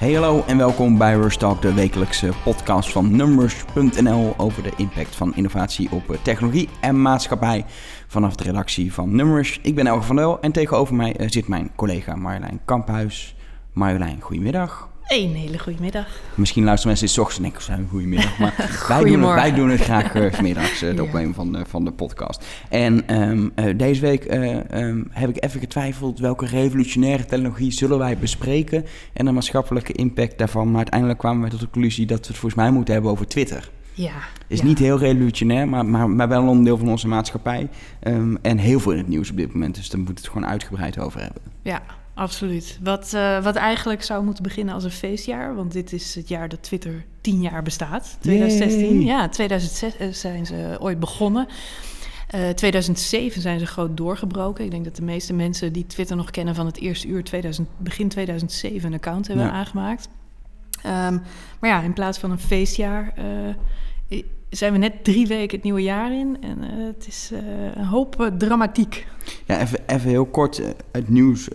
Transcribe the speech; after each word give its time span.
Hey 0.00 0.12
hallo 0.12 0.44
en 0.46 0.56
welkom 0.56 0.98
bij 0.98 1.14
Rush 1.14 1.36
Talk, 1.36 1.62
de 1.62 1.74
wekelijkse 1.74 2.32
podcast 2.44 2.92
van 2.92 3.16
Numbers.nl 3.16 4.34
over 4.36 4.62
de 4.62 4.72
impact 4.76 5.16
van 5.16 5.34
innovatie 5.34 5.90
op 5.90 6.18
technologie 6.22 6.68
en 6.80 7.02
maatschappij 7.02 7.64
vanaf 8.06 8.34
de 8.34 8.44
redactie 8.44 8.92
van 8.92 9.14
Numbers. 9.14 9.58
Ik 9.62 9.74
ben 9.74 9.86
Elge 9.86 10.02
van 10.02 10.16
Del 10.16 10.40
en 10.40 10.52
tegenover 10.52 10.94
mij 10.94 11.16
eh, 11.16 11.28
zit 11.28 11.48
mijn 11.48 11.70
collega 11.76 12.14
Marjolein 12.16 12.60
Kamphuis. 12.64 13.36
Marjolein, 13.72 14.20
goedemiddag. 14.20 14.88
Een 15.10 15.34
hele 15.34 15.58
goede 15.58 15.80
middag. 15.80 16.06
Misschien 16.34 16.64
luisteren 16.64 16.88
mensen 16.88 17.06
dit 17.06 17.18
ochtends 17.18 17.36
en 17.36 17.42
denken, 17.42 17.62
zijn 17.62 17.88
goedemiddag. 17.88 18.38
Maar 18.38 18.54
wij, 18.88 19.04
doen 19.04 19.22
het, 19.22 19.34
wij 19.34 19.54
doen 19.54 19.70
het 19.70 19.80
graag 19.80 20.14
uh, 20.14 20.40
middags, 20.40 20.82
uh, 20.82 20.96
de 20.96 21.02
opnemen 21.02 21.34
van, 21.34 21.56
uh, 21.56 21.62
van 21.68 21.84
de 21.84 21.92
podcast. 21.92 22.44
En 22.68 23.20
um, 23.20 23.52
deze 23.76 24.00
week 24.00 24.24
um, 24.70 25.08
heb 25.10 25.28
ik 25.28 25.44
even 25.44 25.60
getwijfeld 25.60 26.18
welke 26.18 26.46
revolutionaire 26.46 27.24
technologie 27.24 27.70
zullen 27.70 27.98
wij 27.98 28.18
bespreken 28.18 28.84
en 29.12 29.24
de 29.24 29.32
maatschappelijke 29.32 29.92
impact 29.92 30.38
daarvan. 30.38 30.66
Maar 30.66 30.76
uiteindelijk 30.76 31.18
kwamen 31.18 31.44
we 31.44 31.50
tot 31.50 31.60
de 31.60 31.70
conclusie 31.70 32.06
dat 32.06 32.18
we 32.18 32.26
het 32.26 32.36
volgens 32.36 32.62
mij 32.62 32.70
moeten 32.70 32.94
hebben 32.94 33.10
over 33.10 33.26
Twitter. 33.26 33.70
Ja. 33.92 34.12
Is 34.46 34.58
ja. 34.58 34.64
niet 34.64 34.78
heel 34.78 34.98
revolutionair, 34.98 35.68
maar, 35.68 35.86
maar, 35.86 36.10
maar 36.10 36.28
wel 36.28 36.42
een 36.42 36.48
onderdeel 36.48 36.78
van 36.78 36.88
onze 36.88 37.08
maatschappij. 37.08 37.68
Um, 38.02 38.38
en 38.42 38.58
heel 38.58 38.80
veel 38.80 38.92
in 38.92 38.98
het 38.98 39.08
nieuws 39.08 39.30
op 39.30 39.36
dit 39.36 39.52
moment. 39.52 39.74
Dus 39.74 39.88
daar 39.88 39.98
moeten 39.98 40.16
we 40.16 40.20
het 40.20 40.32
gewoon 40.32 40.50
uitgebreid 40.50 40.98
over 40.98 41.20
hebben. 41.20 41.42
Ja, 41.62 41.82
absoluut. 42.20 42.78
Wat, 42.82 43.12
uh, 43.14 43.42
wat 43.42 43.56
eigenlijk 43.56 44.02
zou 44.02 44.24
moeten 44.24 44.42
beginnen 44.42 44.74
als 44.74 44.84
een 44.84 44.90
feestjaar. 44.90 45.54
Want 45.54 45.72
dit 45.72 45.92
is 45.92 46.14
het 46.14 46.28
jaar 46.28 46.48
dat 46.48 46.62
Twitter 46.62 47.04
tien 47.20 47.40
jaar 47.40 47.62
bestaat. 47.62 48.16
2016. 48.20 48.94
Yay. 48.94 49.04
Ja, 49.04 49.28
2006 49.28 50.20
zijn 50.20 50.46
ze 50.46 50.76
ooit 50.78 51.00
begonnen. 51.00 51.46
Uh, 52.34 52.48
2007 52.48 53.42
zijn 53.42 53.58
ze 53.58 53.66
groot 53.66 53.96
doorgebroken. 53.96 54.64
Ik 54.64 54.70
denk 54.70 54.84
dat 54.84 54.96
de 54.96 55.02
meeste 55.02 55.32
mensen 55.32 55.72
die 55.72 55.86
Twitter 55.86 56.16
nog 56.16 56.30
kennen 56.30 56.54
van 56.54 56.66
het 56.66 56.78
eerste 56.78 57.08
uur 57.08 57.24
2000, 57.24 57.68
begin 57.78 58.08
2007 58.08 58.86
een 58.86 58.94
account 58.94 59.26
hebben 59.26 59.46
ja. 59.46 59.52
aangemaakt. 59.52 60.08
Um, 60.86 61.22
maar 61.60 61.70
ja, 61.70 61.80
in 61.80 61.92
plaats 61.92 62.18
van 62.18 62.30
een 62.30 62.38
feestjaar 62.38 63.14
uh, 64.08 64.22
zijn 64.50 64.72
we 64.72 64.78
net 64.78 65.04
drie 65.04 65.26
weken 65.26 65.56
het 65.56 65.64
nieuwe 65.64 65.82
jaar 65.82 66.12
in. 66.12 66.36
En 66.40 66.58
uh, 66.58 66.86
het 66.86 67.06
is 67.06 67.30
uh, 67.32 67.38
een 67.74 67.84
hoop 67.84 68.30
dramatiek. 68.38 69.06
Ja, 69.46 69.60
even, 69.60 69.78
even 69.86 70.08
heel 70.08 70.26
kort 70.26 70.62
het 70.92 71.08
nieuws 71.08 71.48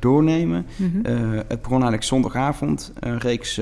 doornemen. 0.00 0.66
Mm 0.76 0.90
-hmm. 0.92 1.34
het 1.34 1.62
begon 1.62 1.70
eigenlijk 1.70 2.02
zondagavond. 2.02 2.92
Een 3.00 3.18
reeks 3.18 3.60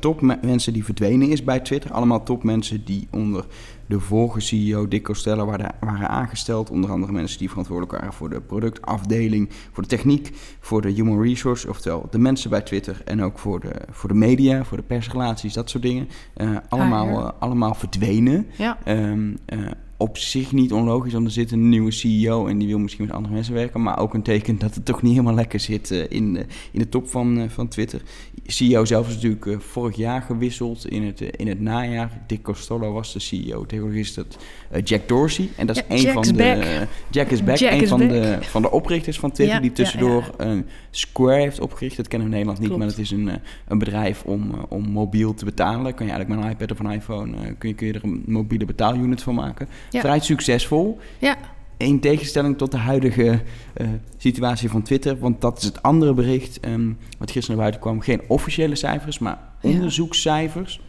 topmensen 0.00 0.72
die 0.72 0.84
verdwenen 0.84 1.28
is 1.28 1.44
bij 1.44 1.60
Twitter. 1.60 1.92
Allemaal 1.92 2.22
topmensen 2.22 2.84
die 2.84 3.08
onder 3.10 3.46
de 3.86 4.00
vorige 4.00 4.40
CEO 4.40 4.88
Dick 4.88 5.04
Costello 5.04 5.46
waren, 5.46 5.74
waren 5.80 6.08
aangesteld. 6.08 6.70
Onder 6.70 6.90
andere 6.90 7.12
mensen 7.12 7.38
die 7.38 7.48
verantwoordelijk 7.48 7.98
waren 7.98 8.12
voor 8.12 8.30
de 8.30 8.40
productafdeling, 8.40 9.48
voor 9.72 9.82
de 9.82 9.88
techniek, 9.88 10.30
voor 10.60 10.82
de 10.82 10.90
human 10.90 11.22
resource, 11.22 11.68
oftewel 11.68 12.06
de 12.10 12.18
mensen 12.18 12.50
bij 12.50 12.60
Twitter 12.60 13.02
en 13.04 13.22
ook 13.22 13.38
voor 13.38 13.60
de, 13.60 13.74
voor 13.90 14.08
de 14.08 14.14
media, 14.14 14.64
voor 14.64 14.76
de 14.76 14.82
persrelaties, 14.82 15.52
dat 15.52 15.70
soort 15.70 15.82
dingen. 15.82 16.08
Uh, 16.36 16.56
allemaal, 16.68 17.06
ah, 17.06 17.24
uh, 17.24 17.30
allemaal 17.38 17.74
verdwenen. 17.74 18.46
Ja. 18.58 18.78
Um, 18.88 19.36
uh, 19.48 19.70
op 20.02 20.18
zich 20.18 20.52
niet 20.52 20.72
onlogisch, 20.72 21.12
want 21.12 21.26
er 21.26 21.32
zit 21.32 21.52
een 21.52 21.68
nieuwe 21.68 21.90
CEO 21.90 22.46
en 22.46 22.58
die 22.58 22.68
wil 22.68 22.78
misschien 22.78 23.04
met 23.04 23.14
andere 23.14 23.34
mensen 23.34 23.54
werken. 23.54 23.82
Maar 23.82 23.98
ook 23.98 24.14
een 24.14 24.22
teken 24.22 24.58
dat 24.58 24.74
het 24.74 24.84
toch 24.84 25.02
niet 25.02 25.12
helemaal 25.12 25.34
lekker 25.34 25.60
zit 25.60 25.90
uh, 25.90 26.04
in, 26.08 26.34
uh, 26.34 26.42
in 26.72 26.78
de 26.78 26.88
top 26.88 27.08
van, 27.08 27.38
uh, 27.38 27.44
van 27.48 27.68
Twitter. 27.68 28.02
CEO 28.46 28.84
zelf 28.84 29.08
is 29.08 29.14
natuurlijk 29.14 29.62
vorig 29.62 29.96
jaar 29.96 30.22
gewisseld 30.22 30.86
in 30.86 31.02
het, 31.02 31.20
in 31.20 31.48
het 31.48 31.60
najaar. 31.60 32.22
Dick 32.26 32.42
Costello 32.42 32.92
was 32.92 33.12
de 33.12 33.18
CEO. 33.18 33.66
Tegenwoordig 33.66 34.00
is 34.00 34.14
dat 34.14 34.38
Jack 34.84 35.08
Dorsey. 35.08 35.48
En 35.56 35.66
dat 35.66 35.76
is 35.76 36.02
ja, 36.02 36.08
een 36.08 36.12
van 36.12 36.22
de. 36.22 36.32
back. 36.34 36.88
Jack 37.10 37.28
is 37.30 37.44
back. 37.44 37.56
Jack 37.56 37.72
een 37.72 37.80
is 37.82 37.88
van, 37.88 37.98
back. 37.98 38.10
De, 38.10 38.38
van 38.40 38.62
de 38.62 38.70
oprichters 38.70 39.18
van 39.18 39.30
Twitter. 39.30 39.56
Ja, 39.56 39.62
die 39.62 39.72
tussendoor 39.72 40.34
ja, 40.38 40.44
een 40.44 40.66
Square 40.90 41.40
heeft 41.40 41.60
opgericht. 41.60 41.96
Dat 41.96 42.08
kennen 42.08 42.28
we 42.28 42.34
in 42.34 42.44
Nederland 42.44 42.58
niet, 42.58 42.78
Klopt. 42.78 42.84
maar 42.84 42.94
dat 42.96 43.04
is 43.04 43.10
een, 43.10 43.40
een 43.68 43.78
bedrijf 43.78 44.22
om, 44.24 44.50
om 44.68 44.88
mobiel 44.88 45.34
te 45.34 45.44
betalen. 45.44 45.94
Kan 45.94 46.06
je 46.06 46.12
eigenlijk 46.12 46.28
met 46.28 46.50
een 46.50 46.56
iPad 46.56 46.70
of 46.70 46.78
een 46.78 46.92
iPhone. 46.92 47.54
kun, 47.58 47.68
je, 47.68 47.74
kun 47.74 47.86
je 47.86 47.92
er 47.92 48.04
een 48.04 48.22
mobiele 48.26 48.64
betaalunit 48.64 49.22
van 49.22 49.34
maken. 49.34 49.68
Vrij 50.00 50.20
succesvol. 50.20 50.98
Ja. 51.18 51.36
In 51.76 52.00
tegenstelling 52.00 52.58
tot 52.58 52.70
de 52.70 52.76
huidige 52.76 53.42
uh, 53.76 53.88
situatie 54.16 54.68
van 54.68 54.82
Twitter. 54.82 55.18
Want 55.18 55.40
dat 55.40 55.58
is 55.58 55.64
het 55.64 55.82
andere 55.82 56.14
bericht 56.14 56.66
um, 56.66 56.98
wat 57.18 57.30
gisteren 57.30 57.56
naar 57.56 57.70
buiten 57.70 57.80
kwam. 57.80 58.00
Geen 58.00 58.22
officiële 58.28 58.74
cijfers, 58.74 59.18
maar 59.18 59.38
onderzoekscijfers. 59.62 60.80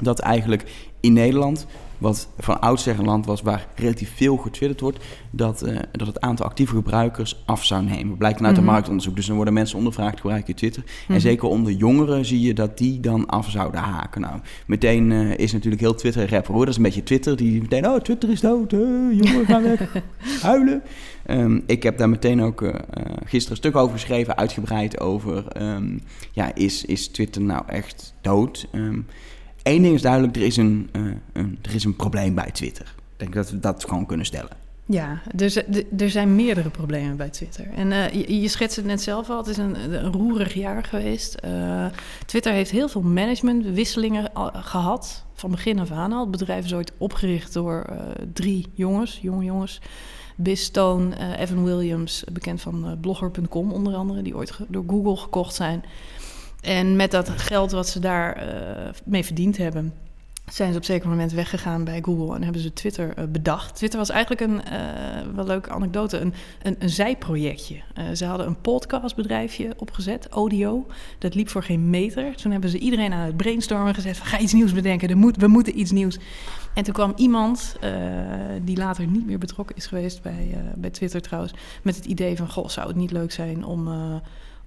Dat 0.00 0.18
eigenlijk 0.18 0.64
in 1.00 1.12
Nederland, 1.12 1.66
wat 2.02 2.28
van 2.38 2.60
oudsher 2.60 2.98
een 2.98 3.04
land 3.04 3.26
was 3.26 3.42
waar 3.42 3.66
relatief 3.74 4.16
veel 4.16 4.36
getwitterd 4.36 4.80
wordt, 4.80 4.98
dat, 5.30 5.66
uh, 5.66 5.78
dat 5.92 6.06
het 6.06 6.20
aantal 6.20 6.46
actieve 6.46 6.74
gebruikers 6.74 7.42
af 7.46 7.64
zou 7.64 7.84
nemen. 7.84 8.16
Blijkt 8.16 8.38
dan 8.38 8.46
uit 8.46 8.56
mm 8.56 8.62
-hmm. 8.62 8.72
marktonderzoek. 8.72 9.16
Dus 9.16 9.26
dan 9.26 9.36
worden 9.36 9.54
mensen 9.54 9.78
ondervraagd, 9.78 10.20
gebruik 10.20 10.46
je 10.46 10.54
Twitter? 10.54 10.82
Mm 10.82 10.88
-hmm. 11.06 11.14
En 11.14 11.20
zeker 11.20 11.48
onder 11.48 11.72
jongeren 11.72 12.24
zie 12.24 12.40
je 12.40 12.54
dat 12.54 12.78
die 12.78 13.00
dan 13.00 13.26
af 13.26 13.50
zouden 13.50 13.80
haken. 13.80 14.20
Nou, 14.20 14.40
meteen 14.66 15.10
uh, 15.10 15.38
is 15.38 15.52
natuurlijk 15.52 15.82
heel 15.82 15.94
Twitter 15.94 16.30
rapper 16.30 16.52
hoor. 16.52 16.64
Dat 16.64 16.70
is 16.70 16.76
een 16.76 16.82
beetje 16.82 17.02
Twitter, 17.02 17.36
die 17.36 17.60
meteen, 17.60 17.88
oh, 17.88 17.96
Twitter 17.96 18.30
is 18.30 18.40
dood, 18.40 18.72
uh, 18.72 18.80
jongeren 19.12 19.46
gaan 19.46 19.62
weg, 19.62 19.92
huilen. 20.42 20.82
Um, 21.26 21.62
ik 21.66 21.82
heb 21.82 21.98
daar 21.98 22.08
meteen 22.08 22.42
ook 22.42 22.60
uh, 22.60 22.74
gisteren 23.24 23.50
een 23.50 23.56
stuk 23.56 23.76
over 23.76 23.92
geschreven, 23.92 24.36
uitgebreid 24.36 25.00
over, 25.00 25.62
um, 25.62 26.00
ja, 26.32 26.54
is, 26.54 26.84
is 26.84 27.08
Twitter 27.08 27.42
nou 27.42 27.62
echt 27.66 28.14
dood? 28.20 28.68
Um, 28.72 29.06
Eén 29.62 29.82
ding 29.82 29.94
is 29.94 30.02
duidelijk, 30.02 30.36
er 30.36 30.42
is 30.42 30.56
een, 30.56 30.88
uh, 30.92 31.12
een, 31.32 31.58
er 31.62 31.74
is 31.74 31.84
een 31.84 31.96
probleem 31.96 32.34
bij 32.34 32.50
Twitter. 32.50 32.94
Ik 32.96 33.18
denk 33.18 33.34
dat 33.34 33.50
we 33.50 33.58
dat 33.58 33.84
gewoon 33.84 34.06
kunnen 34.06 34.26
stellen. 34.26 34.50
Ja, 34.86 35.22
dus 35.34 35.56
er 35.98 36.10
zijn 36.10 36.34
meerdere 36.34 36.70
problemen 36.70 37.16
bij 37.16 37.28
Twitter. 37.28 37.66
En 37.74 37.90
uh, 37.90 38.12
je, 38.42 38.48
schetst 38.48 38.76
het 38.76 38.84
net 38.84 39.02
zelf 39.02 39.30
al, 39.30 39.36
het 39.36 39.46
is 39.46 39.56
een, 39.56 40.10
roerig 40.10 40.54
jaar 40.54 40.84
geweest. 40.84 41.36
Uh, 41.44 41.86
Twitter 42.26 42.52
heeft 42.52 42.70
heel 42.70 42.88
veel 42.88 43.02
managementwisselingen 43.02 44.30
gehad, 44.52 45.24
van 45.34 45.50
begin 45.50 45.78
af 45.78 45.90
aan 45.90 46.12
al. 46.12 46.20
Het 46.20 46.30
bedrijf 46.30 46.64
is 46.64 46.74
ooit 46.74 46.92
opgericht 46.98 47.52
door 47.52 47.86
drie 48.32 48.66
jongens, 48.74 49.18
jonge 49.22 49.44
jongens. 49.44 49.80
Biz 50.36 50.62
Stone, 50.62 51.36
Evan 51.36 51.64
Williams, 51.64 52.24
bekend 52.32 52.60
van 52.60 52.98
blogger.com 53.00 53.72
onder 53.72 53.94
andere, 53.94 54.22
die 54.22 54.36
ooit 54.36 54.58
door 54.68 54.84
Google 54.86 55.16
gekocht 55.16 55.54
zijn. 55.54 55.84
En 56.62 56.96
met 56.96 57.10
dat 57.10 57.28
geld 57.28 57.70
wat 57.70 57.88
ze 57.88 57.98
daar 57.98 58.46
uh, 58.46 58.88
mee 59.04 59.24
verdiend 59.24 59.56
hebben, 59.56 59.92
zijn 60.50 60.72
ze 60.72 60.78
op 60.78 60.84
zeker 60.84 61.08
moment 61.08 61.32
weggegaan 61.32 61.84
bij 61.84 62.00
Google 62.02 62.34
en 62.34 62.42
hebben 62.42 62.62
ze 62.62 62.72
Twitter 62.72 63.18
uh, 63.18 63.24
bedacht. 63.24 63.74
Twitter 63.74 63.98
was 63.98 64.10
eigenlijk 64.10 64.40
een, 64.40 64.60
uh, 64.72 65.34
wel 65.34 65.46
leuke 65.46 65.70
anekdote, 65.70 66.18
een, 66.18 66.34
een, 66.62 66.76
een 66.78 66.90
zijprojectje. 66.90 67.80
ze 68.14 68.24
hadden 68.24 68.46
een 68.46 68.60
podcastbedrijfje 68.60 69.74
opgezet, 69.76 70.28
Audio. 70.28 70.86
Dat 71.18 71.34
liep 71.34 71.48
voor 71.48 71.62
geen 71.62 71.90
meter. 71.90 72.36
Toen 72.36 72.52
hebben 72.52 72.70
ze 72.70 72.78
iedereen 72.78 73.12
aan 73.12 73.26
het 73.26 73.36
brainstormen 73.36 73.94
gezet 73.94 74.16
van 74.16 74.26
ga 74.26 74.38
iets 74.38 74.52
nieuws 74.52 74.72
bedenken, 74.72 75.18
moet, 75.18 75.36
we 75.36 75.46
moeten 75.46 75.78
iets 75.78 75.90
nieuws. 75.90 76.18
En 76.74 76.82
toen 76.82 76.94
kwam 76.94 77.12
iemand, 77.16 77.76
die 78.62 78.76
later 78.76 79.06
niet 79.06 79.26
meer 79.26 79.38
betrokken 79.38 79.76
is 79.76 79.86
geweest 79.86 80.22
bij, 80.22 80.64
bij 80.76 80.90
Twitter 80.90 81.20
trouwens, 81.20 81.52
met 81.82 81.96
het 81.96 82.04
idee 82.04 82.36
van 82.36 82.50
goh, 82.50 82.68
zou 82.68 82.86
het 82.86 82.96
niet 82.96 83.12
leuk 83.12 83.32
zijn 83.32 83.64
om 83.64 83.88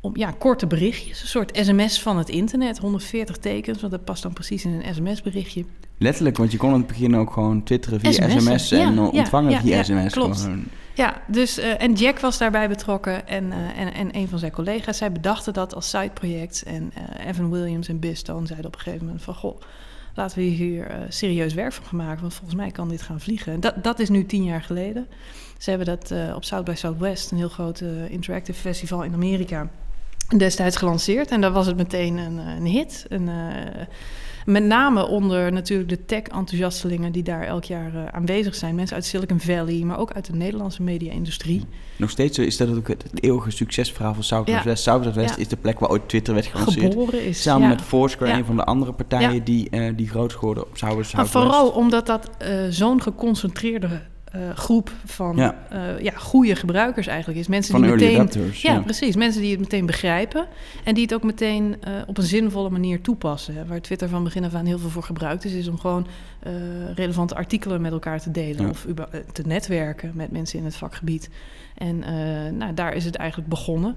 om 0.01 0.17
ja, 0.17 0.31
korte 0.37 0.67
berichtjes, 0.67 1.21
een 1.21 1.27
soort 1.27 1.57
sms 1.57 2.01
van 2.01 2.17
het 2.17 2.29
internet, 2.29 2.77
140 2.77 3.37
tekens, 3.37 3.79
want 3.79 3.91
dat 3.91 4.03
past 4.03 4.23
dan 4.23 4.33
precies 4.33 4.65
in 4.65 4.71
een 4.71 4.93
sms-berichtje. 4.95 5.65
Letterlijk, 5.97 6.37
want 6.37 6.51
je 6.51 6.57
kon 6.57 6.69
in 6.69 6.77
het 6.77 6.87
begin 6.87 7.15
ook 7.15 7.31
gewoon 7.31 7.63
twitteren 7.63 7.99
via 7.99 8.11
SMS, 8.11 8.43
SMS 8.43 8.71
en 8.71 8.93
ja, 8.95 9.07
ontvangen 9.07 9.51
ja, 9.51 9.59
via 9.61 9.75
ja, 9.75 9.83
SMS. 9.83 10.13
Klopt. 10.13 10.41
Gewoon. 10.41 10.63
Ja, 10.93 11.21
dus, 11.27 11.59
uh, 11.59 11.81
en 11.81 11.93
Jack 11.93 12.19
was 12.19 12.37
daarbij 12.37 12.67
betrokken 12.67 13.27
en, 13.27 13.43
uh, 13.45 13.79
en, 13.79 13.93
en 13.93 14.15
een 14.15 14.27
van 14.27 14.39
zijn 14.39 14.51
collega's. 14.51 14.97
Zij 14.97 15.11
bedachten 15.11 15.53
dat 15.53 15.75
als 15.75 15.89
sideproject 15.89 16.63
en 16.63 16.93
uh, 16.97 17.27
Evan 17.27 17.51
Williams 17.51 17.87
en 17.87 17.99
Biz 17.99 18.19
Stone 18.19 18.47
zeiden 18.47 18.67
op 18.67 18.75
een 18.75 18.81
gegeven 18.81 19.05
moment 19.05 19.23
van... 19.23 19.33
goh, 19.33 19.61
laten 20.13 20.37
we 20.37 20.43
hier 20.43 21.05
serieus 21.09 21.53
werk 21.53 21.73
van 21.73 21.85
gaan 21.85 21.97
maken, 21.97 22.21
want 22.21 22.33
volgens 22.33 22.55
mij 22.55 22.71
kan 22.71 22.89
dit 22.89 23.01
gaan 23.01 23.19
vliegen. 23.19 23.59
Dat, 23.59 23.83
dat 23.83 23.99
is 23.99 24.09
nu 24.09 24.25
tien 24.25 24.43
jaar 24.43 24.61
geleden. 24.61 25.07
Ze 25.57 25.69
hebben 25.69 25.87
dat 25.87 26.13
op 26.35 26.43
South 26.43 26.65
by 26.65 26.73
Southwest, 26.75 27.31
een 27.31 27.37
heel 27.37 27.49
groot 27.49 27.83
interactive 28.09 28.59
festival 28.59 29.03
in 29.03 29.13
Amerika 29.13 29.69
destijds 30.37 30.77
gelanceerd. 30.77 31.31
En 31.31 31.41
daar 31.41 31.51
was 31.51 31.65
het 31.65 31.77
meteen 31.77 32.17
een, 32.17 32.37
een 32.37 32.65
hit. 32.65 33.05
Een, 33.09 33.27
uh, 33.27 33.85
met 34.45 34.63
name 34.63 35.07
onder 35.07 35.51
natuurlijk 35.51 35.89
de 35.89 36.05
tech-enthousiastelingen 36.05 37.11
die 37.11 37.23
daar 37.23 37.43
elk 37.43 37.63
jaar 37.63 37.93
uh, 37.95 38.05
aanwezig 38.05 38.55
zijn. 38.55 38.75
Mensen 38.75 38.95
uit 38.95 39.05
Silicon 39.05 39.39
Valley, 39.39 39.83
maar 39.83 39.99
ook 39.99 40.11
uit 40.11 40.25
de 40.25 40.33
Nederlandse 40.33 40.83
media-industrie. 40.83 41.65
Nog 41.95 42.09
steeds 42.09 42.37
is 42.37 42.57
dat 42.57 42.75
ook 42.75 42.87
het 42.87 43.05
eeuwige 43.13 43.51
succesverhaal 43.51 44.13
van 44.13 44.23
Southwest. 44.23 44.63
Ja. 44.63 44.75
Southwest 44.75 45.35
ja. 45.35 45.41
is 45.41 45.47
de 45.47 45.57
plek 45.57 45.79
waar 45.79 45.89
ooit 45.89 46.09
Twitter 46.09 46.33
werd 46.33 46.45
gelanceerd. 46.45 46.93
Geboren 46.93 47.25
is, 47.25 47.41
Samen 47.41 47.61
ja. 47.61 47.67
met 47.67 47.81
Foursquare, 47.81 48.31
een 48.31 48.45
van 48.45 48.55
de 48.55 48.63
andere 48.63 48.93
partijen 48.93 49.43
die, 49.43 49.67
uh, 49.71 49.91
die 49.95 50.07
groot 50.07 50.33
geworden 50.33 50.65
op 50.65 50.77
Southwest. 50.77 51.15
Maar 51.15 51.27
vooral 51.27 51.69
omdat 51.69 52.05
dat 52.05 52.29
zo'n 52.69 53.01
geconcentreerde 53.01 54.01
groep 54.55 54.91
van 55.05 55.35
Ja. 55.35 55.55
ja. 55.69 55.97
ja, 55.99 56.11
goede 56.11 56.55
gebruikers 56.55 57.07
eigenlijk 57.07 57.39
is. 57.39 57.47
Mensen 57.47 57.71
Van 57.71 57.81
die 57.81 57.91
meteen, 57.91 58.15
adapters, 58.15 58.61
ja, 58.61 58.73
ja. 58.73 58.79
precies. 58.79 59.15
Mensen 59.15 59.41
die 59.41 59.51
het 59.51 59.59
meteen 59.59 59.85
begrijpen 59.85 60.47
en 60.83 60.93
die 60.93 61.03
het 61.03 61.13
ook 61.13 61.23
meteen 61.23 61.75
uh, 61.87 61.93
op 62.07 62.17
een 62.17 62.23
zinvolle 62.23 62.69
manier 62.69 63.01
toepassen. 63.01 63.55
Hè. 63.55 63.65
Waar 63.65 63.81
Twitter 63.81 64.09
van 64.09 64.23
begin 64.23 64.43
af 64.43 64.53
aan 64.53 64.65
heel 64.65 64.79
veel 64.79 64.89
voor 64.89 65.03
gebruikt 65.03 65.45
is, 65.45 65.53
is 65.53 65.67
om 65.67 65.79
gewoon 65.79 66.07
relevante 66.95 67.35
artikelen 67.35 67.81
met 67.81 67.91
elkaar 67.91 68.21
te 68.21 68.31
delen 68.31 68.69
of 68.69 68.87
te 69.31 69.43
netwerken 69.45 70.11
met 70.13 70.31
mensen 70.31 70.59
in 70.59 70.65
het 70.65 70.75
vakgebied. 70.75 71.29
En 71.77 71.99
nou, 72.57 72.73
daar 72.73 72.93
is 72.93 73.05
het 73.05 73.15
eigenlijk 73.15 73.49
begonnen. 73.49 73.95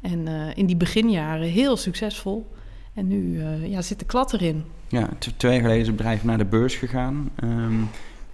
En 0.00 0.28
in 0.54 0.66
die 0.66 0.76
beginjaren 0.76 1.48
heel 1.48 1.76
succesvol. 1.76 2.50
En 2.94 3.08
nu 3.08 3.42
ja, 3.62 3.82
zit 3.82 3.98
de 3.98 4.04
klad 4.04 4.32
erin. 4.32 4.64
Ja, 4.88 5.08
twee 5.36 5.52
jaar 5.52 5.60
geleden 5.60 5.80
is 5.80 5.86
het 5.86 5.96
bedrijf 5.96 6.24
naar 6.24 6.38
de 6.38 6.44
beurs 6.44 6.74
gegaan. 6.74 7.30
Ehm, 7.36 7.82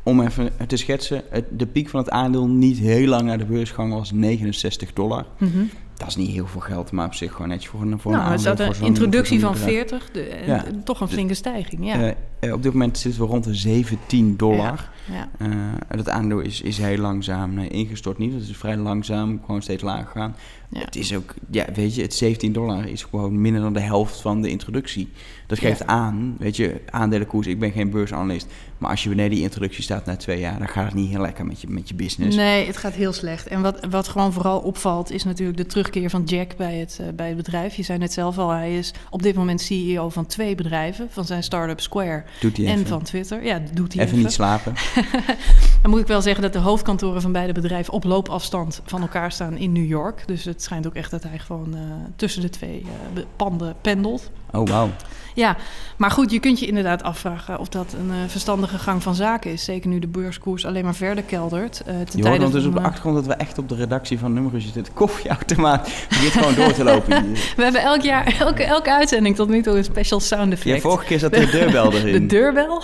om 0.06 0.20
even 0.20 0.50
te 0.66 0.76
schetsen, 0.76 1.22
de 1.50 1.66
piek 1.66 1.88
van 1.88 2.00
het 2.00 2.10
aandeel 2.10 2.48
niet 2.48 2.78
heel 2.78 3.06
lang 3.06 3.22
naar 3.22 3.38
de 3.38 3.44
beurs 3.44 3.70
gang 3.70 3.92
was 3.92 4.12
69 4.12 4.92
dollar. 4.92 5.26
Mhm. 5.38 5.64
Dat 5.96 6.08
is 6.08 6.16
niet 6.16 6.30
heel 6.30 6.46
veel 6.46 6.60
geld, 6.60 6.90
maar 6.90 7.06
op 7.06 7.14
zich 7.14 7.32
gewoon 7.32 7.48
netjes 7.48 7.70
voor 7.70 7.80
een, 7.80 7.98
voor 7.98 8.12
nou, 8.12 8.24
een 8.24 8.30
aandeel. 8.30 8.54
Nou, 8.54 8.78
een 8.78 8.86
introductie 8.86 9.40
van 9.40 9.56
40, 9.56 10.10
de, 10.10 10.64
toch 10.84 11.00
een 11.00 11.08
flinke 11.08 11.34
stijging, 11.34 11.86
ja. 11.86 12.14
Uh, 12.40 12.52
op 12.54 12.62
dit 12.62 12.72
moment 12.72 12.98
zitten 12.98 13.20
we 13.20 13.26
rond 13.26 13.44
de 13.44 13.54
17 13.54 14.36
dollar. 14.36 14.90
Ja. 15.10 15.28
Uh, 15.38 15.48
het 15.88 16.08
aandeel 16.08 16.40
is, 16.40 16.60
is 16.60 16.78
heel 16.78 16.98
langzaam 16.98 17.58
ingestort 17.58 18.18
niet. 18.18 18.32
Het 18.32 18.42
is 18.42 18.56
vrij 18.56 18.76
langzaam, 18.76 19.40
gewoon 19.44 19.62
steeds 19.62 19.82
lager 19.82 20.06
gaan. 20.06 20.36
Het 20.72 20.96
is 20.96 21.14
ook, 21.14 21.34
ja, 21.50 21.66
weet 21.74 21.94
je, 21.94 22.02
het 22.02 22.14
17 22.14 22.52
dollar 22.52 22.88
is 22.88 23.02
gewoon 23.02 23.40
minder 23.40 23.62
dan 23.62 23.72
de 23.72 23.80
helft 23.80 24.20
van 24.20 24.42
de 24.42 24.48
introductie. 24.48 25.08
Dat 25.46 25.58
geeft 25.58 25.86
aan, 25.86 26.36
weet 26.38 26.56
je, 26.56 26.80
aandelenkoers, 26.90 27.46
ik 27.46 27.58
ben 27.58 27.72
geen 27.72 27.90
beursanalist. 27.90 28.46
Maar 28.78 28.90
als 28.90 29.02
je 29.02 29.08
beneden 29.08 29.30
die 29.30 29.42
introductie 29.42 29.82
staat 29.82 30.06
na 30.06 30.16
twee 30.16 30.38
jaar, 30.38 30.58
dan 30.58 30.68
gaat 30.68 30.84
het 30.84 30.94
niet 30.94 31.10
heel 31.10 31.20
lekker 31.20 31.46
met 31.46 31.60
je, 31.60 31.68
met 31.68 31.88
je 31.88 31.94
business. 31.94 32.36
Nee, 32.36 32.66
het 32.66 32.76
gaat 32.76 32.92
heel 32.92 33.12
slecht. 33.12 33.46
En 33.46 33.62
wat, 33.62 33.86
wat 33.90 34.08
gewoon 34.08 34.32
vooral 34.32 34.58
opvalt, 34.58 35.10
is 35.10 35.24
natuurlijk 35.24 35.58
de 35.58 35.66
terugkeer 35.66 36.10
van 36.10 36.22
Jack 36.22 36.56
bij 36.56 36.74
het, 36.74 36.98
uh, 37.00 37.06
bij 37.14 37.26
het 37.26 37.36
bedrijf. 37.36 37.74
Je 37.74 37.82
zei 37.82 37.98
net 37.98 38.12
zelf 38.12 38.38
al, 38.38 38.50
hij 38.50 38.78
is 38.78 38.94
op 39.10 39.22
dit 39.22 39.34
moment 39.34 39.60
CEO 39.60 40.08
van 40.08 40.26
twee 40.26 40.54
bedrijven. 40.54 41.08
Van 41.10 41.24
zijn 41.24 41.42
start-up 41.42 41.80
Square 41.80 42.24
en 42.64 42.86
van 42.86 43.02
Twitter. 43.02 43.44
Ja, 43.44 43.62
doet 43.72 43.92
hij 43.92 44.02
even. 44.02 44.14
Even 44.14 44.18
niet 44.18 44.32
slapen. 44.32 44.72
dan 45.82 45.90
moet 45.90 46.00
ik 46.00 46.06
wel 46.06 46.22
zeggen 46.22 46.42
dat 46.42 46.52
de 46.52 46.58
hoofdkantoren 46.58 47.22
van 47.22 47.32
beide 47.32 47.52
bedrijven 47.52 47.92
op 47.92 48.04
loopafstand 48.04 48.80
van 48.84 49.00
elkaar 49.00 49.32
staan 49.32 49.56
in 49.56 49.72
New 49.72 49.86
York. 49.86 50.22
Dus 50.26 50.44
het 50.44 50.62
schijnt 50.62 50.86
ook 50.86 50.94
echt 50.94 51.10
dat 51.10 51.22
hij 51.22 51.38
gewoon 51.38 51.74
uh, 51.74 51.80
tussen 52.16 52.42
de 52.42 52.50
twee 52.50 52.80
uh, 53.14 53.22
panden 53.36 53.74
pendelt. 53.80 54.30
Oh, 54.50 54.68
wauw. 54.68 54.90
Ja, 55.36 55.56
maar 55.96 56.10
goed, 56.10 56.30
je 56.30 56.40
kunt 56.40 56.60
je 56.60 56.66
inderdaad 56.66 57.02
afvragen 57.02 57.58
of 57.58 57.68
dat 57.68 57.94
een 57.98 58.08
uh, 58.08 58.14
verstandige 58.26 58.78
gang 58.78 59.02
van 59.02 59.14
zaken 59.14 59.52
is. 59.52 59.64
Zeker 59.64 59.88
nu 59.88 59.98
de 59.98 60.06
beurskoers 60.06 60.64
alleen 60.64 60.84
maar 60.84 60.94
verder 60.94 61.24
keldert. 61.24 61.82
Uh, 61.88 61.94
je 62.14 62.28
hoort 62.28 62.52
dus 62.52 62.64
op 62.64 62.74
de 62.74 62.80
achtergrond 62.80 63.16
dat 63.16 63.26
we 63.26 63.34
echt 63.34 63.58
op 63.58 63.68
de 63.68 63.74
redactie 63.74 64.18
van 64.18 64.32
Nummers 64.32 64.64
zitten. 64.64 64.82
Het 64.82 64.92
koffieautomaat 64.92 66.06
begint 66.08 66.32
gewoon 66.32 66.54
door 66.54 66.72
te 66.72 66.84
lopen. 66.84 67.32
we 67.56 67.62
hebben 67.62 67.82
elk 67.82 68.00
jaar, 68.02 68.36
elke, 68.38 68.64
elke 68.64 68.92
uitzending 68.92 69.36
tot 69.36 69.48
nu 69.48 69.62
toe 69.62 69.76
een 69.76 69.84
special 69.84 70.20
sound 70.20 70.52
effect. 70.52 70.76
Ja, 70.76 70.80
vorige 70.80 71.04
keer 71.04 71.18
zat 71.18 71.32
de 71.32 71.46
deurbel 71.46 71.92
erin. 71.96 72.12
De 72.12 72.26
deurbel? 72.26 72.82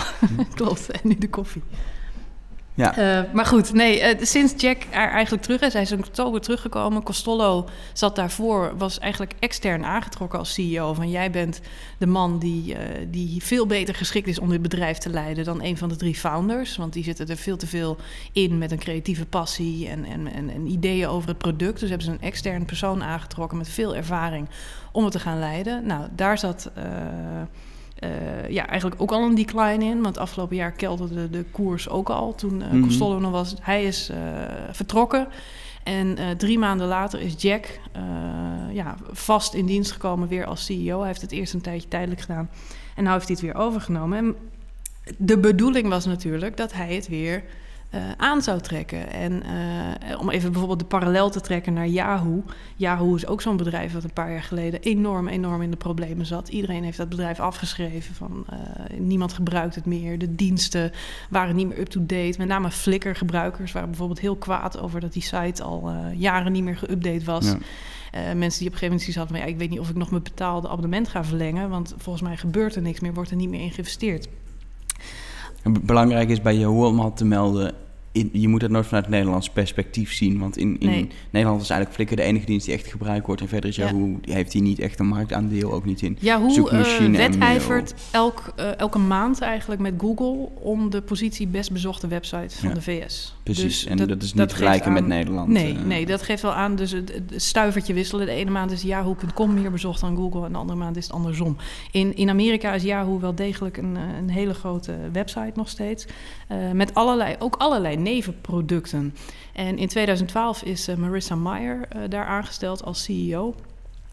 Klopt, 0.54 0.90
en 0.90 1.00
nu 1.02 1.16
de 1.18 1.28
koffie. 1.28 1.62
Ja. 2.74 3.22
Uh, 3.22 3.32
maar 3.32 3.46
goed, 3.46 3.72
nee, 3.72 4.14
uh, 4.14 4.24
sinds 4.24 4.52
Jack 4.56 4.82
er 4.90 5.10
eigenlijk 5.10 5.42
terug 5.42 5.60
is, 5.60 5.72
hij 5.72 5.82
is 5.82 5.90
in 5.90 5.98
oktober 5.98 6.40
teruggekomen. 6.40 7.02
Costello 7.02 7.68
zat 7.92 8.16
daarvoor, 8.16 8.76
was 8.76 8.98
eigenlijk 8.98 9.32
extern 9.38 9.84
aangetrokken 9.84 10.38
als 10.38 10.52
CEO. 10.52 10.94
Van 10.94 11.10
jij 11.10 11.30
bent 11.30 11.60
de 11.98 12.06
man 12.06 12.38
die, 12.38 12.72
uh, 12.72 12.78
die 13.08 13.42
veel 13.42 13.66
beter 13.66 13.94
geschikt 13.94 14.28
is 14.28 14.38
om 14.38 14.48
dit 14.48 14.62
bedrijf 14.62 14.98
te 14.98 15.10
leiden 15.10 15.44
dan 15.44 15.62
een 15.62 15.76
van 15.76 15.88
de 15.88 15.96
drie 15.96 16.14
founders. 16.14 16.76
Want 16.76 16.92
die 16.92 17.04
zitten 17.04 17.28
er 17.28 17.36
veel 17.36 17.56
te 17.56 17.66
veel 17.66 17.96
in 18.32 18.58
met 18.58 18.70
een 18.70 18.78
creatieve 18.78 19.26
passie 19.26 19.88
en, 19.88 20.04
en, 20.04 20.32
en, 20.32 20.50
en 20.50 20.66
ideeën 20.66 21.08
over 21.08 21.28
het 21.28 21.38
product. 21.38 21.80
Dus 21.80 21.88
hebben 21.88 22.06
ze 22.06 22.12
een 22.12 22.20
extern 22.20 22.64
persoon 22.64 23.02
aangetrokken 23.02 23.58
met 23.58 23.68
veel 23.68 23.96
ervaring 23.96 24.48
om 24.92 25.04
het 25.04 25.12
te 25.12 25.18
gaan 25.18 25.38
leiden. 25.38 25.86
Nou, 25.86 26.08
daar 26.14 26.38
zat 26.38 26.70
uh, 28.04 28.48
ja, 28.48 28.66
eigenlijk 28.66 29.02
ook 29.02 29.12
al 29.12 29.22
een 29.22 29.34
decline 29.34 29.84
in. 29.84 30.02
Want 30.02 30.18
afgelopen 30.18 30.56
jaar 30.56 30.72
kelderde 30.72 31.30
de 31.30 31.44
koers 31.50 31.88
ook 31.88 32.10
al 32.10 32.34
toen 32.34 32.62
uh, 32.72 32.82
Costello 32.82 33.18
nog 33.18 33.30
was. 33.30 33.54
Hij 33.60 33.84
is 33.84 34.10
uh, 34.10 34.16
vertrokken. 34.70 35.28
En 35.82 36.18
drie 36.36 36.58
maanden 36.58 36.86
later 36.86 37.20
is 37.20 37.34
Jack 37.42 37.80
ja, 38.72 38.96
vast 39.10 39.54
in 39.54 39.66
dienst 39.66 39.92
gekomen 39.92 40.28
weer 40.28 40.44
als 40.46 40.64
CEO. 40.64 40.98
Hij 40.98 41.06
heeft 41.06 41.20
het 41.20 41.32
eerst 41.32 41.54
een 41.54 41.60
tijdje 41.60 41.88
tijdelijk 41.88 42.20
gedaan. 42.20 42.50
En 42.96 43.04
nu 43.04 43.10
heeft 43.10 43.26
hij 43.26 43.36
het 43.36 43.44
weer 43.44 43.54
overgenomen. 43.54 44.18
En 44.18 44.36
de 45.16 45.38
bedoeling 45.38 45.88
was 45.88 46.04
natuurlijk 46.04 46.56
dat 46.56 46.72
hij 46.72 46.94
het 46.94 47.08
weer 47.08 47.44
uh, 47.94 48.00
aan 48.16 48.42
zou 48.42 48.60
trekken. 48.60 49.10
En 49.10 49.42
uh, 50.10 50.20
om 50.20 50.30
even 50.30 50.50
bijvoorbeeld 50.50 50.80
de 50.80 50.84
parallel 50.84 51.30
te 51.30 51.40
trekken 51.40 51.72
naar 51.72 51.88
Yahoo. 51.88 52.44
Yahoo 52.76 53.14
is 53.14 53.26
ook 53.26 53.40
zo'n 53.40 53.56
bedrijf 53.56 53.92
dat 53.92 54.04
een 54.04 54.12
paar 54.12 54.30
jaar 54.30 54.42
geleden 54.42 54.80
enorm, 54.80 55.28
enorm 55.28 55.62
in 55.62 55.70
de 55.70 55.76
problemen 55.76 56.26
zat. 56.26 56.48
Iedereen 56.48 56.84
heeft 56.84 56.96
dat 56.96 57.08
bedrijf 57.08 57.40
afgeschreven. 57.40 58.14
Van, 58.14 58.44
uh, 58.52 58.98
niemand 58.98 59.32
gebruikt 59.32 59.74
het 59.74 59.86
meer. 59.86 60.18
De 60.18 60.34
diensten 60.34 60.92
waren 61.30 61.56
niet 61.56 61.68
meer 61.68 61.78
up-to-date. 61.78 62.34
Met 62.38 62.48
name 62.48 62.70
Flickr-gebruikers 62.70 63.72
waren 63.72 63.88
bijvoorbeeld 63.88 64.20
heel 64.20 64.36
kwaad 64.36 64.78
over 64.78 65.00
dat 65.00 65.12
die 65.12 65.22
site 65.22 65.62
al 65.62 65.92
jaren 66.14 66.52
niet 66.52 66.64
meer 66.64 66.78
geüpdate 66.78 67.24
was. 67.24 67.44
Ja. 67.44 67.58
Uh, 68.14 68.20
mensen 68.20 68.58
die 68.58 68.68
op 68.68 68.74
een 68.74 68.78
gegeven 68.78 68.88
moment 68.88 69.14
hadden 69.14 69.36
van 69.36 69.46
ja, 69.46 69.52
ik 69.52 69.58
weet 69.58 69.70
niet 69.70 69.80
of 69.80 69.88
ik 69.88 69.96
nog 69.96 70.10
mijn 70.10 70.22
betaalde 70.22 70.68
abonnement 70.68 71.08
ga 71.08 71.24
verlengen, 71.24 71.68
want 71.68 71.94
volgens 71.96 72.24
mij 72.24 72.36
gebeurt 72.36 72.76
er 72.76 72.82
niks 72.82 73.00
meer, 73.00 73.14
wordt 73.14 73.30
er 73.30 73.36
niet 73.36 73.48
meer 73.48 73.60
in 73.60 73.70
geïnvesteerd. 73.70 74.28
Belangrijk 75.62 76.28
is 76.28 76.40
bij 76.40 76.54
Yahoo 76.54 76.86
om 76.86 77.00
al 77.00 77.12
te 77.12 77.24
melden 77.24 77.74
je 78.12 78.48
moet 78.48 78.62
het 78.62 78.70
nooit 78.70 78.86
vanuit 78.86 79.04
het 79.04 79.14
Nederlands 79.14 79.50
perspectief 79.50 80.12
zien. 80.12 80.38
Want 80.38 80.56
in, 80.56 80.80
in 80.80 81.10
Nederland 81.30 81.62
is 81.62 81.70
eigenlijk 81.70 82.00
Flickr 82.00 82.22
de 82.22 82.28
enige 82.28 82.46
dienst 82.46 82.66
die 82.66 82.74
echt 82.74 82.86
gebruikt 82.86 83.26
wordt. 83.26 83.40
En 83.40 83.48
verder 83.48 83.70
is 83.70 83.76
Yahoo, 83.76 84.18
ja. 84.22 84.34
heeft 84.34 84.52
hij 84.52 84.62
niet 84.62 84.78
echt 84.78 84.98
een 84.98 85.06
marktaandeel, 85.06 85.72
ook 85.72 85.84
niet 85.84 86.02
in 86.02 86.16
Yahoo 86.20 86.68
uh, 86.70 87.10
wedijvert 87.10 87.94
elk, 88.10 88.52
uh, 88.58 88.78
elke 88.78 88.98
maand 88.98 89.40
eigenlijk 89.40 89.80
met 89.80 89.94
Google... 89.98 90.48
om 90.54 90.90
de 90.90 91.02
positie 91.02 91.46
best 91.46 91.72
bezochte 91.72 92.06
website 92.06 92.56
van 92.58 92.74
de 92.74 92.82
VS. 92.82 93.34
Precies, 93.42 93.62
dus 93.62 93.86
en 93.86 93.96
dat, 93.96 94.22
is 94.22 94.34
niet 94.34 94.48
vergelijken 94.48 94.92
met 94.92 95.06
Nederland. 95.06 95.48
Nee, 95.48 95.74
uh, 95.74 95.82
nee, 95.84 96.06
dat 96.06 96.22
geeft 96.22 96.42
wel 96.42 96.54
aan. 96.54 96.76
Dus 96.76 96.90
het, 96.90 97.12
het, 97.12 97.42
stuivertje 97.42 97.94
wisselen. 97.94 98.26
De 98.26 98.32
ene 98.32 98.50
maand 98.50 98.70
is 98.70 98.82
Yahoo.com 98.82 99.54
meer 99.54 99.70
bezocht 99.70 100.00
dan 100.00 100.16
Google... 100.16 100.44
en 100.44 100.52
de 100.52 100.58
andere 100.58 100.78
maand 100.78 100.96
is 100.96 101.04
het 101.04 101.12
andersom. 101.12 101.56
In, 101.90 102.16
in 102.16 102.28
Amerika 102.28 102.72
is 102.72 102.82
Yahoo 102.82 103.20
wel 103.20 103.34
degelijk 103.34 103.76
een, 103.76 103.96
een 104.18 104.30
hele 104.30 104.54
grote 104.54 104.94
website 105.12 105.52
nog 105.54 105.68
steeds. 105.68 106.06
met 106.72 106.94
allerlei, 106.94 107.36
ook 107.38 107.56
allerlei 107.58 107.96
nevenproducten. 108.02 109.14
En 109.52 109.78
in 109.78 109.88
2012 109.88 110.62
is 110.62 110.88
uh, 110.88 110.96
Marissa 110.96 111.34
Meyer 111.34 111.88
uh, 111.96 112.02
daar 112.08 112.26
aangesteld 112.26 112.84
als 112.84 113.02
CEO. 113.02 113.54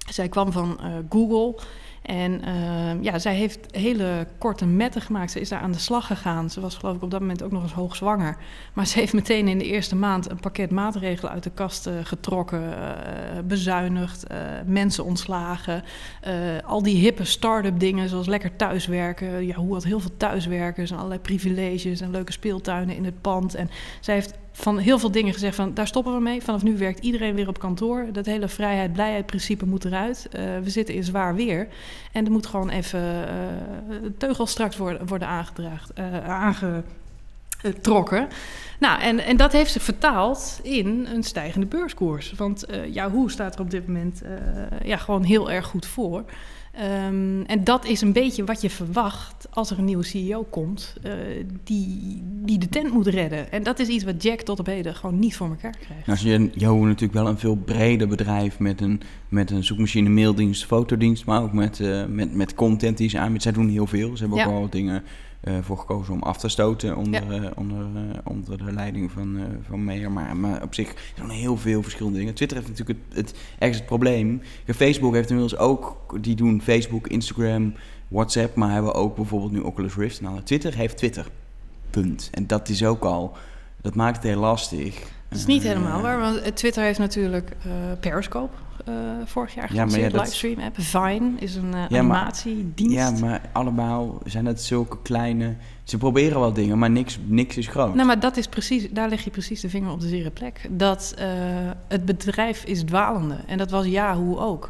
Zij 0.09 0.29
kwam 0.29 0.51
van 0.51 0.79
uh, 0.81 0.87
Google. 1.09 1.63
En 2.01 2.41
ja, 3.01 3.19
zij 3.19 3.35
heeft 3.35 3.59
hele 3.71 4.27
korte 4.37 4.65
metten 4.65 5.01
gemaakt. 5.01 5.31
Ze 5.31 5.39
is 5.39 5.49
daar 5.49 5.59
aan 5.59 5.71
de 5.71 5.79
slag 5.79 6.07
gegaan. 6.07 6.49
Ze 6.49 6.61
was 6.61 6.75
geloof 6.75 6.95
ik 6.95 7.01
op 7.01 7.11
dat 7.11 7.19
moment 7.19 7.43
ook 7.43 7.51
nog 7.51 7.63
eens 7.63 7.73
hoogzwanger. 7.73 8.37
Maar 8.73 8.87
ze 8.87 8.99
heeft 8.99 9.13
meteen 9.13 9.47
in 9.47 9.57
de 9.57 9.65
eerste 9.65 9.95
maand 9.95 10.29
een 10.29 10.39
pakket 10.39 10.71
maatregelen 10.71 11.31
uit 11.31 11.43
de 11.43 11.51
kast 11.51 11.89
getrokken. 12.03 12.73
bezuinigd, 13.45 14.25
mensen 14.65 15.05
ontslagen. 15.05 15.83
al 16.65 16.83
die 16.83 16.97
hippe 16.97 17.23
start-up 17.23 17.79
dingen 17.79 18.09
zoals 18.09 18.27
lekker 18.27 18.55
thuiswerken. 18.55 19.45
Ja, 19.45 19.55
hoe 19.55 19.73
had 19.73 19.83
heel 19.83 19.99
veel 19.99 20.17
thuiswerkers 20.17 20.91
en 20.91 20.97
allerlei 20.97 21.21
privileges 21.21 22.01
en 22.01 22.11
leuke 22.11 22.31
speeltuinen 22.31 22.95
in 22.95 23.05
het 23.05 23.21
pand. 23.21 23.55
En 23.55 23.69
zij 23.99 24.15
heeft 24.15 24.37
van 24.59 24.77
heel 24.77 24.99
veel 24.99 25.11
dingen 25.11 25.33
gezegd 25.33 25.55
van 25.55 25.73
daar 25.73 25.87
stoppen 25.87 26.13
we 26.13 26.19
mee. 26.19 26.41
Vanaf 26.41 26.63
nu 26.63 26.77
werkt 26.77 26.99
iedereen 26.99 27.35
weer 27.35 27.47
op 27.47 27.59
kantoor. 27.59 28.05
Dat 28.11 28.25
hele 28.25 28.47
vrijheid, 28.47 28.93
blijheid 28.93 29.25
principe 29.25 29.65
moet 29.65 29.85
eruit. 29.85 30.27
Uh, 30.31 30.41
we 30.63 30.69
zitten 30.69 30.95
in 30.95 31.03
zwaar 31.03 31.35
weer. 31.35 31.67
En 32.11 32.25
er 32.25 32.31
moet 32.31 32.45
gewoon 32.45 32.69
even 32.69 32.99
uh, 32.99 33.25
teugel 34.17 34.45
straks 34.45 34.77
worden, 34.77 35.07
worden 35.07 35.27
aangedraagd, 35.27 35.91
uh, 35.99 36.29
aangetrokken. 36.29 38.27
Nou, 38.79 39.01
en, 39.01 39.19
en 39.19 39.37
dat 39.37 39.51
heeft 39.51 39.71
zich 39.71 39.83
vertaald 39.83 40.59
in 40.63 41.07
een 41.13 41.23
stijgende 41.23 41.67
beurskoers. 41.67 42.33
Want 42.37 42.65
ja, 42.91 43.09
hoe 43.09 43.31
staat 43.31 43.55
er 43.55 43.61
op 43.61 43.71
dit 43.71 43.87
moment 43.87 44.21
ja, 44.83 44.97
gewoon 44.97 45.23
heel 45.23 45.51
erg 45.51 45.65
goed 45.65 45.85
voor. 45.85 46.23
Um, 46.79 47.43
en 47.45 47.63
dat 47.63 47.85
is 47.85 48.01
een 48.01 48.13
beetje 48.13 48.43
wat 48.43 48.61
je 48.61 48.69
verwacht 48.69 49.47
als 49.49 49.71
er 49.71 49.77
een 49.77 49.85
nieuwe 49.85 50.03
CEO 50.03 50.43
komt, 50.49 50.95
uh, 51.03 51.11
die, 51.63 52.23
die 52.23 52.57
de 52.57 52.69
tent 52.69 52.93
moet 52.93 53.07
redden. 53.07 53.51
En 53.51 53.63
dat 53.63 53.79
is 53.79 53.87
iets 53.87 54.03
wat 54.03 54.23
Jack 54.23 54.41
tot 54.41 54.59
op 54.59 54.65
heden 54.65 54.95
gewoon 54.95 55.19
niet 55.19 55.35
voor 55.35 55.49
elkaar 55.49 55.77
krijgt. 55.79 56.07
Nou, 56.07 56.19
je 56.29 56.49
Yahoo 56.53 56.85
natuurlijk 56.85 57.13
wel 57.13 57.27
een 57.27 57.37
veel 57.37 57.55
breder 57.55 58.07
bedrijf 58.07 58.59
met 58.59 58.81
een, 58.81 59.01
met 59.29 59.51
een 59.51 59.63
zoekmachine, 59.63 60.09
maildienst, 60.09 60.65
fotodienst, 60.65 61.25
maar 61.25 61.41
ook 61.41 61.53
met, 61.53 61.79
uh, 61.79 62.05
met, 62.05 62.35
met 62.35 62.55
content 62.55 62.97
die 62.97 63.09
ze 63.09 63.17
aanbieden. 63.17 63.41
Zij 63.41 63.51
doen 63.51 63.69
heel 63.69 63.87
veel. 63.87 64.17
Ze 64.17 64.21
hebben 64.21 64.39
ja. 64.39 64.45
ook 64.45 64.51
wel 64.51 64.69
dingen 64.69 65.03
voor 65.61 65.77
gekozen 65.77 66.13
om 66.13 66.23
af 66.23 66.37
te 66.37 66.49
stoten 66.49 66.95
onder, 66.95 67.33
ja. 67.33 67.41
uh, 67.41 67.49
onder, 67.55 67.85
onder 68.23 68.57
de 68.57 68.73
leiding 68.73 69.11
van, 69.11 69.39
van 69.67 69.83
Meijer. 69.83 70.11
Maar, 70.11 70.37
maar 70.37 70.63
op 70.63 70.73
zich 70.73 71.11
zijn 71.15 71.29
er 71.29 71.35
heel 71.35 71.57
veel 71.57 71.83
verschillende 71.83 72.17
dingen. 72.17 72.33
Twitter 72.33 72.57
heeft 72.57 72.69
natuurlijk 72.69 72.99
het, 73.07 73.17
het, 73.17 73.39
ergens 73.59 73.77
het 73.77 73.87
probleem. 73.87 74.41
Facebook 74.65 75.13
heeft 75.13 75.29
inmiddels 75.29 75.59
ook, 75.59 75.95
die 76.21 76.35
doen 76.35 76.61
Facebook, 76.61 77.07
Instagram, 77.07 77.73
WhatsApp, 78.07 78.55
maar 78.55 78.71
hebben 78.71 78.93
ook 78.93 79.15
bijvoorbeeld 79.15 79.51
nu 79.51 79.59
Oculus 79.59 79.95
Rift. 79.95 80.21
Nou, 80.21 80.41
Twitter 80.43 80.75
heeft 80.75 80.97
Twitter. 80.97 81.27
Punt. 81.89 82.29
En 82.31 82.47
dat 82.47 82.69
is 82.69 82.85
ook 82.85 83.03
al, 83.03 83.37
dat 83.81 83.95
maakt 83.95 84.15
het 84.15 84.25
heel 84.25 84.39
lastig. 84.39 84.99
Dat 85.29 85.37
is 85.37 85.45
niet 85.45 85.63
helemaal 85.63 86.01
waar, 86.01 86.19
want 86.19 86.55
Twitter 86.55 86.83
heeft 86.83 86.99
natuurlijk 86.99 87.55
Periscope 87.99 88.55
uh, 88.89 88.95
vorig 89.25 89.53
jaar 89.53 89.73
ja, 89.73 89.85
maar 89.85 89.99
ja, 89.99 90.09
dat... 90.09 90.21
livestream 90.21 90.59
app. 90.59 90.75
Vine 90.79 91.31
is 91.39 91.55
een 91.55 91.73
uh, 91.73 91.85
ja, 91.89 91.99
animatiedienst. 91.99 92.95
Ja, 92.95 93.11
maar 93.11 93.41
allemaal 93.51 94.19
zijn 94.25 94.45
het 94.45 94.61
zulke 94.61 94.97
kleine... 95.01 95.55
Ze 95.83 95.97
proberen 95.97 96.39
wel 96.39 96.53
dingen, 96.53 96.77
maar 96.77 96.89
niks, 96.89 97.19
niks 97.25 97.57
is 97.57 97.67
groot. 97.67 97.93
Nou, 97.95 98.07
maar 98.07 98.19
dat 98.19 98.37
is 98.37 98.47
precies, 98.47 98.89
daar 98.91 99.09
leg 99.09 99.23
je 99.23 99.29
precies 99.29 99.61
de 99.61 99.69
vinger 99.69 99.91
op 99.91 100.01
de 100.01 100.07
zere 100.07 100.29
plek. 100.29 100.67
Dat 100.69 101.15
uh, 101.19 101.25
het 101.87 102.05
bedrijf 102.05 102.63
is 102.63 102.83
dwalende. 102.83 103.37
En 103.47 103.57
dat 103.57 103.71
was 103.71 103.85
Yahoo 103.85 104.37
ook. 104.37 104.69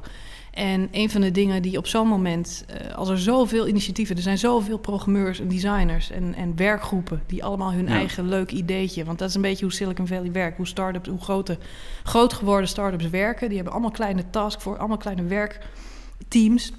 En 0.59 0.87
een 0.91 1.09
van 1.09 1.21
de 1.21 1.31
dingen 1.31 1.61
die 1.61 1.77
op 1.77 1.87
zo'n 1.87 2.07
moment, 2.07 2.65
uh, 2.69 2.95
als 2.95 3.09
er 3.09 3.19
zoveel 3.19 3.67
initiatieven, 3.67 4.15
er 4.15 4.21
zijn 4.21 4.37
zoveel 4.37 4.77
programmeurs 4.77 5.39
en 5.39 5.47
designers 5.47 6.11
en, 6.11 6.35
en 6.35 6.55
werkgroepen 6.55 7.21
die 7.27 7.43
allemaal 7.43 7.71
hun 7.71 7.87
eigen 7.87 8.27
leuk 8.27 8.51
ideetje, 8.51 9.05
want 9.05 9.19
dat 9.19 9.29
is 9.29 9.35
een 9.35 9.41
beetje 9.41 9.65
hoe 9.65 9.73
Silicon 9.73 10.07
Valley 10.07 10.31
werkt, 10.31 10.57
hoe 10.57 10.67
start-ups, 10.67 11.09
hoe 11.09 11.21
grote, 11.21 11.57
groot 12.03 12.33
geworden 12.33 12.69
start-ups 12.69 13.09
werken. 13.09 13.47
Die 13.47 13.55
hebben 13.55 13.73
allemaal 13.73 13.91
kleine 13.91 14.29
taskforce, 14.29 14.79
allemaal 14.79 14.97
kleine 14.97 15.23
werkteams 15.23 16.71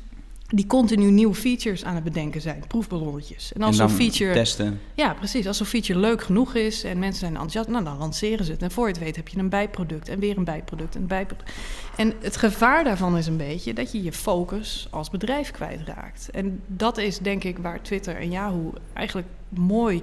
die 0.50 0.66
continu 0.66 1.11
nieuwe 1.11 1.35
features 1.35 1.85
aan 1.85 1.95
het 1.95 2.04
bedenken 2.04 2.40
zijn, 2.40 2.64
proefballonnetjes. 2.69 3.52
En 3.52 3.62
als 3.62 3.76
zo'n 3.76 3.88
feature 3.88 4.33
testen. 4.33 4.80
Ja, 4.95 5.14
precies. 5.14 5.47
Als 5.47 5.57
zo'n 5.57 5.66
feature 5.66 5.99
leuk 5.99 6.23
genoeg 6.23 6.54
is 6.54 6.85
en 6.85 6.99
mensen 6.99 7.19
zijn 7.19 7.33
enthousiast, 7.33 7.69
nou 7.69 7.85
dan 7.85 7.99
lanceren 7.99 8.45
ze 8.45 8.52
het. 8.52 8.62
En 8.62 8.71
voor 8.71 8.87
je 8.87 8.92
het 8.92 9.02
weet 9.02 9.16
heb 9.16 9.28
je 9.28 9.38
een 9.38 9.49
bijproduct 9.49 10.09
en 10.09 10.19
weer 10.19 10.37
een 10.37 10.45
bijproduct 10.45 10.95
en 10.95 11.00
een 11.00 11.07
bijproduct. 11.07 11.50
En 11.97 12.12
het 12.21 12.37
gevaar 12.37 12.85
daarvan 12.85 13.16
is 13.16 13.26
een 13.26 13.37
beetje 13.37 13.73
dat 13.73 13.92
je 13.92 14.02
je 14.02 14.12
focus 14.12 14.88
als 14.90 15.11
bedrijf 15.11 15.50
kwijtraakt. 15.50 16.28
En 16.30 16.61
dat 16.66 16.99
is 16.99 17.19
denk 17.19 17.45
ik 17.45 17.59
waar 17.59 17.83
Twitter 17.83 18.16
en 18.16 18.30
Yahoo 18.30 18.73
eigenlijk 18.92 19.28
mooi 19.49 20.02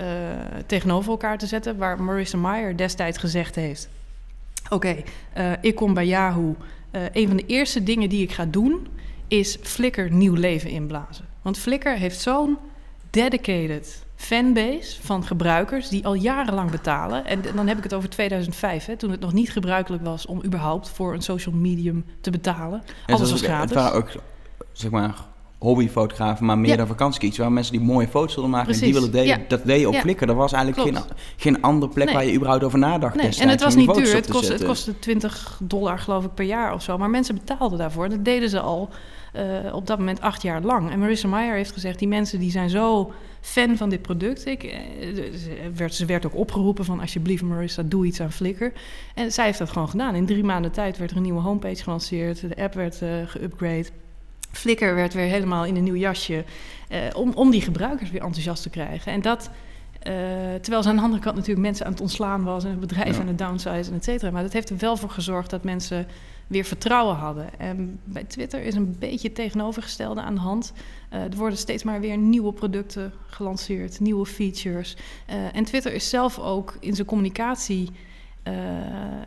uh, 0.00 0.04
tegenover 0.66 1.10
elkaar 1.10 1.38
te 1.38 1.46
zetten, 1.46 1.76
waar 1.76 2.02
Marissa 2.02 2.36
Mayer 2.36 2.76
destijds 2.76 3.18
gezegd 3.18 3.54
heeft: 3.54 3.88
Oké, 4.70 4.96
uh, 5.38 5.52
ik 5.60 5.74
kom 5.74 5.94
bij 5.94 6.06
Yahoo. 6.06 6.56
Uh, 6.92 7.02
een 7.12 7.28
van 7.28 7.36
de 7.36 7.46
eerste 7.46 7.82
dingen 7.82 8.08
die 8.08 8.22
ik 8.22 8.32
ga 8.32 8.44
doen 8.44 8.86
is 9.32 9.56
Flickr 9.62 10.02
nieuw 10.10 10.34
leven 10.34 10.70
inblazen. 10.70 11.24
Want 11.42 11.58
Flickr 11.58 11.88
heeft 11.88 12.20
zo'n 12.20 12.58
dedicated 13.10 14.04
fanbase 14.14 15.02
van 15.02 15.24
gebruikers 15.24 15.88
die 15.88 16.06
al 16.06 16.14
jarenlang 16.14 16.70
betalen. 16.70 17.24
En 17.24 17.42
dan 17.54 17.68
heb 17.68 17.76
ik 17.76 17.82
het 17.82 17.94
over 17.94 18.08
2005, 18.08 18.84
hè, 18.84 18.96
toen 18.96 19.10
het 19.10 19.20
nog 19.20 19.32
niet 19.32 19.50
gebruikelijk 19.50 20.04
was 20.04 20.26
om 20.26 20.44
überhaupt 20.44 20.88
voor 20.88 21.14
een 21.14 21.22
social 21.22 21.54
medium 21.54 22.04
te 22.20 22.30
betalen. 22.30 22.82
Alles 23.06 23.30
was 23.30 23.42
gratis. 23.42 23.70
Het 23.70 23.78
waren 23.78 23.98
ook, 23.98 24.10
zeg 24.72 24.90
maar, 24.90 25.14
hobbyfotografen, 25.62 26.46
maar 26.46 26.58
meer 26.58 26.76
dan 26.76 26.86
vakantiekies. 26.86 27.38
Waar 27.38 27.52
mensen 27.52 27.72
die 27.72 27.82
mooie 27.82 28.08
foto's 28.08 28.34
wilden 28.34 28.52
maken 28.52 28.74
en 28.74 28.80
die 28.80 28.92
willen 28.92 29.12
delen. 29.12 29.44
Dat 29.48 29.64
deed 29.64 29.80
je 29.80 29.88
op. 29.88 29.94
Flickr. 29.94 30.28
Er 30.28 30.34
was 30.34 30.52
eigenlijk 30.52 30.88
geen, 30.88 31.04
geen 31.36 31.62
andere 31.62 31.92
plek 31.92 32.10
waar 32.10 32.24
je 32.24 32.34
überhaupt 32.34 32.64
over 32.64 32.78
nadacht. 32.78 33.14
Nee. 33.14 33.30
En 33.38 33.48
het 33.48 33.62
was 33.62 33.74
niet 33.74 33.94
duur. 33.94 34.14
Het 34.14 34.30
kostte, 34.30 34.52
het 34.52 34.64
kostte 34.64 34.98
20 34.98 35.58
dollar 35.62 35.98
geloof 35.98 36.24
ik 36.24 36.34
per 36.34 36.44
jaar 36.44 36.74
of 36.74 36.82
zo. 36.82 36.98
Maar 36.98 37.10
mensen 37.10 37.34
betaalden 37.34 37.78
daarvoor. 37.78 38.08
Dat 38.08 38.24
deden 38.24 38.48
ze 38.48 38.60
al 38.60 38.88
uh, 39.36 39.74
op 39.74 39.86
dat 39.86 39.98
moment 39.98 40.20
acht 40.20 40.42
jaar 40.42 40.62
lang. 40.62 40.90
En 40.90 40.98
Marissa 40.98 41.28
Meyer 41.28 41.54
heeft 41.54 41.72
gezegd, 41.72 41.98
die 41.98 42.08
mensen 42.08 42.38
die 42.38 42.50
zijn 42.50 42.70
zo 42.70 43.12
fan 43.40 43.76
van 43.76 43.88
dit 43.88 44.02
product. 44.02 44.46
Ik, 44.46 44.64
uh, 44.64 44.72
werd, 45.74 45.94
ze 45.94 46.06
werd 46.06 46.26
ook 46.26 46.36
opgeroepen 46.36 46.84
van 46.84 47.00
alsjeblieft 47.00 47.42
Marissa, 47.42 47.82
doe 47.82 48.06
iets 48.06 48.20
aan 48.20 48.32
Flickr. 48.32 48.66
En 49.14 49.32
zij 49.32 49.44
heeft 49.44 49.58
dat 49.58 49.70
gewoon 49.70 49.88
gedaan. 49.88 50.14
In 50.14 50.26
drie 50.26 50.44
maanden 50.44 50.72
tijd 50.72 50.98
werd 50.98 51.10
er 51.10 51.16
een 51.16 51.22
nieuwe 51.22 51.40
homepage 51.40 51.82
gelanceerd. 51.82 52.40
De 52.40 52.62
app 52.62 52.74
werd 52.74 53.00
uh, 53.02 53.08
geüpgrade. 53.26 54.01
Flickr 54.52 54.94
werd 54.94 55.14
weer 55.14 55.28
helemaal 55.28 55.64
in 55.64 55.76
een 55.76 55.84
nieuw 55.84 55.94
jasje. 55.94 56.44
om, 57.14 57.32
om 57.34 57.50
die 57.50 57.62
gebruikers 57.62 58.10
weer 58.10 58.22
enthousiast 58.22 58.62
te 58.62 58.70
krijgen. 58.70 59.12
En 59.12 59.20
dat... 59.20 59.50
Uh, 60.08 60.14
terwijl 60.60 60.82
ze 60.82 60.88
aan 60.88 60.96
de 60.96 61.02
andere 61.02 61.22
kant 61.22 61.36
natuurlijk 61.36 61.66
mensen 61.66 61.86
aan 61.86 61.92
het 61.92 62.00
ontslaan 62.00 62.42
was 62.42 62.64
en 62.64 62.70
het 62.70 62.80
bedrijf 62.80 63.20
aan 63.20 63.26
het 63.26 63.38
downsizen, 63.38 63.94
et 63.94 64.04
cetera. 64.04 64.30
Maar 64.30 64.42
dat 64.42 64.52
heeft 64.52 64.70
er 64.70 64.76
wel 64.76 64.96
voor 64.96 65.10
gezorgd 65.10 65.50
dat 65.50 65.64
mensen 65.64 66.06
weer 66.46 66.64
vertrouwen 66.64 67.16
hadden. 67.16 67.58
En 67.58 68.00
bij 68.04 68.24
Twitter 68.24 68.62
is 68.62 68.74
een 68.74 68.96
beetje 68.98 69.28
het 69.28 69.36
tegenovergestelde 69.36 70.20
aan 70.20 70.34
de 70.34 70.40
hand. 70.40 70.72
Uh, 71.12 71.22
er 71.22 71.36
worden 71.36 71.58
steeds 71.58 71.82
maar 71.82 72.00
weer 72.00 72.16
nieuwe 72.16 72.52
producten 72.52 73.12
gelanceerd, 73.26 74.00
nieuwe 74.00 74.26
features. 74.26 74.96
Uh, 75.30 75.56
en 75.56 75.64
Twitter 75.64 75.94
is 75.94 76.08
zelf 76.08 76.38
ook 76.38 76.76
in 76.80 76.94
zijn 76.94 77.06
communicatie 77.06 77.90
uh, 78.48 78.54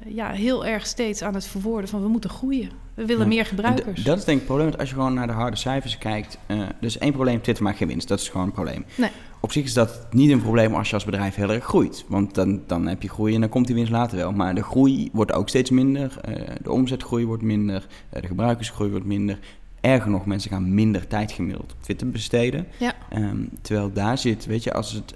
ja, 0.07 0.31
heel 0.31 0.65
erg 0.65 0.85
steeds 0.85 1.21
aan 1.21 1.33
het 1.33 1.45
verwoorden 1.45 1.89
van 1.89 2.01
we 2.01 2.07
moeten 2.07 2.29
groeien. 2.29 2.69
We 2.93 3.05
willen 3.05 3.27
meer 3.27 3.45
gebruikers. 3.45 4.03
Dat 4.03 4.17
is 4.17 4.23
denk 4.25 4.41
ik 4.41 4.47
het 4.47 4.55
probleem. 4.55 4.79
Als 4.79 4.89
je 4.89 4.95
gewoon 4.95 5.13
naar 5.13 5.27
de 5.27 5.33
harde 5.33 5.57
cijfers 5.57 5.97
kijkt. 5.97 6.37
Uh, 6.47 6.63
dus 6.79 6.97
één 6.97 7.11
probleem, 7.11 7.41
Twitter 7.41 7.63
maakt 7.63 7.77
geen 7.77 7.87
winst. 7.87 8.07
Dat 8.07 8.19
is 8.19 8.29
gewoon 8.29 8.45
een 8.45 8.51
probleem. 8.51 8.85
Nee. 8.95 9.09
Op 9.39 9.51
zich 9.51 9.63
is 9.63 9.73
dat 9.73 10.07
niet 10.11 10.31
een 10.31 10.41
probleem 10.41 10.73
als 10.73 10.87
je 10.87 10.93
als 10.93 11.05
bedrijf 11.05 11.35
heel 11.35 11.51
erg 11.51 11.63
groeit. 11.63 12.05
Want 12.07 12.35
dan, 12.35 12.61
dan 12.67 12.87
heb 12.87 13.01
je 13.01 13.09
groei 13.09 13.33
en 13.33 13.39
dan 13.39 13.49
komt 13.49 13.65
die 13.65 13.75
winst 13.75 13.91
later 13.91 14.17
wel. 14.17 14.31
Maar 14.31 14.55
de 14.55 14.63
groei 14.63 15.09
wordt 15.13 15.33
ook 15.33 15.49
steeds 15.49 15.69
minder. 15.69 16.19
Uh, 16.29 16.35
de 16.61 16.71
omzetgroei 16.71 17.25
wordt 17.25 17.43
minder. 17.43 17.87
de 18.09 18.27
gebruikersgroei 18.27 18.89
wordt 18.89 19.05
minder. 19.05 19.39
Erger 19.81 20.11
nog, 20.11 20.25
mensen 20.25 20.51
gaan 20.51 20.73
minder 20.73 21.07
tijd 21.07 21.31
gemiddeld 21.31 21.71
op 21.71 21.83
Twitter 21.83 22.09
besteden. 22.09 22.67
Ja. 22.79 22.93
Um, 23.13 23.49
terwijl 23.61 23.93
daar 23.93 24.17
zit, 24.17 24.45
weet 24.45 24.63
je, 24.63 24.73
als, 24.73 24.91
het, 24.91 25.13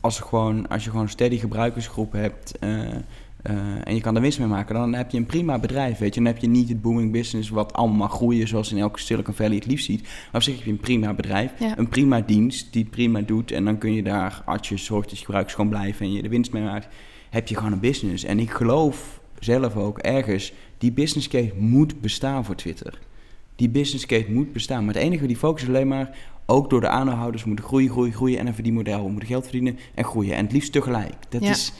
als, 0.00 0.20
gewoon, 0.20 0.68
als 0.68 0.84
je 0.84 0.90
gewoon 0.90 1.04
een 1.04 1.10
steady 1.10 1.38
gebruikersgroep 1.38 2.12
hebt... 2.12 2.54
Uh, 2.60 2.88
en 3.84 3.94
je 3.94 4.00
kan 4.00 4.14
er 4.14 4.22
winst 4.22 4.38
mee 4.38 4.48
maken, 4.48 4.74
dan 4.74 4.94
heb 4.94 5.10
je 5.10 5.18
een 5.18 5.26
prima 5.26 5.58
bedrijf. 5.58 5.98
Weet 5.98 6.14
je. 6.14 6.20
Dan 6.20 6.32
heb 6.32 6.40
je 6.40 6.48
niet 6.48 6.68
het 6.68 6.82
booming 6.82 7.12
business 7.12 7.48
wat 7.48 7.72
allemaal 7.72 8.08
groeien 8.08 8.48
zoals 8.48 8.72
in 8.72 8.78
elke 8.78 9.00
Silicon 9.00 9.34
Valley 9.34 9.54
het 9.54 9.66
liefst 9.66 9.84
ziet. 9.84 10.02
Maar 10.02 10.30
op 10.32 10.42
zich 10.42 10.56
heb 10.56 10.64
je 10.64 10.70
een 10.70 10.78
prima 10.78 11.14
bedrijf, 11.14 11.52
een 11.76 11.88
prima 11.88 12.20
dienst 12.20 12.72
die 12.72 12.82
het 12.82 12.90
prima 12.90 13.20
doet. 13.20 13.52
En 13.52 13.64
dan 13.64 13.78
kun 13.78 13.92
je 13.92 14.02
daar, 14.02 14.42
als 14.46 14.68
je 14.68 14.74
je 14.74 15.16
gebruikers 15.16 15.54
gewoon 15.54 15.70
blijven 15.70 16.06
en 16.06 16.12
je 16.12 16.22
de 16.22 16.28
winst 16.28 16.52
mee 16.52 16.62
maakt, 16.62 16.88
heb 17.30 17.48
je 17.48 17.56
gewoon 17.56 17.72
een 17.72 17.80
business. 17.80 18.24
En 18.24 18.38
ik 18.38 18.50
geloof 18.50 19.20
zelf 19.38 19.76
ook 19.76 19.98
ergens, 19.98 20.52
die 20.78 20.92
business 20.92 21.28
case 21.28 21.52
moet 21.58 22.00
bestaan 22.00 22.44
voor 22.44 22.54
Twitter. 22.54 22.98
Die 23.56 23.68
business 23.68 24.06
case 24.06 24.30
moet 24.30 24.52
bestaan. 24.52 24.84
Maar 24.84 24.94
het 24.94 25.02
enige, 25.02 25.26
die 25.26 25.36
focus 25.36 25.62
is 25.62 25.68
alleen 25.68 25.88
maar, 25.88 26.16
ook 26.46 26.70
door 26.70 26.80
de 26.80 26.88
aandeelhouders 26.88 27.44
moeten 27.44 27.64
groeien, 27.64 27.90
groeien, 27.90 28.12
groeien. 28.12 28.38
En 28.38 28.46
een 28.46 28.54
verdienmodel, 28.54 29.04
we 29.04 29.10
moeten 29.10 29.28
geld 29.28 29.42
verdienen 29.42 29.78
en 29.94 30.04
groeien. 30.04 30.34
En 30.34 30.44
het 30.44 30.52
liefst 30.52 30.72
tegelijk. 30.72 31.14
Dat 31.28 31.42
is 31.42 31.72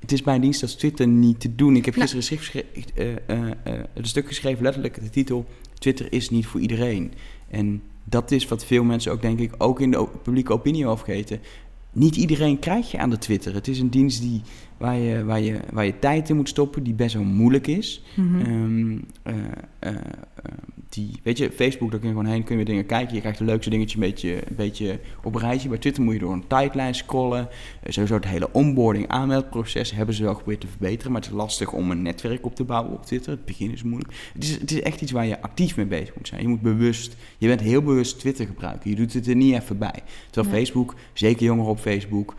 het 0.00 0.12
is 0.12 0.22
mijn 0.22 0.40
dienst 0.40 0.62
als 0.62 0.74
Twitter 0.74 1.06
niet 1.06 1.40
te 1.40 1.54
doen. 1.54 1.76
Ik 1.76 1.84
heb 1.84 1.94
gisteren 1.94 2.16
een, 2.16 2.42
schrift 2.42 2.68
uh, 2.98 3.06
uh, 3.06 3.50
een 3.94 4.04
stuk 4.04 4.26
geschreven, 4.26 4.62
letterlijk 4.62 5.02
de 5.02 5.10
titel... 5.10 5.46
Twitter 5.78 6.12
is 6.12 6.30
niet 6.30 6.46
voor 6.46 6.60
iedereen. 6.60 7.12
En 7.48 7.82
dat 8.04 8.30
is 8.30 8.48
wat 8.48 8.64
veel 8.64 8.84
mensen 8.84 9.12
ook, 9.12 9.22
denk 9.22 9.38
ik, 9.38 9.54
ook 9.58 9.80
in 9.80 9.90
de 9.90 10.08
publieke 10.22 10.52
opinie 10.52 10.86
over 10.86 11.04
vergeten. 11.04 11.40
Niet 11.92 12.16
iedereen 12.16 12.58
krijg 12.58 12.90
je 12.90 12.98
aan 12.98 13.10
de 13.10 13.18
Twitter. 13.18 13.54
Het 13.54 13.68
is 13.68 13.80
een 13.80 13.90
dienst 13.90 14.20
die, 14.20 14.42
waar, 14.80 14.96
je, 14.96 15.24
waar, 15.24 15.40
je, 15.40 15.60
waar 15.72 15.84
je 15.84 15.98
tijd 15.98 16.28
in 16.28 16.36
moet 16.36 16.48
stoppen, 16.48 16.82
die 16.82 16.94
best 16.94 17.14
wel 17.14 17.24
moeilijk 17.24 17.66
is. 17.66 18.02
Mm 18.16 18.40
-hmm 18.40 19.00
die, 20.90 21.20
weet 21.22 21.38
je, 21.38 21.50
Facebook, 21.50 21.90
daar 21.90 22.00
kun 22.00 22.08
je 22.08 22.14
gewoon 22.14 22.30
heen, 22.30 22.44
kun 22.44 22.50
je 22.50 22.56
weer 22.56 22.74
dingen 22.74 22.86
kijken. 22.86 23.14
Je 23.14 23.20
krijgt 23.20 23.38
de 23.38 23.44
leukste 23.44 23.70
dingetje 23.70 23.94
een 23.94 24.00
beetje, 24.00 24.34
een 24.34 24.56
beetje 24.56 25.00
op 25.22 25.34
rijtje. 25.34 25.68
Bij 25.68 25.78
Twitter 25.78 26.02
moet 26.02 26.12
je 26.12 26.18
door 26.20 26.32
een 26.32 26.46
tijdlijn 26.46 26.94
scrollen. 26.94 27.40
Uh, 27.40 27.92
sowieso 27.92 28.14
het 28.14 28.24
hele 28.24 28.52
onboarding, 28.52 29.08
aanmeldproces 29.08 29.90
hebben 29.90 30.14
ze 30.14 30.22
wel 30.22 30.34
geprobeerd 30.34 30.60
te 30.60 30.66
verbeteren. 30.66 31.12
Maar 31.12 31.20
het 31.20 31.30
is 31.30 31.36
lastig 31.36 31.72
om 31.72 31.90
een 31.90 32.02
netwerk 32.02 32.44
op 32.46 32.54
te 32.54 32.64
bouwen 32.64 32.92
op 32.92 33.06
Twitter. 33.06 33.32
Het 33.32 33.44
begin 33.44 33.72
is 33.72 33.82
moeilijk. 33.82 34.14
Het 34.32 34.42
is, 34.42 34.50
het 34.50 34.70
is 34.70 34.80
echt 34.82 35.00
iets 35.00 35.12
waar 35.12 35.26
je 35.26 35.42
actief 35.42 35.76
mee 35.76 35.86
bezig 35.86 36.16
moet 36.16 36.28
zijn. 36.28 36.42
Je 36.42 36.48
moet 36.48 36.60
bewust, 36.60 37.16
je 37.38 37.46
bent 37.46 37.60
heel 37.60 37.82
bewust 37.82 38.18
Twitter 38.18 38.46
gebruiken. 38.46 38.90
Je 38.90 38.96
doet 38.96 39.12
het 39.12 39.26
er 39.26 39.36
niet 39.36 39.54
even 39.54 39.78
bij. 39.78 40.02
Terwijl 40.30 40.56
Facebook, 40.56 40.94
zeker 41.12 41.44
jongeren 41.44 41.70
op 41.70 41.78
Facebook, 41.78 42.34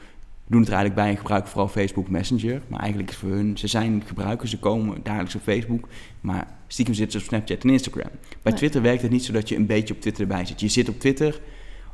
doen 0.52 0.60
het 0.60 0.70
er 0.70 0.76
eigenlijk 0.76 1.06
bij 1.06 1.12
en 1.12 1.18
gebruiken 1.18 1.50
vooral 1.50 1.68
Facebook 1.68 2.10
Messenger. 2.10 2.62
Maar 2.68 2.80
eigenlijk 2.80 3.10
is 3.10 3.16
voor 3.16 3.30
hun, 3.30 3.58
ze 3.58 3.68
zijn 3.68 4.04
gebruikers, 4.06 4.52
ze 4.52 4.60
komen 4.60 5.00
dagelijks 5.04 5.36
op 5.36 5.42
Facebook. 5.42 5.88
Maar 6.22 6.48
stiekem 6.68 6.94
zitten 6.94 7.20
ze 7.20 7.26
op 7.26 7.32
Snapchat 7.32 7.64
en 7.64 7.70
Instagram. 7.70 8.10
Bij 8.42 8.54
Twitter 8.54 8.82
werkt 8.82 9.02
het 9.02 9.12
niet 9.12 9.26
zo 9.26 9.34
dat 9.34 9.50
je 9.50 9.56
een 9.56 9.66
beetje 9.66 9.94
op 9.94 10.02
Twitter 10.02 10.22
erbij 10.22 10.46
zit. 10.46 10.60
Je 10.60 10.68
zit 10.68 10.90
op 10.90 11.00
Twitter 11.00 11.40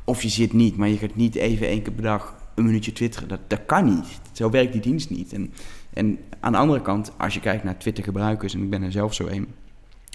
of 0.04 0.22
je 0.22 0.28
zit 0.28 0.52
niet, 0.52 0.76
maar 0.76 0.88
je 0.88 0.96
gaat 0.96 1.14
niet 1.14 1.34
even 1.34 1.66
één 1.66 1.82
keer 1.82 1.92
per 1.92 2.02
dag 2.02 2.36
een 2.54 2.64
minuutje 2.64 2.92
twitteren. 2.92 3.28
Dat, 3.28 3.40
dat 3.46 3.60
kan 3.66 3.84
niet. 3.84 4.20
Zo 4.32 4.50
werkt 4.50 4.72
die 4.72 4.80
dienst 4.80 5.10
niet. 5.10 5.32
En, 5.32 5.52
en 5.92 6.18
aan 6.40 6.52
de 6.52 6.58
andere 6.58 6.82
kant, 6.82 7.12
als 7.18 7.34
je 7.34 7.40
kijkt 7.40 7.64
naar 7.64 7.78
Twitter-gebruikers, 7.78 8.54
en 8.54 8.62
ik 8.62 8.70
ben 8.70 8.82
er 8.82 8.92
zelf 8.92 9.14
zo 9.14 9.26
een, 9.26 9.48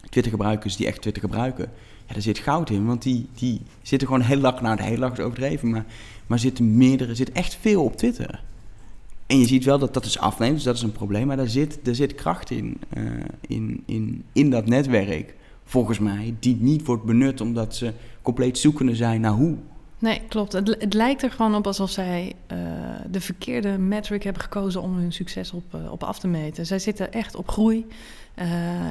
Twitter-gebruikers 0.09 0.75
die 0.75 0.88
echt 0.88 1.01
Twitter 1.01 1.21
gebruiken, 1.21 1.69
ja, 2.07 2.13
daar 2.13 2.21
zit 2.21 2.38
goud 2.38 2.69
in. 2.69 2.85
Want 2.85 3.01
die, 3.01 3.29
die 3.33 3.62
zitten 3.81 4.07
gewoon 4.07 4.23
heel 4.23 4.38
lang, 4.38 4.62
nou 4.62 4.75
de 4.75 4.83
hele 4.83 5.00
dag 5.00 5.12
is 5.12 5.19
overdreven, 5.19 5.69
maar, 5.69 5.85
maar 6.33 6.41
zitten 6.41 6.77
meerdere, 6.77 7.15
zit 7.15 7.31
echt 7.31 7.57
veel 7.61 7.83
op 7.83 7.97
Twitter. 7.97 8.43
En 9.25 9.39
je 9.39 9.47
ziet 9.47 9.63
wel 9.63 9.79
dat 9.79 9.93
dat 9.93 10.05
is 10.05 10.19
afneemt, 10.19 10.53
dus 10.53 10.63
dat 10.63 10.75
is 10.75 10.81
een 10.81 10.91
probleem. 10.91 11.27
Maar 11.27 11.37
daar 11.37 11.47
zit, 11.47 11.79
daar 11.83 11.95
zit 11.95 12.15
kracht 12.15 12.49
in, 12.49 12.77
uh, 12.97 13.03
in, 13.47 13.83
in, 13.85 14.23
in 14.31 14.49
dat 14.49 14.65
netwerk, 14.65 15.35
volgens 15.63 15.99
mij, 15.99 16.35
die 16.39 16.57
niet 16.59 16.85
wordt 16.85 17.03
benut 17.03 17.41
omdat 17.41 17.75
ze 17.75 17.93
compleet 18.21 18.57
zoekende 18.57 18.95
zijn 18.95 19.21
naar 19.21 19.31
hoe. 19.31 19.55
Nee, 19.99 20.21
klopt. 20.27 20.53
Het, 20.53 20.75
het 20.79 20.93
lijkt 20.93 21.23
er 21.23 21.31
gewoon 21.31 21.55
op 21.55 21.67
alsof 21.67 21.89
zij 21.89 22.33
uh, 22.51 22.57
de 23.11 23.21
verkeerde 23.21 23.77
metric 23.77 24.23
hebben 24.23 24.41
gekozen 24.41 24.81
om 24.81 24.95
hun 24.95 25.13
succes 25.13 25.51
op, 25.51 25.63
uh, 25.75 25.91
op 25.91 26.03
af 26.03 26.19
te 26.19 26.27
meten. 26.27 26.65
Zij 26.65 26.79
zitten 26.79 27.11
echt 27.11 27.35
op 27.35 27.49
groei. 27.49 27.85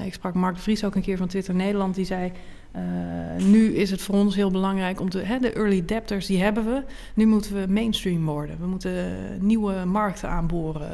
Ik 0.05 0.15
sprak 0.15 0.35
Mark 0.35 0.59
Vries 0.59 0.85
ook 0.85 0.95
een 0.95 1.03
keer 1.03 1.17
van 1.17 1.29
Twitter 1.29 1.55
Nederland, 1.55 1.95
die 1.95 2.05
zei... 2.05 2.33
Uh, 2.77 3.45
nu 3.45 3.75
is 3.75 3.91
het 3.91 4.03
voor 4.03 4.15
ons 4.15 4.35
heel 4.35 4.51
belangrijk 4.51 5.01
om 5.01 5.11
te... 5.11 5.19
Hè, 5.19 5.39
de 5.39 5.53
early 5.53 5.81
adapters, 5.81 6.27
die 6.27 6.43
hebben 6.43 6.65
we. 6.65 6.83
Nu 7.15 7.27
moeten 7.27 7.55
we 7.61 7.73
mainstream 7.73 8.25
worden. 8.25 8.59
We 8.61 8.67
moeten 8.67 9.17
nieuwe 9.41 9.85
markten 9.85 10.29
aanboren. 10.29 10.91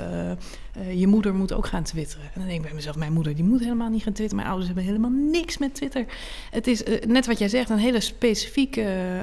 Uh, 0.77 0.87
uh, 0.87 1.01
je 1.01 1.07
moeder 1.07 1.35
moet 1.35 1.53
ook 1.53 1.67
gaan 1.67 1.83
twitteren. 1.83 2.25
En 2.25 2.33
dan 2.35 2.45
denk 2.45 2.59
ik 2.59 2.65
bij 2.65 2.75
mezelf, 2.75 2.97
mijn 2.97 3.13
moeder 3.13 3.35
die 3.35 3.45
moet 3.45 3.61
helemaal 3.61 3.89
niet 3.89 4.03
gaan 4.03 4.13
twitteren. 4.13 4.37
Mijn 4.37 4.49
ouders 4.49 4.67
hebben 4.67 4.85
helemaal 4.85 5.31
niks 5.31 5.59
met 5.59 5.75
Twitter. 5.75 6.05
Het 6.51 6.67
is, 6.67 6.83
net 7.07 7.27
wat 7.27 7.39
jij 7.39 7.49
zegt, 7.49 7.71
een 7.71 7.79
hele 7.79 8.01
specifieke 8.01 9.19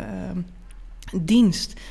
dienst... 1.21 1.81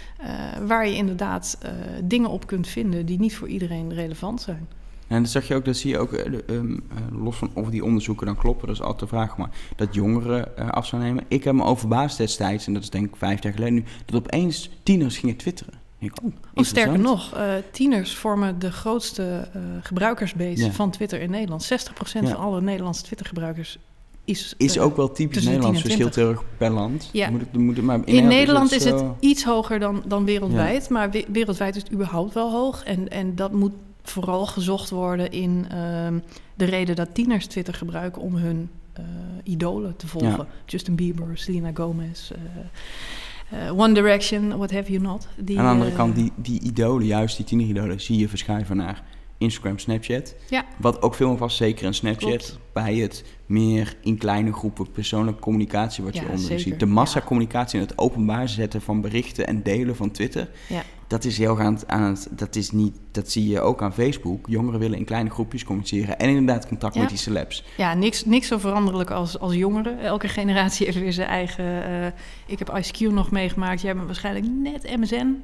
waar 0.67 0.89
je 0.89 0.95
inderdaad 0.95 1.59
dingen 2.05 2.31
op 2.31 2.47
kunt 2.47 2.69
vinden 2.69 3.07
die 3.07 3.19
niet 3.19 3.37
voor 3.37 3.49
iedereen 3.49 3.93
relevant 3.95 4.41
zijn. 4.41 4.69
En 5.07 5.23
dat 5.23 5.31
zag 5.31 5.49
je 5.49 5.55
ook, 5.55 5.65
dat 5.65 5.77
zie 5.77 5.91
je 5.91 5.99
ook, 5.99 6.13
eh, 6.13 6.27
ehm, 6.57 6.73
eh, 6.73 7.23
los 7.23 7.37
van 7.37 7.51
of 7.53 7.69
die 7.69 7.85
onderzoeken 7.85 8.27
dan 8.27 8.37
kloppen, 8.37 8.67
dat 8.67 8.77
is 8.77 8.83
altijd 8.83 9.01
de 9.01 9.07
vraag, 9.07 9.37
maar 9.37 9.51
dat 9.77 9.95
jongeren 9.95 10.57
eh, 10.57 10.69
af 10.69 10.87
zou 10.87 11.03
nemen. 11.03 11.25
Ik 11.29 11.45
heb 11.45 11.55
me 11.55 11.65
overbaasd 11.65 12.17
destijds, 12.19 12.67
en 12.67 12.73
dat 12.75 12.83
is 12.83 12.91
denk 12.91 13.07
ik 13.07 13.17
vijf 13.17 13.43
jaar 13.43 13.53
geleden 13.53 13.75
nu, 13.75 13.85
dat 14.05 14.17
opeens 14.17 14.71
tieners 14.83 15.19
gingen 15.19 15.37
twitteren. 15.37 15.83
Ik, 15.99 16.13
oh, 16.55 16.65
sterker 16.65 16.99
nog, 16.99 17.37
tieners 17.71 18.15
vormen 18.17 18.59
de 18.59 18.73
grootste 18.73 19.49
eh, 19.53 19.61
gebruikersbase 19.83 20.73
van 20.73 20.91
Twitter 20.91 21.21
in 21.21 21.31
Nederland. 21.31 21.65
60% 21.65 22.25
Ja. 22.25 22.31
van 22.31 22.37
alle 22.37 22.61
Nederlandse 22.61 23.03
Twitter-gebruikers 23.03 23.79
is... 24.25 24.55
Is 24.57 24.79
ook 24.79 24.97
wel 24.97 25.13
typisch 25.13 25.45
Nederlands, 25.45 25.83
10 25.83 25.91
en 25.91 25.97
verschilt 25.97 26.15
heel 26.15 26.29
erg 26.31 26.43
per 26.57 26.71
land. 26.71 27.09
Ja. 27.13 27.31
Moet 27.31 27.41
het, 27.41 27.53
moet 27.53 27.77
het, 27.77 27.85
maar 27.85 28.01
in, 28.05 28.15
In 28.15 28.27
Nederland 28.27 28.73
is 28.73 28.85
het, 28.85 29.01
het 29.01 29.11
iets 29.21 29.45
hoger 29.45 29.79
dan, 29.79 30.03
dan 30.07 30.25
wereldwijd, 30.25 30.89
maar 30.89 31.11
we- 31.11 31.25
wereldwijd 31.29 31.77
is 31.77 31.83
het 31.83 31.93
überhaupt 31.93 32.35
wel 32.35 32.51
hoog. 32.51 32.83
En, 32.85 33.09
en 33.09 33.35
dat 33.35 33.53
moet 33.53 33.73
vooral 34.05 34.47
gezocht 34.47 34.91
worden 34.91 35.31
in 35.31 35.67
ehm, 35.71 36.19
de 36.55 36.65
reden 36.65 36.97
dat 36.97 37.15
tieners 37.15 37.47
Twitter 37.47 37.75
gebruiken 37.75 38.23
om 38.23 38.35
hun 38.35 38.71
eh, 38.93 39.05
idolen 39.43 39.97
te 39.97 40.07
volgen. 40.07 40.31
Ja. 40.31 40.47
Justin 40.67 40.95
Bieber, 40.95 41.39
Selena 41.39 41.71
Gomez, 41.75 42.31
eh, 42.31 43.67
eh, 43.67 43.79
One 43.79 43.95
Direction, 43.95 44.57
what 44.57 44.71
have 44.71 44.93
you 44.93 45.03
not. 45.03 45.29
Die, 45.37 45.59
Aan 45.59 45.65
de 45.65 45.71
andere 45.71 45.93
kant, 45.97 46.15
die, 46.15 46.33
die 46.37 46.61
idolen, 46.61 47.07
juist 47.07 47.37
die 47.37 47.47
tieneridolen, 47.47 48.01
zie 48.01 48.19
je 48.19 48.29
verschuiven 48.29 48.77
naar 48.77 49.03
Instagram, 49.39 49.79
Snapchat. 49.79 50.35
Ja. 50.49 50.65
Wat 50.79 51.03
ook 51.03 51.15
veel 51.15 51.39
was, 51.39 51.57
zeker 51.57 51.87
in 51.87 51.95
Snapchat, 51.95 52.29
Klopt. 52.29 52.59
bij 52.73 52.95
het 52.95 53.25
meer 53.47 53.97
in 54.01 54.19
kleine 54.19 54.53
groepen 54.53 54.91
persoonlijke 54.91 55.41
communicatie 55.41 56.05
wat 56.05 56.15
je 56.15 56.29
onder 56.29 56.61
ziet. 56.61 56.81
De 56.81 56.87
massacommunicatie 56.87 57.81
en 57.81 57.87
het 57.87 57.99
openbaar 57.99 58.49
zetten 58.49 58.81
van 58.81 59.01
berichten 59.01 59.47
en 59.47 59.63
delen 59.63 59.97
van 59.97 60.11
Twitter. 60.11 60.51
Ja. 60.69 60.83
Dat 61.07 61.25
is 61.25 61.39
heel 61.39 61.57
gaan 61.57 61.79
aan 61.87 62.03
het, 62.03 62.29
dat 62.31 62.57
is 62.57 62.71
niet, 62.71 62.97
dat 63.11 63.31
zie 63.31 63.49
je 63.49 63.61
ook 63.61 63.83
aan 63.83 63.93
Facebook. 63.95 64.47
Jongeren 64.49 64.81
willen 64.81 64.99
in 64.99 65.05
kleine 65.05 65.31
groepjes 65.31 65.65
communiceren 65.65 66.19
en 66.19 66.29
inderdaad 66.29 66.69
contact 66.69 66.95
Ja. 66.95 67.01
met 67.01 67.09
die 67.09 67.19
celebs. 67.19 67.65
Ja, 67.77 67.95
niks, 67.95 68.25
niks 68.25 68.47
zo 68.47 68.59
veranderlijk 68.59 69.11
als, 69.11 69.39
als 69.39 69.55
jongeren. 69.55 69.99
Elke 70.01 70.29
generatie 70.29 70.87
heeft 70.87 70.99
weer 70.99 71.13
zijn 71.13 71.29
eigen... 71.29 71.85
eh, 71.85 72.07
ik 72.47 72.59
heb 72.59 72.81
Cube 72.91 73.15
nog 73.15 73.31
meegemaakt. 73.31 73.81
Jij 73.81 73.95
bent 73.95 74.07
waarschijnlijk 74.07 74.47
net 74.63 74.97
MSN. 74.97 75.43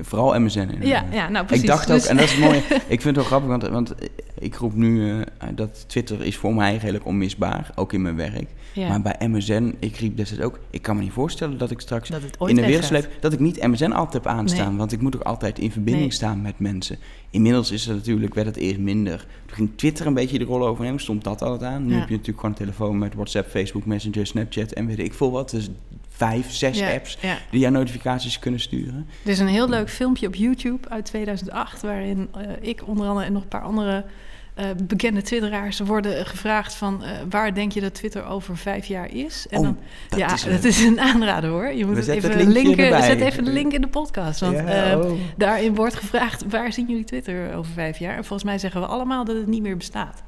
Vooral 0.00 0.40
MSN. 0.40 0.58
inderdaad. 0.58 0.86
Ja, 0.88 1.04
ja, 1.12 1.28
nou 1.28 1.46
precies. 1.46 1.62
Ik 1.64 1.70
dacht 1.70 1.90
ook, 1.90 1.96
Dus- 1.96 2.06
en 2.06 2.16
dat 2.16 2.24
is 2.24 2.36
mooi. 2.38 2.56
ik 2.94 3.00
vind 3.00 3.04
het 3.04 3.14
wel 3.14 3.24
grappig, 3.24 3.48
want, 3.48 3.68
want 3.68 3.94
ik 4.38 4.54
roep 4.54 4.74
nu 4.74 5.20
eh, 5.20 5.48
dat 5.54 5.84
Twitter 5.88 6.22
is 6.24 6.36
voor 6.36 6.54
mij 6.54 6.76
redelijk 6.76 7.06
onmisbaar, 7.06 7.70
ook 7.74 7.92
in 7.92 8.02
mijn 8.02 8.16
werk. 8.16 8.46
ja, 8.72 8.88
Maar 8.88 9.02
bij 9.02 9.28
MSN, 9.28 9.74
ik 9.78 9.96
riep 9.96 10.16
destijds 10.16 10.44
ook, 10.44 10.58
ik 10.70 10.82
kan 10.82 10.96
me 10.96 11.02
niet 11.02 11.12
voorstellen 11.12 11.58
dat 11.58 11.70
ik 11.70 11.80
straks 11.80 12.08
dat 12.08 12.22
het 12.22 12.40
ooit 12.40 12.50
in 12.50 12.56
de 12.62 12.66
wereld 12.66 12.90
leef, 12.90 13.08
dat 13.20 13.32
ik 13.32 13.38
niet 13.40 13.62
MSN 13.66 13.90
altijd 13.90 14.24
heb 14.24 14.32
aanstaan. 14.32 14.68
Nee. 14.68 14.78
Want 14.78 14.92
ik 14.92 15.00
moet 15.00 15.16
ook 15.16 15.22
altijd 15.22 15.58
in 15.58 15.70
verbinding 15.72 16.06
Nee. 16.06 16.12
staan 16.14 16.42
met 16.42 16.58
mensen. 16.58 16.98
Inmiddels 17.30 17.70
is 17.70 17.86
het 17.86 17.96
natuurlijk, 17.96 18.34
werd 18.34 18.46
het 18.46 18.56
eerst 18.56 18.78
minder. 18.78 19.26
Toen 19.46 19.56
ging 19.56 19.70
Twitter 19.76 20.06
een 20.06 20.14
beetje 20.14 20.38
de 20.38 20.44
rol 20.44 20.66
overnemen, 20.66 21.00
stond 21.00 21.24
dat 21.24 21.42
altijd 21.42 21.70
aan. 21.72 21.86
Nu 21.86 21.92
Ja. 21.92 21.98
heb 21.98 22.08
je 22.08 22.14
natuurlijk 22.16 22.40
gewoon 22.40 22.54
een 22.58 22.64
telefoon 22.66 22.98
met 22.98 23.14
WhatsApp, 23.14 23.50
Facebook, 23.50 23.86
Messenger, 23.86 24.26
Snapchat 24.26 24.72
en 24.72 24.86
weet 24.86 24.98
ik 24.98 25.14
veel 25.14 25.30
wat. 25.30 25.50
Dus 25.50 25.68
vijf, 26.08 26.52
zes 26.52 26.78
Ja, 26.78 26.92
apps 26.92 27.18
Ja. 27.20 27.38
die 27.50 27.60
jou 27.60 27.72
notificaties 27.72 28.38
kunnen 28.38 28.60
sturen. 28.60 29.06
Is 29.22 29.38
een 29.38 29.46
heel 29.46 29.68
leuk 29.68 29.81
filmpje 29.90 30.26
op 30.26 30.34
YouTube 30.34 30.88
uit 30.88 31.04
2008... 31.04 31.82
waarin 31.82 32.28
eh, 32.34 32.42
ik 32.60 32.82
onder 32.86 33.06
andere 33.06 33.26
en 33.26 33.32
nog 33.32 33.42
een 33.42 33.48
paar 33.48 33.62
andere 33.62 34.04
eh, 34.54 34.66
bekende 34.84 35.22
twitteraars... 35.22 35.80
worden 35.80 36.26
gevraagd 36.26 36.74
van... 36.74 37.02
eh, 37.02 37.10
waar 37.30 37.54
denk 37.54 37.72
je 37.72 37.80
dat 37.80 37.94
Twitter 37.94 38.24
over 38.24 38.56
vijf 38.56 38.86
jaar 38.86 39.14
is? 39.14 39.46
En 39.50 39.58
Oh, 39.58 39.64
dan, 39.64 39.78
Dat 40.08 40.18
ja, 40.18 40.32
is, 40.32 40.44
dat 40.44 40.64
is 40.64 40.84
een 40.84 41.00
aanrader 41.00 41.50
hoor. 41.50 41.72
Je 41.72 41.86
moet 41.86 41.94
We 41.94 42.00
het 42.00 42.10
even 42.10 42.38
het 42.38 42.48
linken. 42.48 42.84
erbij. 42.84 43.02
Zet 43.02 43.20
even 43.20 43.44
de 43.44 43.52
link 43.52 43.72
in 43.72 43.80
de 43.80 43.88
podcast. 43.88 44.40
Want 44.40 44.56
Ja, 44.56 44.98
oh. 44.98 45.12
daarin 45.36 45.74
wordt 45.74 45.94
gevraagd... 45.94 46.44
waar 46.48 46.72
zien 46.72 46.86
jullie 46.86 47.04
Twitter 47.04 47.54
over 47.54 47.72
vijf 47.72 47.98
jaar? 47.98 48.16
En 48.16 48.24
volgens 48.24 48.44
mij 48.44 48.58
zeggen 48.58 48.80
we 48.80 48.86
allemaal 48.86 49.24
dat 49.24 49.36
het 49.36 49.46
niet 49.46 49.62
meer 49.62 49.76
bestaat. 49.76 50.22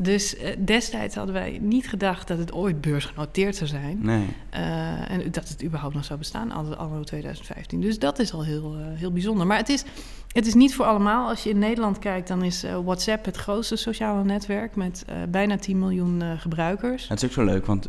Dus 0.00 0.36
eh, 0.36 0.56
destijds 0.58 1.14
hadden 1.14 1.34
wij 1.34 1.58
niet 1.62 1.88
gedacht 1.88 2.28
dat 2.28 2.38
het 2.38 2.52
ooit 2.52 2.80
beursgenoteerd 2.80 3.56
zou 3.56 3.70
zijn. 3.70 3.98
Nee. 4.02 4.26
Eh, 4.50 5.10
en 5.10 5.30
dat 5.30 5.48
het 5.48 5.64
überhaupt 5.64 5.94
nog 5.94 6.04
zou 6.04 6.18
bestaan, 6.18 6.50
anno 6.52 6.74
anno 6.74 7.02
2015. 7.02 7.80
Dus 7.80 7.98
dat 7.98 8.18
is 8.18 8.32
al 8.32 8.44
heel, 8.44 8.74
eh, 8.74 8.98
heel 8.98 9.12
bijzonder. 9.12 9.46
Maar 9.46 9.56
het 9.56 9.68
is, 9.68 9.84
het 10.32 10.46
is 10.46 10.54
niet 10.54 10.74
voor 10.74 10.84
allemaal. 10.84 11.28
Als 11.28 11.42
je 11.42 11.50
in 11.50 11.58
Nederland 11.58 11.98
kijkt, 11.98 12.28
dan 12.28 12.42
is 12.42 12.64
WhatsApp 12.84 13.24
het 13.24 13.36
grootste 13.36 13.76
sociale 13.76 14.24
netwerk 14.24 14.76
met 14.76 15.04
bijna 15.28 15.56
10 15.56 15.78
miljoen 15.78 16.22
gebruikers. 16.38 17.08
Het 17.08 17.22
is 17.22 17.28
ook 17.28 17.34
zo 17.34 17.44
leuk, 17.44 17.66
want 17.66 17.88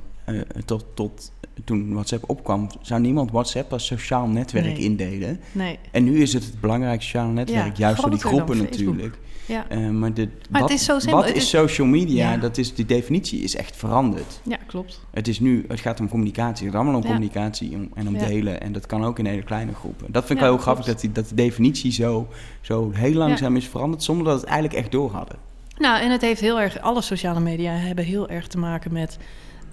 tot, 0.66 0.86
tot 0.94 1.32
toen 1.64 1.94
WhatsApp 1.94 2.30
opkwam, 2.30 2.68
zou 2.82 3.02
niemand 3.02 3.32
WhatsApp 3.32 3.72
als 3.72 3.86
sociaal 3.86 4.28
netwerk 4.28 4.66
Nee. 4.66 4.78
indelen. 4.78 5.40
Nee, 5.52 5.80
En 5.92 6.04
nu 6.04 6.22
is 6.22 6.34
het 6.34 6.44
het 6.46 6.60
belangrijkste 6.60 7.06
sociale 7.06 7.34
netwerk, 7.34 7.78
Ja, 7.78 7.86
juist 7.86 8.02
voor 8.02 8.10
die 8.10 8.20
groepen 8.20 8.58
natuurlijk. 8.58 9.18
Ja. 9.50 9.70
Eh, 9.70 9.90
maar 9.90 10.14
de, 10.14 10.28
Maar 10.50 10.62
wat, 10.62 10.70
het 10.70 10.80
is 10.80 10.86
zo 10.86 11.00
simpel. 11.00 11.18
wat 11.18 11.28
Het 11.28 11.36
is 11.38 11.44
is- 11.44 11.50
social 11.50 11.88
media? 11.88 12.32
Ja. 12.32 12.38
Dat 12.38 12.58
is, 12.58 12.74
die 12.74 12.86
definitie 12.86 13.42
is 13.42 13.56
echt 13.56 13.76
veranderd. 13.76 14.42
ja, 14.44 14.58
klopt. 14.68 15.00
Het, 15.12 15.28
is 15.28 15.40
nu, 15.40 15.66
het 15.68 15.80
gaat 15.80 16.00
om 16.00 16.10
communicatie. 16.10 16.66
Het 16.66 16.76
gaat 16.76 16.84
allemaal 16.84 17.02
om 17.02 17.08
Ja. 17.08 17.14
communicatie 17.14 17.76
om- 17.76 17.90
en 17.94 18.08
om 18.08 18.18
delen. 18.18 18.62
En 18.62 18.72
dat 18.72 18.86
kan 18.86 19.04
ook 19.06 19.20
in 19.20 19.26
hele 19.26 19.44
kleine 19.44 19.74
groepen. 19.74 20.12
Dat 20.12 20.26
vind 20.26 20.40
ik 20.40 20.46
wel 20.46 20.54
heel 20.54 20.64
grappig, 20.64 20.86
dat 20.86 21.00
die, 21.02 21.12
dat 21.12 21.30
de 21.30 21.36
definitie 21.36 21.92
zo, 21.92 22.28
zo 22.62 22.92
heel 22.94 23.14
langzaam 23.14 23.56
is 23.56 23.66
veranderd... 23.68 24.04
zonder 24.04 24.26
dat 24.26 24.34
we 24.34 24.40
het 24.40 24.50
eigenlijk 24.50 24.80
echt 24.82 24.92
door 24.92 25.12
hadden. 25.12 25.36
Nou, 25.78 26.02
en 26.02 26.12
het 26.12 26.22
heeft 26.22 26.42
heel 26.42 26.60
erg, 26.62 26.80
alle 26.82 27.02
sociale 27.02 27.40
media 27.40 27.72
hebben 27.72 28.06
heel 28.06 28.30
erg 28.30 28.48
te 28.48 28.58
maken 28.58 28.94
met 28.94 29.18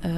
eh, 0.00 0.10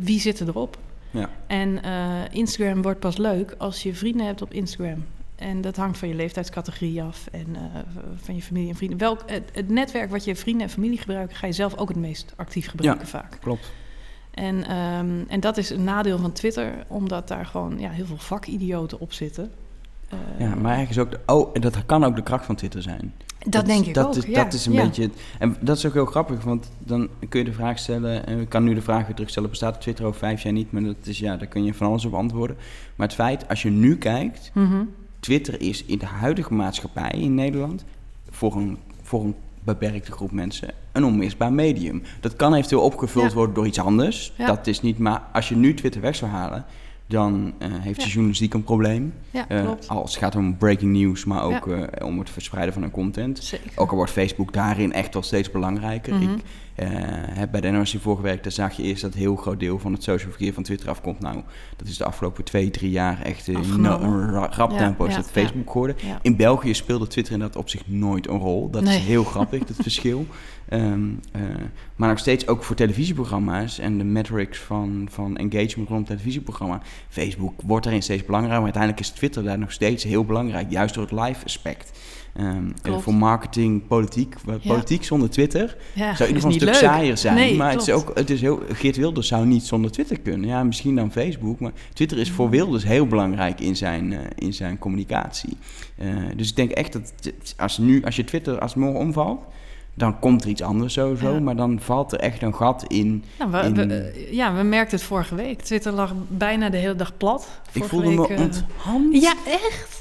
wie 0.00 0.20
zit 0.20 0.40
erop. 0.40 0.78
Ja. 1.10 1.30
En 1.46 1.82
eh, 1.82 1.92
Instagram 2.30 2.82
wordt 2.82 3.00
pas 3.00 3.16
leuk 3.16 3.54
als 3.58 3.82
je 3.82 3.94
vrienden 3.94 4.26
hebt 4.26 4.42
op 4.42 4.52
Instagram. 4.52 5.04
En 5.40 5.60
dat 5.60 5.76
hangt 5.76 5.98
van 5.98 6.08
je 6.08 6.14
leeftijdscategorie 6.14 7.02
af 7.02 7.26
en 7.32 7.46
eh, 7.56 7.62
van 8.22 8.34
je 8.34 8.42
familie 8.42 8.68
en 8.68 8.74
vrienden. 8.76 8.98
Welk, 8.98 9.22
het, 9.26 9.50
het 9.52 9.68
netwerk 9.68 10.10
wat 10.10 10.24
je 10.24 10.36
vrienden 10.36 10.66
en 10.66 10.72
familie 10.72 10.98
gebruiken, 10.98 11.36
ga 11.36 11.46
je 11.46 11.52
zelf 11.52 11.76
ook 11.76 11.88
het 11.88 11.96
meest 11.96 12.32
actief 12.36 12.68
gebruiken 12.68 13.06
vaak. 13.06 13.36
Klopt. 13.40 13.72
En, 14.30 14.64
ehm, 14.66 15.20
en 15.28 15.40
dat 15.40 15.56
is 15.56 15.70
een 15.70 15.84
nadeel 15.84 16.18
van 16.18 16.32
Twitter, 16.32 16.84
omdat 16.88 17.28
daar 17.28 17.46
gewoon 17.46 17.78
ja, 17.78 17.90
heel 17.90 18.06
veel 18.06 18.16
vakidioten 18.18 19.00
op 19.00 19.12
zitten. 19.12 19.50
Eh, 20.08 20.18
Ja, 20.38 20.54
maar 20.54 20.74
eigenlijk 20.74 20.90
is 20.90 20.98
ook... 20.98 21.10
De, 21.10 21.32
oh, 21.32 21.50
en 21.52 21.60
dat 21.60 21.86
kan 21.86 22.04
ook 22.04 22.16
de 22.16 22.22
kracht 22.22 22.44
van 22.44 22.54
Twitter 22.54 22.82
zijn. 22.82 23.14
dat, 23.46 23.66
denk 23.66 23.80
is- 23.80 23.88
ik 23.88 23.94
dat 23.94 24.06
ook. 24.06 24.14
Is, 24.14 24.24
ja, 24.24 24.44
dat 24.44 24.52
is 24.52 24.66
een 24.66 24.72
ja. 24.72 24.84
beetje... 24.84 25.10
En 25.38 25.56
dat 25.60 25.76
is 25.76 25.86
ook 25.86 25.92
heel 25.92 26.06
grappig, 26.06 26.44
want 26.44 26.70
dan 26.78 27.08
kun 27.28 27.38
je 27.38 27.44
de 27.46 27.52
vraag 27.52 27.78
stellen... 27.78 28.26
En 28.26 28.40
ik 28.40 28.48
kan 28.48 28.64
nu 28.64 28.74
de 28.74 28.82
vraag 28.82 29.06
weer 29.06 29.14
terugstellen, 29.14 29.48
bestaat 29.50 29.80
Twitter 29.80 30.04
over 30.04 30.18
vijf 30.18 30.42
jaar 30.42 30.52
niet? 30.52 30.72
Maar 30.72 30.82
dat 30.82 30.96
is, 31.02 31.18
ja, 31.18 31.36
daar 31.36 31.46
kun 31.48 31.64
je 31.64 31.74
van 31.74 31.86
alles 31.86 32.04
op 32.04 32.14
antwoorden. 32.14 32.56
Maar 32.96 33.06
het 33.06 33.16
feit, 33.16 33.48
als 33.48 33.62
je 33.62 33.70
nu 33.70 33.96
kijkt... 33.96 34.50
Mhm. 34.54 34.82
Twitter 35.20 35.60
is 35.60 35.84
in 35.84 35.98
de 35.98 36.06
huidige 36.06 36.54
maatschappij 36.54 37.10
in 37.10 37.34
Nederland... 37.34 37.84
voor 38.30 38.56
een, 38.56 38.78
voor 39.02 39.24
een 39.24 39.34
beperkte 39.64 40.12
groep 40.12 40.30
mensen 40.32 40.70
een 40.92 41.04
onmisbaar 41.04 41.52
medium. 41.52 42.02
Dat 42.20 42.36
kan 42.36 42.54
eventueel 42.54 42.82
opgevuld 42.82 43.28
Ja. 43.28 43.34
worden 43.34 43.54
door 43.54 43.66
iets 43.66 43.78
anders. 43.80 44.32
Ja. 44.38 44.46
Dat 44.46 44.66
is 44.66 44.80
niet... 44.80 44.98
Maar 44.98 45.22
als 45.32 45.48
je 45.48 45.56
nu 45.56 45.74
Twitter 45.74 46.00
weg 46.00 46.16
zou 46.16 46.30
halen... 46.30 46.64
dan 47.06 47.52
eh, 47.58 47.68
heeft 47.72 47.98
de 48.00 48.06
Ja. 48.06 48.10
journalistiek 48.12 48.54
een 48.54 48.64
probleem. 48.64 49.14
Eh, 49.48 49.70
als 49.86 50.10
het 50.10 50.22
gaat 50.22 50.36
om 50.36 50.56
breaking 50.56 50.92
news, 50.92 51.24
maar 51.24 51.42
ook 51.42 51.66
eh, 51.66 52.06
om 52.06 52.18
het 52.18 52.30
verspreiden 52.30 52.72
van 52.72 52.82
hun 52.82 52.90
content. 52.90 53.38
Zeker. 53.44 53.70
Ook 53.76 53.90
al 53.90 53.96
wordt 53.96 54.10
Facebook 54.12 54.52
daarin 54.52 54.92
echt 54.92 55.12
wel 55.12 55.22
steeds 55.22 55.50
belangrijker. 55.50 56.14
Mhm. 56.14 56.22
Ik 56.32 56.40
heb 56.84 57.50
bij 57.50 57.60
de 57.60 57.68
NRC 57.70 57.88
voor 58.00 58.16
gewerkt, 58.16 58.42
daar 58.42 58.52
zag 58.52 58.72
je 58.76 58.82
eerst 58.82 59.02
dat 59.02 59.12
een 59.14 59.18
heel 59.20 59.36
groot 59.36 59.60
deel 59.60 59.78
van 59.78 59.92
het 59.92 60.02
social 60.02 60.30
verkeer 60.30 60.52
van 60.52 60.62
Twitter 60.62 60.88
afkomt. 60.88 61.20
Nou, 61.20 61.42
dat 61.76 61.88
is 61.88 61.96
de 61.96 62.04
afgelopen 62.04 62.44
twee, 62.44 62.70
drie 62.70 62.90
jaar 62.90 63.22
echt 63.22 63.48
eh, 63.48 63.54
een 63.54 64.30
ra- 64.30 64.48
rap 64.50 64.70
Ja, 64.70 64.76
tempo 64.78 65.04
is 65.04 65.14
dat 65.14 65.24
ja. 65.24 65.30
Facebook 65.30 65.70
geworden. 65.70 65.96
Ja. 66.06 66.18
In 66.22 66.36
België 66.36 66.74
speelde 66.74 67.06
Twitter 67.06 67.32
in 67.34 67.38
dat 67.40 67.56
opzicht 67.56 67.88
nooit 67.88 68.28
een 68.28 68.38
rol. 68.38 68.70
Dat 68.70 68.82
Nee. 68.82 68.98
is 68.98 69.04
heel 69.04 69.24
grappig, 69.24 69.64
dat 69.64 69.76
verschil. 69.80 70.26
Ehm, 70.68 71.08
eh, 71.32 71.40
maar 71.96 72.08
nog 72.08 72.18
steeds 72.18 72.46
ook 72.46 72.64
voor 72.64 72.76
televisieprogramma's 72.76 73.78
en 73.78 73.98
de 73.98 74.04
metrics 74.04 74.58
van, 74.58 75.08
van 75.10 75.36
engagement 75.36 75.88
rond 75.88 76.06
televisieprogramma. 76.06 76.80
Facebook 77.08 77.60
wordt 77.66 77.84
daarin 77.84 78.02
steeds 78.02 78.24
belangrijker, 78.24 78.62
maar 78.62 78.72
uiteindelijk 78.74 79.02
is 79.12 79.18
Twitter 79.18 79.42
daar 79.42 79.58
nog 79.58 79.72
steeds 79.72 80.04
heel 80.04 80.24
belangrijk, 80.24 80.70
juist 80.70 80.94
door 80.94 81.02
het 81.10 81.12
live 81.20 81.44
aspect. 81.44 81.98
Eh, 82.32 82.46
Klopt. 82.82 83.02
voor 83.02 83.14
marketing, 83.14 83.86
politiek. 83.86 84.34
Ja. 84.46 84.56
Politiek 84.72 85.04
zonder 85.04 85.30
Twitter 85.30 85.76
Ja, 85.94 86.14
zou 86.16 86.28
in 86.30 86.34
ieder 86.34 86.34
geval 86.34 86.48
een 86.50 86.52
stuk 86.52 86.68
leuk. 86.68 86.74
saaier 86.74 87.16
zijn. 87.16 87.34
Nee, 87.34 87.56
maar 87.56 87.70
het 87.72 87.80
is 87.82 87.90
ook, 87.90 88.10
het 88.14 88.30
is 88.30 88.40
heel, 88.40 88.62
Geert 88.72 88.96
Wilders 88.96 89.28
zou 89.28 89.46
niet 89.46 89.62
zonder 89.64 89.90
Twitter 89.90 90.20
kunnen. 90.20 90.48
Ja, 90.48 90.62
misschien 90.64 90.94
dan 90.96 91.12
Facebook. 91.12 91.60
Maar 91.60 91.72
Twitter 91.92 92.18
is 92.18 92.30
voor 92.30 92.50
Wilders 92.50 92.84
heel 92.84 93.06
belangrijk 93.06 93.60
in 93.60 93.76
zijn, 93.76 94.12
eh, 94.12 94.18
in 94.34 94.52
zijn 94.54 94.78
communicatie. 94.78 95.56
Eh, 95.96 96.06
dus 96.36 96.48
ik 96.50 96.56
denk 96.56 96.70
echt 96.70 96.92
dat 96.92 97.12
als, 97.56 97.78
nu, 97.78 98.04
als 98.04 98.16
je 98.16 98.24
Twitter 98.24 98.58
als 98.58 98.74
morgen 98.74 99.00
omvalt, 99.00 99.40
dan 99.94 100.18
komt 100.18 100.42
er 100.44 100.48
iets 100.50 100.62
anders 100.62 100.92
sowieso. 100.92 101.32
Ja. 101.32 101.40
Maar 101.40 101.56
dan 101.56 101.78
valt 101.80 102.12
er 102.12 102.18
echt 102.18 102.42
een 102.42 102.54
gat 102.54 102.84
in. 102.86 103.24
Nou, 103.38 103.50
we, 103.50 103.58
in- 103.58 103.74
we- 103.88 103.94
eh, 103.94 104.32
ja, 104.32 104.54
we 104.54 104.62
merkten 104.62 104.98
het 104.98 105.06
vorige 105.06 105.34
week. 105.34 105.60
Twitter 105.62 105.92
lag 105.92 106.12
bijna 106.28 106.70
de 106.70 106.76
hele 106.76 106.96
dag 106.96 107.16
plat. 107.16 107.48
ik 107.72 107.84
voelde 107.84 108.10
me 108.10 108.16
week, 108.20 108.28
eh, 108.30 108.40
onthand. 108.40 109.22
Ja, 109.22 109.34
echt? 109.46 109.99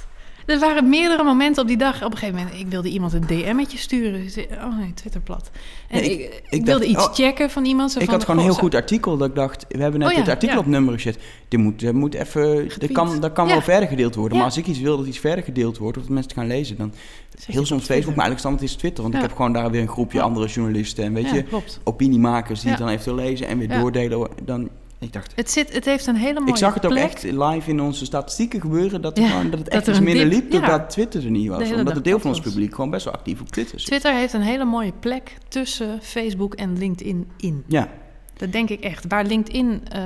Er 0.49 0.59
waren 0.59 0.89
meerdere 0.89 1.23
momenten 1.23 1.61
op 1.61 1.67
die 1.67 1.77
dag. 1.77 2.03
Op 2.03 2.11
een 2.11 2.17
gegeven 2.17 2.39
moment, 2.41 2.59
ik 2.59 2.67
wilde 2.67 2.89
iemand 2.89 3.13
een 3.13 3.23
DM'tje 3.27 3.77
sturen. 3.77 4.21
Oh 4.63 4.77
nee, 4.79 4.93
Twitter 4.93 5.21
plat. 5.21 5.49
En 5.87 6.01
Nee, 6.01 6.11
ik, 6.11 6.19
ik- 6.19 6.33
ik, 6.33 6.41
ik 6.49 6.65
wilde 6.65 6.85
dacht, 6.85 6.91
iets 6.91 7.07
oh, 7.07 7.13
checken 7.13 7.49
van 7.49 7.65
iemand. 7.65 7.91
Zo 7.91 7.99
Ik 7.99 8.05
van, 8.05 8.13
had 8.13 8.23
gewoon 8.23 8.37
een 8.39 8.45
heel 8.45 8.53
zo- 8.53 8.59
goed 8.59 8.75
artikel 8.75 9.17
dat 9.17 9.29
ik 9.29 9.35
dacht, 9.35 9.65
we 9.69 9.81
hebben 9.81 9.99
net 9.99 10.09
Oh 10.09 10.13
ja, 10.15 10.19
dit 10.21 10.29
artikel 10.29 10.55
ja. 10.55 10.61
op 10.61 10.67
nummer 10.67 10.93
gezet. 10.93 11.17
Dit 11.47 11.59
moet, 11.59 11.79
dit 11.79 11.93
moet 11.93 12.13
even, 12.13 12.71
Getweet. 12.71 12.91
kan, 12.91 13.19
dat 13.19 13.33
kan 13.33 13.45
Ja. 13.47 13.51
wel 13.51 13.61
verder 13.61 13.89
gedeeld 13.89 14.15
worden. 14.15 14.37
Maar 14.37 14.45
als 14.45 14.57
ik 14.57 14.67
iets 14.67 14.79
wil 14.79 14.97
dat 14.97 15.05
iets 15.05 15.19
verder 15.19 15.43
gedeeld 15.43 15.77
wordt, 15.77 15.97
of 15.97 16.03
dat 16.03 16.11
mensen 16.11 16.31
het 16.31 16.39
gaan 16.39 16.49
lezen, 16.49 16.77
dan 16.77 16.93
heel 17.45 17.65
soms 17.65 17.83
Facebook, 17.85 18.15
maar 18.15 18.25
eigenlijk 18.25 18.39
standaard 18.39 18.63
is 18.63 18.75
Twitter. 18.75 19.03
Want 19.03 19.15
ik 19.15 19.21
heb 19.21 19.31
gewoon 19.35 19.53
daar 19.53 19.71
weer 19.71 19.81
een 19.81 19.87
groepje 19.87 20.21
andere 20.21 20.47
journalisten 20.47 21.03
en 21.03 21.13
weet 21.13 21.29
je, 21.29 21.43
klopt. 21.43 21.79
opiniemakers 21.83 22.59
die 22.61 22.69
het 22.69 22.79
dan 22.79 22.89
eventueel 22.89 23.15
lezen 23.15 23.47
en 23.47 23.57
weer 23.57 23.67
doordelen. 23.79 24.27
Dan, 24.43 24.69
ik 24.99 25.13
dacht, 25.13 25.31
Het, 25.35 25.51
zit, 25.51 25.73
het 25.73 25.85
heeft 25.85 26.07
een 26.07 26.15
hele 26.15 26.39
mooie 26.39 26.51
ik 26.51 26.57
zag 26.57 26.73
het 26.73 26.85
ook 26.85 26.93
echt 26.95 27.23
live 27.23 27.69
in 27.69 27.81
onze 27.81 28.05
statistieken 28.05 28.61
gebeuren, 28.61 29.01
dat, 29.01 29.17
er 29.17 29.23
Ja, 29.23 29.29
gewoon, 29.29 29.49
dat 29.49 29.59
het 29.59 29.67
echt 29.69 29.87
iets 29.87 29.99
minder 29.99 30.25
liep 30.25 30.51
doordat 30.51 30.69
ja. 30.69 30.85
Twitter 30.85 31.23
er 31.25 31.31
niet 31.31 31.47
was. 31.47 31.69
De 31.69 31.75
Omdat 31.75 31.95
een 31.95 32.03
deel 32.03 32.19
van 32.19 32.29
ons 32.29 32.39
publiek 32.41 32.75
gewoon 32.75 32.89
best 32.89 33.05
wel 33.05 33.13
actief 33.13 33.41
op 33.41 33.49
Twitter 33.49 33.79
zit. 33.79 33.87
Twitter 33.87 34.13
heeft 34.13 34.33
een 34.33 34.41
hele 34.41 34.65
mooie 34.65 34.93
plek 34.99 35.37
tussen 35.47 35.99
Facebook 36.01 36.53
en 36.53 36.77
LinkedIn 36.77 37.27
in. 37.37 37.63
Ja, 37.67 37.87
Dat 38.37 38.51
denk 38.51 38.69
ik 38.69 38.79
echt. 38.83 39.05
Waar 39.07 39.25
LinkedIn 39.25 39.81
eh, 39.91 39.99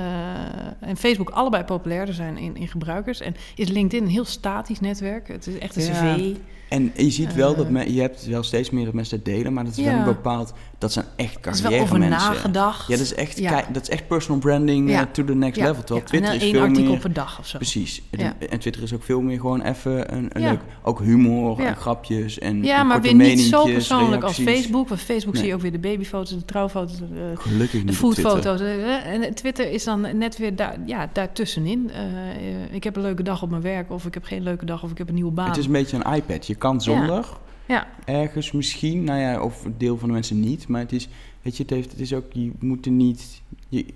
en 0.80 0.96
Facebook 0.96 1.30
allebei 1.30 1.64
populairder 1.64 2.14
zijn 2.14 2.38
in, 2.38 2.56
in 2.56 2.68
gebruikers. 2.68 3.20
En 3.20 3.34
is 3.54 3.68
LinkedIn 3.68 4.04
een 4.06 4.12
heel 4.12 4.24
statisch 4.24 4.80
netwerk. 4.80 5.28
Het 5.28 5.46
is 5.46 5.58
echt 5.58 5.76
een 5.76 5.82
Ja. 5.84 6.14
cv. 6.16 6.36
en 6.68 6.92
je 6.96 7.10
ziet 7.10 7.34
wel 7.34 7.50
Eh. 7.50 7.56
dat 7.56 7.70
men, 7.70 7.92
je 7.94 8.00
hebt 8.00 8.26
wel 8.26 8.42
steeds 8.42 8.70
meer 8.70 8.84
dat 8.84 8.94
mensen 8.94 9.22
delen, 9.22 9.52
maar 9.52 9.64
dat 9.64 9.76
is 9.76 9.84
wel 9.84 9.94
een 9.94 10.04
bepaald, 10.04 10.52
dat 10.84 10.92
zijn 10.92 11.04
echt 11.16 11.46
is 11.46 11.60
wel 11.60 11.72
over 11.72 11.86
carrière 11.88 12.08
mensen. 12.10 12.28
nagedacht. 12.32 12.88
Ja, 12.88 12.96
dat 12.96 13.04
is 13.04 13.14
echt, 13.14 13.38
Ja. 13.38 13.64
dat 13.72 13.82
is 13.82 13.88
echt 13.88 14.06
personal 14.06 14.38
branding 14.40 14.90
Ja. 14.90 15.00
eh, 15.00 15.06
to 15.12 15.24
the 15.24 15.34
next 15.34 15.56
Ja, 15.56 15.66
level. 15.66 15.82
Terwijl. 15.84 16.06
Twitter 16.06 16.30
en 16.30 16.36
is 16.36 16.42
één 16.42 16.52
veel 16.52 16.60
artikel 16.62 16.90
meer... 16.90 16.98
per 17.00 17.12
dag 17.12 17.38
of 17.38 17.46
zo. 17.46 17.56
Precies. 17.58 18.02
En 18.50 18.58
Twitter 18.58 18.82
is 18.82 18.94
ook 18.94 19.02
veel 19.02 19.20
meer 19.20 19.40
gewoon 19.40 19.62
even 19.62 20.14
een, 20.14 20.28
een 20.32 20.42
leuk... 20.42 20.60
Ook 20.82 21.00
humor 21.00 21.60
en 21.60 21.76
grapjes 21.76 22.38
en 22.38 22.62
Ja, 22.62 22.80
en 22.80 22.86
maar 22.86 23.00
weer 23.00 23.14
niet 23.14 23.40
zo 23.40 23.64
persoonlijk 23.64 24.22
als. 24.22 24.38
Facebook. 24.38 24.88
Want 24.88 25.00
Facebook 25.00 25.36
zie 25.36 25.46
je 25.46 25.54
ook 25.54 25.60
weer 25.60 25.72
de 25.72 25.78
babyfoto's, 25.78 26.30
de 26.30 26.44
trouwfoto's, 26.44 26.98
de, 26.98 27.32
Gelukkig 27.34 27.80
de 27.80 27.86
niet 27.86 28.02
op 28.02 28.12
Twitter. 28.12 28.32
foodfoto's. 28.32 28.60
eh, 28.60 29.06
En 29.06 29.34
Twitter 29.34 29.70
is 29.70 29.84
dan 29.84 30.18
net 30.18 30.36
weer 30.38 30.56
daar, 30.56 30.76
ja, 30.86 31.08
daartussenin. 31.12 31.90
Eh, 31.90 32.00
eh, 32.04 32.74
ik 32.74 32.84
heb 32.84 32.96
een 32.96 33.02
leuke 33.02 33.22
dag 33.22 33.42
op 33.42 33.50
mijn 33.50 33.62
werk 33.62 33.90
of 33.90 34.06
ik 34.06 34.14
heb 34.14 34.24
geen 34.24 34.42
leuke 34.42 34.64
dag 34.64 34.82
of 34.82 34.90
ik 34.90 34.98
heb 34.98 35.08
een 35.08 35.14
nieuwe 35.14 35.30
baan. 35.32 35.48
Het 35.48 35.56
is 35.56 35.66
een 35.66 35.72
beetje 35.72 35.98
een 36.04 36.14
iPad. 36.14 36.46
Je 36.46 36.54
kan 36.54 36.80
zonder, 36.82 37.24
Ja, 37.66 37.86
ergens 38.04 38.52
misschien, 38.52 39.04
nou 39.04 39.20
ja, 39.20 39.40
of 39.40 39.64
een 39.64 39.74
deel 39.78 39.98
van 39.98 40.08
de 40.08 40.14
mensen 40.14 40.40
niet. 40.40 40.68
Maar 40.68 40.80
het 40.80 40.92
is, 40.92 41.08
weet 41.42 41.56
je, 41.56 41.62
het, 41.62 41.72
heeft, 41.72 41.90
het 41.90 42.00
is 42.00 42.12
ook, 42.12 42.32
je 42.32 42.52
moet 42.58 42.86
er 42.86 42.92
niet... 42.92 43.42
Je, 43.68 43.86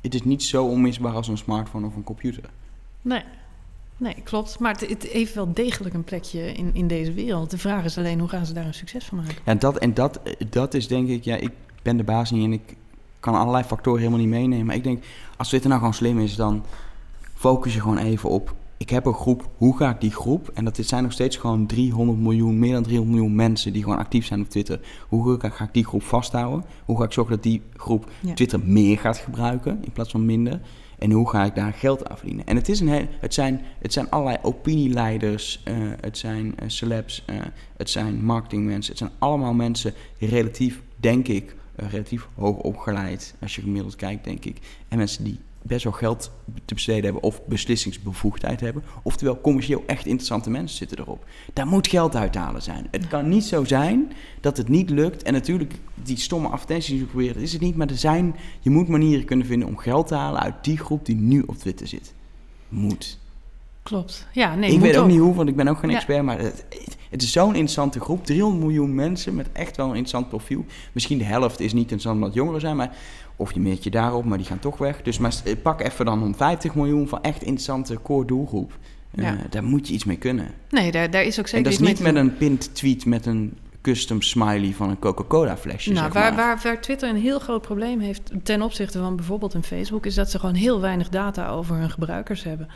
het 0.00 0.14
is 0.14 0.22
niet 0.22 0.42
zo 0.42 0.64
onmisbaar 0.64 1.14
als 1.14 1.28
een 1.28 1.38
smartphone 1.38 1.86
of 1.86 1.96
een 1.96 2.04
computer. 2.04 2.44
nee. 3.02 3.22
Nee, 3.96 4.14
klopt. 4.24 4.58
Maar 4.58 4.72
het, 4.72 4.88
het 4.88 5.02
heeft 5.02 5.34
wel 5.34 5.52
degelijk 5.52 5.94
een 5.94 6.04
plekje 6.04 6.52
in, 6.52 6.70
in 6.72 6.86
deze 6.86 7.12
wereld. 7.12 7.50
De 7.50 7.58
vraag 7.58 7.84
is 7.84 7.98
alleen, 7.98 8.18
hoe 8.18 8.28
gaan 8.28 8.46
ze 8.46 8.52
daar 8.52 8.66
een 8.66 8.74
succes 8.74 9.04
van 9.04 9.18
maken? 9.18 9.34
Ja, 9.44 9.54
dat, 9.54 9.78
en 9.78 9.94
dat, 9.94 10.20
dat 10.50 10.74
is 10.74 10.88
denk 10.88 11.08
ik, 11.08 11.24
ja, 11.24 11.36
ik 11.36 11.50
ben 11.82 11.96
de 11.96 12.04
baas 12.04 12.30
niet 12.30 12.44
en 12.44 12.52
ik 12.52 12.76
kan 13.20 13.34
allerlei 13.34 13.64
factoren 13.64 13.98
helemaal 13.98 14.20
niet 14.20 14.28
meenemen. 14.28 14.66
Maar 14.66 14.74
ik 14.74 14.84
denk, 14.84 15.04
als 15.36 15.48
Twitter 15.48 15.68
nou 15.68 15.80
gewoon 15.80 15.96
slim 15.96 16.18
is, 16.20 16.36
dan 16.36 16.64
focus 17.34 17.74
je 17.74 17.80
gewoon 17.80 17.98
even 17.98 18.28
op. 18.28 18.54
Ik 18.80 18.90
heb 18.90 19.06
een 19.06 19.14
groep, 19.14 19.48
hoe 19.56 19.76
ga 19.76 19.90
ik 19.90 20.00
die 20.00 20.10
groep? 20.10 20.50
En 20.54 20.64
dat 20.64 20.78
zijn 20.80 21.02
nog 21.02 21.12
steeds 21.12 21.36
gewoon 21.36 21.66
300 21.66 22.18
miljoen, 22.18 22.58
meer 22.58 22.72
dan 22.72 22.82
300 22.82 23.16
miljoen 23.16 23.36
mensen 23.36 23.72
die 23.72 23.82
gewoon 23.82 23.98
actief 23.98 24.26
zijn 24.26 24.40
op 24.40 24.48
Twitter. 24.48 24.80
Hoe 25.08 25.40
ga, 25.40 25.48
ga 25.48 25.64
ik 25.64 25.72
die 25.72 25.84
groep 25.84 26.02
vasthouden? 26.02 26.64
Hoe 26.84 26.98
ga 26.98 27.04
ik 27.04 27.12
zorgen 27.12 27.34
dat 27.34 27.42
die 27.42 27.62
groep 27.76 28.10
Ja. 28.20 28.34
Twitter 28.34 28.60
meer 28.64 28.98
gaat 28.98 29.18
gebruiken 29.18 29.78
in 29.84 29.92
plaats 29.92 30.10
van 30.10 30.24
minder? 30.24 30.60
En 30.98 31.10
hoe 31.10 31.28
ga 31.28 31.44
ik 31.44 31.54
daar 31.54 31.72
geld 31.72 32.08
aan 32.08 32.16
verdienen? 32.16 32.46
En 32.46 32.56
het, 32.56 32.68
is 32.68 32.80
een 32.80 32.88
heel, 32.88 33.06
het, 33.20 33.34
zijn, 33.34 33.60
het 33.78 33.92
zijn 33.92 34.10
allerlei 34.10 34.38
opinieleiders, 34.42 35.60
eh, 35.64 35.74
het 36.00 36.18
zijn 36.18 36.58
eh, 36.58 36.68
celebs, 36.68 37.22
eh, 37.26 37.36
het 37.76 37.90
zijn 37.90 38.24
marketingmensen. 38.24 38.90
Het 38.90 38.98
zijn 38.98 39.12
allemaal 39.18 39.54
mensen 39.54 39.94
die 40.18 40.28
relatief, 40.28 40.82
denk 40.96 41.28
ik, 41.28 41.56
relatief 41.74 42.28
hoog 42.34 42.56
opgeleid, 42.56 43.34
als 43.40 43.56
je 43.56 43.62
gemiddeld 43.62 43.96
kijkt, 43.96 44.24
denk 44.24 44.44
ik. 44.44 44.58
En 44.88 44.98
mensen 44.98 45.24
die 45.24 45.38
best 45.62 45.84
wel 45.84 45.92
geld 45.92 46.30
te 46.64 46.74
besteden 46.74 47.04
hebben 47.04 47.22
of 47.22 47.44
beslissingsbevoegdheid 47.46 48.60
hebben. 48.60 48.82
Oftewel, 49.02 49.40
commercieel 49.40 49.82
echt 49.86 50.06
interessante 50.06 50.50
mensen 50.50 50.76
zitten 50.76 50.98
erop. 50.98 51.24
Daar 51.52 51.66
moet 51.66 51.88
geld 51.88 52.16
uit 52.16 52.32
te 52.32 52.38
halen 52.38 52.62
zijn. 52.62 52.86
Het 52.90 53.08
kan 53.08 53.28
niet 53.28 53.44
zo 53.44 53.64
zijn 53.64 54.12
dat 54.40 54.56
het 54.56 54.68
niet 54.68 54.90
lukt. 54.90 55.22
En 55.22 55.32
natuurlijk, 55.32 55.74
die 55.94 56.16
stomme 56.16 56.48
advertenties 56.48 56.98
die 56.98 57.04
proberen, 57.04 57.34
dat 57.34 57.42
is 57.42 57.52
het 57.52 57.60
niet. 57.62 57.76
Maar 57.76 57.88
er 57.88 57.96
zijn, 57.96 58.36
je 58.60 58.70
moet 58.70 58.88
manieren 58.88 59.24
kunnen 59.24 59.46
vinden 59.46 59.68
om 59.68 59.76
geld 59.78 60.06
te 60.06 60.14
halen 60.14 60.40
uit 60.40 60.54
die 60.62 60.78
groep 60.78 61.06
die 61.06 61.16
nu 61.16 61.42
op 61.46 61.56
Twitter 61.56 61.86
zit. 61.86 62.14
Moet. 62.68 63.18
Klopt. 63.82 64.26
Ja, 64.32 64.54
nee, 64.54 64.72
ik 64.72 64.80
weet 64.80 64.96
ook 64.96 65.02
ook. 65.02 65.08
niet 65.08 65.18
hoe, 65.18 65.34
want 65.34 65.48
ik 65.48 65.56
ben 65.56 65.68
ook 65.68 65.78
geen 65.78 65.90
Ja. 65.90 65.96
expert. 65.96 66.22
Maar 66.22 66.38
het, 66.38 66.64
het 67.10 67.22
is 67.22 67.32
zo'n 67.32 67.48
interessante 67.48 68.00
groep. 68.00 68.24
300 68.24 68.62
miljoen 68.62 68.94
mensen 68.94 69.34
met 69.34 69.48
echt 69.52 69.76
wel 69.76 69.84
een 69.86 69.90
interessant 69.96 70.28
profiel. 70.28 70.64
Misschien 70.92 71.18
de 71.18 71.24
helft 71.24 71.60
is 71.60 71.72
niet 71.72 71.82
interessant 71.82 72.16
omdat 72.16 72.34
jongeren 72.34 72.60
zijn. 72.60 72.76
Maar, 72.76 72.96
of 73.40 73.52
je 73.52 73.60
meet 73.60 73.84
je 73.84 73.90
daarop, 73.90 74.24
maar 74.24 74.38
die 74.38 74.46
gaan 74.46 74.58
toch 74.58 74.78
weg. 74.78 75.02
Dus 75.02 75.18
maar 75.18 75.32
s- 75.32 75.42
pak 75.62 75.80
even 75.80 76.04
dan 76.04 76.18
150 76.18 76.74
miljoen 76.74 77.08
van 77.08 77.22
echt 77.22 77.42
interessante 77.42 77.98
core 78.02 78.26
doelgroep. 78.26 78.78
Eh, 79.14 79.30
daar 79.50 79.64
moet 79.64 79.88
je 79.88 79.94
iets 79.94 80.04
mee 80.04 80.16
kunnen. 80.16 80.46
Nee, 80.70 80.92
daar, 80.92 81.10
daar 81.10 81.22
is 81.22 81.38
ook 81.38 81.46
zeker 81.48 81.56
en 81.56 81.62
dat 81.62 81.72
is 81.80 81.88
niet 81.88 82.00
met 82.00 82.14
een 82.16 82.36
pinned 82.36 82.74
tweet 82.74 83.04
met 83.06 83.26
een 83.26 83.58
custom 83.82 84.22
smiley 84.22 84.72
van 84.72 84.90
een 84.90 84.98
Coca-Cola 84.98 85.56
flesje. 85.56 85.92
Nou, 85.92 86.04
zeg 86.04 86.12
waar, 86.12 86.34
maar. 86.34 86.44
waar, 86.46 86.60
waar 86.62 86.80
Twitter 86.80 87.08
een 87.08 87.16
heel 87.16 87.38
groot 87.38 87.62
probleem 87.62 88.00
heeft 88.00 88.30
ten 88.42 88.62
opzichte 88.62 88.98
van 88.98 89.16
bijvoorbeeld 89.16 89.54
een 89.54 89.62
Facebook, 89.62 90.06
is 90.06 90.14
dat 90.14 90.30
ze 90.30 90.38
gewoon 90.38 90.54
heel 90.54 90.80
weinig 90.80 91.08
data 91.08 91.48
over 91.48 91.76
hun 91.76 91.90
gebruikers 91.90 92.42
hebben. 92.44 92.68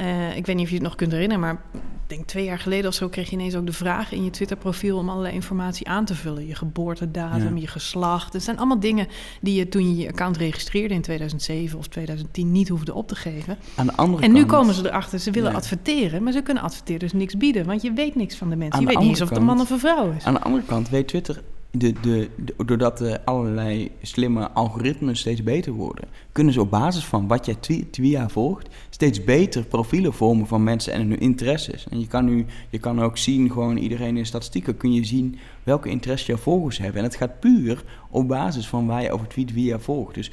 Eh, 0.00 0.36
ik 0.36 0.46
weet 0.46 0.56
niet 0.56 0.64
of 0.64 0.70
je 0.70 0.74
het 0.76 0.84
nog 0.84 0.94
kunt 0.94 1.12
herinneren, 1.12 1.40
maar 1.42 1.62
ik 1.74 1.80
denk 2.16 2.26
twee 2.26 2.44
jaar 2.44 2.58
geleden 2.58 2.88
of 2.88 2.94
zo 2.94 3.08
kreeg 3.08 3.30
je 3.30 3.36
ineens 3.36 3.54
ook 3.56 3.66
de 3.66 3.72
vraag 3.72 4.12
in 4.12 4.24
je 4.24 4.30
Twitter-profiel 4.30 4.98
om 4.98 5.08
allerlei 5.08 5.34
informatie 5.34 5.88
aan 5.88 6.04
te 6.04 6.14
vullen. 6.14 6.46
Je 6.46 6.54
geboortedatum, 6.54 7.54
Ja. 7.56 7.60
je 7.60 7.66
geslacht. 7.66 8.32
Het 8.32 8.42
zijn 8.42 8.56
allemaal 8.58 8.80
dingen 8.80 9.06
die 9.40 9.54
je 9.54 9.68
toen 9.68 9.88
je 9.88 9.96
je 10.02 10.08
account 10.08 10.36
registreerde 10.36 10.94
in 10.94 11.00
2007 11.02 11.78
of 11.78 11.86
2010 11.86 12.52
niet 12.52 12.68
hoefde 12.68 12.94
op 12.94 13.08
te 13.08 13.14
geven. 13.16 13.58
Aan 13.76 13.86
de 13.86 13.96
andere 13.96 14.22
En 14.22 14.32
nu 14.32 14.44
komen 14.44 14.74
ze 14.74 14.86
erachter, 14.88 15.18
ze 15.18 15.30
willen 15.30 15.50
Ja. 15.50 15.56
adverteren, 15.56 16.22
maar 16.22 16.32
ze 16.32 16.42
kunnen 16.42 16.62
adverteerders 16.62 17.12
niks 17.12 17.36
bieden, 17.36 17.66
want 17.66 17.82
je 17.82 17.92
weet 17.92 18.14
niks 18.14 18.36
van 18.36 18.50
de 18.50 18.56
mensen. 18.56 18.74
Aan 18.74 18.80
Je 18.80 18.86
weet 18.86 18.98
niet 18.98 19.08
eens 19.08 19.20
of 19.20 19.28
het 19.28 19.38
een 19.38 19.44
man 19.44 19.60
of 19.60 19.70
een 19.70 19.78
vrouw 19.78 20.10
is. 20.16 20.24
Aan 20.24 20.34
de 20.34 20.40
andere 20.40 20.64
kant 20.64 20.88
weet 20.88 21.08
Twitter, 21.08 21.42
de, 21.70 21.92
de, 22.00 22.28
de- 22.36 22.54
doordat 22.64 23.00
er 23.00 23.20
allerlei 23.24 23.90
slimme 24.02 24.50
algoritmes 24.50 25.20
steeds 25.20 25.42
beter 25.42 25.72
worden, 25.72 26.08
kunnen 26.32 26.52
ze 26.52 26.60
op 26.60 26.70
basis 26.70 27.04
van 27.04 27.26
wat 27.26 27.46
jij 27.46 27.56
via 27.90 28.28
volgt, 28.28 28.68
steeds 28.90 29.24
beter 29.24 29.64
profielen 29.64 30.12
vormen 30.12 30.46
van 30.46 30.64
mensen 30.64 30.92
en 30.92 31.08
hun 31.08 31.20
interesses. 31.20 31.86
En 31.88 32.00
je 32.00 32.06
kan 32.06 32.24
nu, 32.24 32.46
je 32.70 32.78
kan 32.78 33.02
ook 33.02 33.18
zien, 33.18 33.50
gewoon 33.50 33.76
iedereen 33.76 34.16
in 34.16 34.26
statistieken, 34.26 34.76
kun 34.76 34.92
je 34.92 35.04
zien 35.04 35.38
welke 35.62 35.88
interesses 35.88 36.26
jouw 36.26 36.36
volgers 36.36 36.78
hebben. 36.78 36.98
En 36.98 37.04
het 37.04 37.16
gaat 37.16 37.40
puur 37.40 37.84
op 38.10 38.28
basis 38.28 38.68
van 38.68 38.86
waar 38.86 39.02
je 39.02 39.12
over 39.12 39.26
tweet 39.26 39.52
via 39.52 39.78
volgt. 39.78 40.14
Dus 40.14 40.30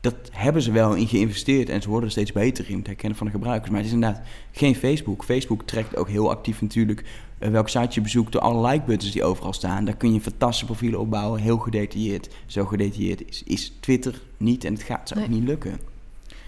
dat 0.00 0.14
hebben 0.30 0.62
ze 0.62 0.72
wel 0.72 0.94
in 0.94 1.08
geïnvesteerd 1.08 1.68
en 1.68 1.82
ze 1.82 1.88
worden 1.88 2.04
er 2.06 2.12
steeds 2.12 2.32
beter 2.32 2.70
in 2.70 2.78
het 2.78 2.86
herkennen 2.86 3.18
van 3.18 3.26
de 3.26 3.32
gebruikers. 3.32 3.70
Maar 3.70 3.78
het 3.78 3.88
is 3.88 3.94
inderdaad 3.94 4.22
geen 4.52 4.74
Facebook. 4.74 5.24
Facebook 5.24 5.62
trekt 5.62 5.96
ook 5.96 6.08
heel 6.08 6.30
actief 6.30 6.60
natuurlijk 6.62 7.04
welk 7.52 7.68
site 7.68 7.88
je 7.90 8.00
bezoekt 8.00 8.32
door 8.32 8.40
alle 8.40 8.68
like-buttons 8.68 9.12
die 9.12 9.24
overal 9.24 9.52
staan. 9.52 9.84
Daar 9.84 9.96
kun 9.96 10.12
je 10.12 10.20
fantastische 10.20 10.64
profielen 10.66 11.00
opbouwen, 11.00 11.40
heel 11.40 11.58
gedetailleerd. 11.58 12.28
Zo 12.46 12.64
gedetailleerd 12.64 13.28
is, 13.28 13.42
is 13.46 13.72
Twitter 13.80 14.20
niet 14.36 14.64
en 14.64 14.72
het 14.72 14.82
gaat 14.82 15.12
ook 15.14 15.18
Nee. 15.18 15.28
niet 15.38 15.44
lukken. 15.48 15.70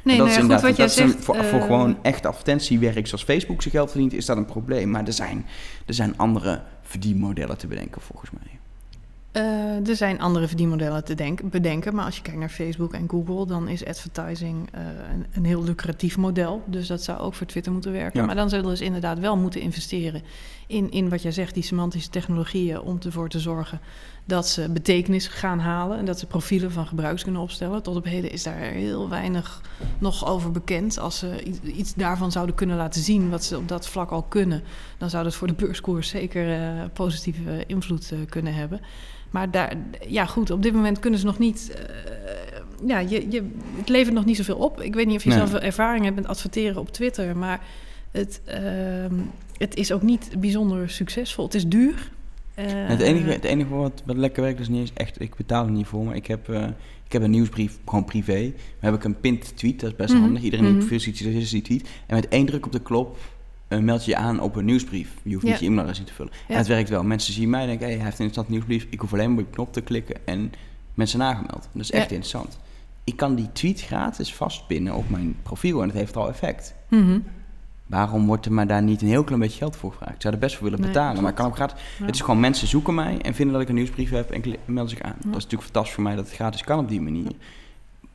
Nee, 0.04 0.16
dat 0.16 0.26
nou 0.26 0.38
is 0.38 0.44
goed, 0.54 0.60
wat 0.62 0.76
jij 0.76 0.84
een- 0.84 0.90
zegt... 0.92 1.24
voor, 1.24 1.34
voor 1.44 1.58
eh, 1.58 1.64
gewoon 1.64 1.96
echt 2.02 2.26
advertentiewerk 2.26 3.06
zoals 3.06 3.24
Facebook 3.24 3.62
zijn 3.62 3.74
geld 3.74 3.90
verdient, 3.90 4.12
is 4.12 4.26
dat 4.26 4.36
een 4.36 4.44
probleem. 4.44 4.90
Maar 4.90 5.06
er 5.06 5.12
zijn, 5.12 5.46
er 5.86 5.94
zijn 5.94 6.18
andere 6.18 6.62
verdienmodellen 6.82 7.58
te 7.58 7.66
bedenken 7.66 8.00
volgens 8.00 8.30
mij. 8.30 8.55
Eh, 9.36 9.88
er 9.88 9.96
zijn 9.96 10.20
andere 10.20 10.48
verdienmodellen 10.48 11.04
te 11.04 11.14
denk- 11.14 11.50
bedenken, 11.50 11.94
maar 11.94 12.04
als 12.04 12.16
je 12.16 12.22
kijkt 12.22 12.38
naar 12.38 12.48
Facebook 12.48 12.92
en 12.92 13.08
Google, 13.08 13.46
dan 13.46 13.68
is 13.68 13.84
advertising 13.84 14.68
eh, 14.72 14.82
een, 15.12 15.26
een 15.32 15.44
heel 15.44 15.64
lucratief 15.64 16.16
model. 16.16 16.62
Dus 16.66 16.86
dat 16.86 17.02
zou 17.02 17.18
ook 17.18 17.34
voor 17.34 17.46
Twitter 17.46 17.72
moeten 17.72 17.92
werken. 17.92 18.20
Ja. 18.20 18.26
Maar 18.26 18.34
dan 18.34 18.48
zullen 18.48 18.76
ze 18.76 18.84
inderdaad 18.84 19.18
wel 19.18 19.36
moeten 19.36 19.60
investeren 19.60 20.22
in, 20.66 20.90
in 20.90 21.08
wat 21.08 21.22
jij 21.22 21.32
zegt, 21.32 21.54
die 21.54 21.62
semantische 21.62 22.10
technologieën, 22.10 22.80
om 22.80 22.98
ervoor 23.04 23.28
te 23.28 23.40
zorgen 23.40 23.80
dat 24.28 24.48
ze 24.48 24.68
betekenis 24.70 25.26
gaan 25.26 25.58
halen 25.58 25.98
en 25.98 26.04
dat 26.04 26.18
ze 26.18 26.26
profielen 26.26 26.72
van 26.72 26.86
gebruikers 26.86 27.22
kunnen 27.22 27.42
opstellen. 27.42 27.82
Tot 27.82 27.96
op 27.96 28.04
heden 28.04 28.30
is 28.30 28.42
daar 28.42 28.56
heel 28.58 29.08
weinig 29.08 29.60
nog 29.98 30.26
over 30.26 30.50
bekend. 30.50 30.98
Als 30.98 31.18
ze 31.18 31.42
iets, 31.62 31.94
daarvan 31.94 32.32
zouden 32.32 32.54
kunnen 32.54 32.76
laten 32.76 33.02
zien, 33.02 33.30
wat 33.30 33.44
ze 33.44 33.56
op 33.56 33.68
dat 33.68 33.88
vlak 33.88 34.10
al 34.10 34.22
kunnen, 34.22 34.62
dan 34.98 35.10
zou 35.10 35.24
dat 35.24 35.34
voor 35.34 35.46
de 35.46 35.54
beurskoers 35.54 36.08
zeker 36.08 36.52
eh, 36.52 36.84
positieve 36.92 37.64
invloed 37.66 38.12
eh, 38.12 38.18
kunnen 38.28 38.54
hebben. 38.54 38.80
Maar 39.30 39.50
daar, 39.50 39.72
ja 40.08 40.26
goed, 40.26 40.50
op 40.50 40.62
dit 40.62 40.72
moment 40.72 40.98
kunnen 40.98 41.20
ze 41.20 41.26
nog 41.26 41.38
niet. 41.38 41.70
eh, 41.70 42.86
ja, 42.86 42.98
je, 42.98 43.30
je, 43.30 43.50
het 43.76 43.88
levert 43.88 44.14
nog 44.14 44.24
niet 44.24 44.36
zoveel 44.36 44.56
op. 44.56 44.80
Ik 44.80 44.94
weet 44.94 45.06
niet 45.06 45.16
of 45.16 45.22
je 45.24 45.28
Nee. 45.28 45.38
zelf 45.38 45.54
ervaring 45.54 46.04
hebt 46.04 46.16
met 46.16 46.26
adverteren 46.26 46.80
op 46.80 46.90
Twitter, 46.92 47.36
maar 47.36 47.60
het, 48.10 48.40
ehm, 48.44 49.14
het 49.58 49.74
is 49.74 49.92
ook 49.92 50.02
niet 50.02 50.30
bijzonder 50.38 50.90
succesvol. 50.90 51.44
Het 51.44 51.54
is 51.54 51.66
duur. 51.66 52.10
Eh, 52.56 52.64
het, 52.68 53.00
enige, 53.00 53.30
het 53.30 53.44
enige 53.44 53.74
wat, 53.74 54.02
wat 54.06 54.16
lekker 54.16 54.42
werkt 54.42 54.60
is 54.60 54.68
niet 54.68 54.80
eens 54.80 54.92
echt, 54.94 55.20
ik 55.20 55.34
betaal 55.34 55.64
er 55.64 55.70
niet 55.70 55.86
voor, 55.86 56.04
maar 56.04 56.16
ik 56.16 56.26
heb, 56.26 56.48
eh, 56.48 56.62
ik 57.04 57.12
heb 57.12 57.22
een 57.22 57.30
nieuwsbrief, 57.30 57.78
gewoon 57.84 58.04
privé. 58.04 58.40
Dan 58.42 58.52
heb 58.90 58.94
ik 58.94 59.04
een 59.04 59.20
pinned 59.20 59.56
tweet, 59.56 59.80
dat 59.80 59.90
is 59.90 59.96
best 59.96 60.12
Mhm, 60.12 60.22
handig. 60.22 60.42
Iedereen 60.42 60.66
die 60.72 60.82
op 60.82 60.88
veel 60.88 61.00
ziet, 61.00 61.20
is 61.20 61.50
die 61.50 61.62
tweet. 61.62 61.88
En 62.06 62.14
met 62.14 62.28
één 62.28 62.46
druk 62.46 62.66
op 62.66 62.72
de 62.72 62.82
klop 62.82 63.16
eh, 63.68 63.78
meld 63.78 64.04
je 64.04 64.10
je 64.10 64.16
aan 64.16 64.40
op 64.40 64.56
een 64.56 64.64
nieuwsbrief. 64.64 65.08
Je 65.22 65.32
hoeft 65.34 65.46
niet 65.46 65.58
je 65.58 65.66
e-mailadres 65.66 65.98
in 65.98 66.04
te 66.04 66.12
vullen. 66.12 66.32
Ja. 66.32 66.52
En 66.52 66.56
het 66.56 66.66
werkt 66.66 66.88
wel. 66.88 67.02
Mensen 67.04 67.32
zien 67.32 67.50
mij 67.50 67.60
en 67.60 67.66
denken, 67.66 67.86
hey, 67.86 67.94
hij 67.96 68.04
heeft 68.04 68.18
een 68.18 68.24
interessante 68.24 68.50
nieuwsbrief. 68.50 68.86
Ik 68.92 69.00
hoef 69.00 69.12
alleen 69.12 69.28
maar 69.30 69.38
op 69.38 69.44
die 69.44 69.54
knop 69.54 69.72
te 69.72 69.80
klikken 69.80 70.16
en 70.24 70.52
mensen 70.94 71.18
nagemeld. 71.18 71.68
Dat 71.72 71.82
is 71.82 71.90
echt 71.90 72.10
Ja. 72.10 72.16
interessant. 72.16 72.58
Ik 73.04 73.16
kan 73.16 73.34
die 73.34 73.52
tweet 73.52 73.80
gratis 73.82 74.34
vastpinnen 74.34 74.94
op 74.94 75.08
mijn 75.10 75.36
profiel 75.42 75.80
en 75.82 75.88
het 75.88 75.96
heeft 75.96 76.16
al 76.16 76.28
effect. 76.28 76.74
Mhm. 76.88 77.18
Waarom 77.86 78.26
wordt 78.26 78.46
er 78.46 78.52
maar 78.52 78.66
daar 78.66 78.82
niet 78.82 79.02
een 79.02 79.08
heel 79.08 79.24
klein 79.24 79.40
beetje 79.40 79.58
geld 79.58 79.76
voor 79.76 79.90
gevraagd? 79.90 80.14
Ik 80.14 80.22
zou 80.22 80.34
er 80.34 80.40
best 80.40 80.54
voor 80.54 80.64
willen 80.64 80.80
Nee, 80.80 80.88
betalen, 80.90 81.20
maar 81.22 81.30
ik 81.30 81.36
kan 81.36 81.46
ook 81.46 81.54
gratis. 81.54 81.80
Ja. 81.98 82.04
Het 82.06 82.14
is 82.14 82.20
gewoon 82.20 82.40
mensen 82.40 82.68
zoeken 82.68 82.94
mij 82.94 83.18
en 83.20 83.34
vinden 83.34 83.52
dat 83.54 83.62
ik 83.62 83.68
een 83.68 83.74
nieuwsbrief 83.74 84.10
heb 84.10 84.30
en 84.30 84.42
melden 84.64 84.90
zich 84.90 85.00
aan. 85.00 85.14
Ja. 85.18 85.24
Dat 85.24 85.36
is 85.36 85.42
natuurlijk 85.44 85.62
fantastisch 85.62 85.94
voor 85.94 86.02
mij 86.02 86.14
dat 86.16 86.24
het 86.24 86.34
gratis 86.34 86.62
kan 86.64 86.78
op 86.78 86.88
die 86.88 87.00
manier. 87.00 87.32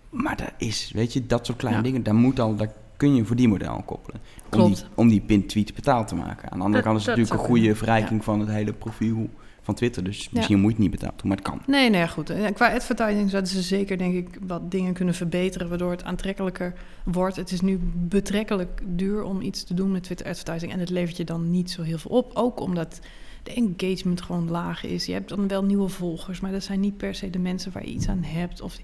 Maar 0.09 0.37
daar 0.37 0.53
is, 0.57 0.91
weet 0.93 1.13
je, 1.13 1.27
dat 1.27 1.45
soort 1.45 1.57
kleine 1.57 1.79
Ja. 1.81 1.87
dingen, 1.87 2.03
daar 2.03 2.15
moet 2.15 2.39
al, 2.39 2.55
daar 2.55 2.71
kun 2.97 3.15
je 3.15 3.25
voor 3.25 3.35
die 3.35 3.47
model 3.47 3.69
aan 3.73 3.85
koppelen. 3.85 4.21
Om 4.51 4.73
die, 4.73 4.83
om 4.95 5.07
die 5.07 5.21
pin 5.21 5.47
tweet 5.47 5.73
betaald 5.75 6.07
te 6.07 6.15
maken. 6.15 6.51
Aan 6.51 6.57
de 6.57 6.63
andere 6.63 6.83
Dat- 6.83 6.83
kant 6.83 6.99
is 6.99 7.05
het 7.05 7.15
dat 7.15 7.25
natuurlijk 7.25 7.49
een 7.49 7.55
goede 7.55 7.75
verrijking 7.75 8.23
van 8.23 8.39
het 8.39 8.49
hele 8.49 8.73
profiel 8.73 9.29
van 9.61 9.75
Twitter. 9.75 10.03
Dus 10.03 10.29
misschien 10.29 10.59
moet 10.59 10.71
je 10.71 10.75
het 10.75 10.83
niet 10.83 10.99
betaald 10.99 11.19
doen, 11.19 11.27
maar 11.27 11.37
het 11.37 11.47
kan. 11.47 11.61
Nee, 11.67 11.89
nee, 11.89 12.07
goed. 12.07 12.29
En 12.29 12.53
Qua 12.53 12.73
advertising 12.73 13.29
zouden 13.29 13.51
ze 13.51 13.61
zeker, 13.61 13.97
denk 13.97 14.13
ik, 14.13 14.27
wat 14.47 14.71
dingen 14.71 14.93
kunnen 14.93 15.13
verbeteren... 15.13 15.69
waardoor 15.69 15.91
het 15.91 16.03
aantrekkelijker 16.03 16.73
wordt. 17.03 17.35
Het 17.35 17.51
is 17.51 17.61
nu 17.61 17.79
betrekkelijk 17.93 18.81
duur 18.85 19.23
om 19.23 19.41
iets 19.41 19.63
te 19.63 19.73
doen 19.73 19.91
met 19.91 20.03
Twitter 20.03 20.27
advertising... 20.27 20.71
en 20.71 20.79
het 20.79 20.89
levert 20.89 21.17
je 21.17 21.23
dan 21.23 21.51
niet 21.51 21.71
zo 21.71 21.81
heel 21.81 21.97
veel 21.97 22.11
op. 22.11 22.31
Ook 22.33 22.59
omdat 22.59 22.99
de 23.43 23.53
engagement 23.53 24.21
gewoon 24.21 24.49
laag 24.49 24.83
is. 24.83 25.05
Je 25.05 25.13
hebt 25.13 25.29
dan 25.29 25.47
wel 25.47 25.63
nieuwe 25.63 25.89
volgers, 25.89 26.39
maar 26.39 26.51
dat 26.51 26.63
zijn 26.63 26.79
niet 26.79 26.97
per 26.97 27.15
se 27.15 27.29
de 27.29 27.39
mensen 27.39 27.71
waar 27.71 27.85
je 27.85 27.93
iets 27.93 28.07
aan 28.07 28.23
hebt. 28.23 28.61
Of, 28.61 28.77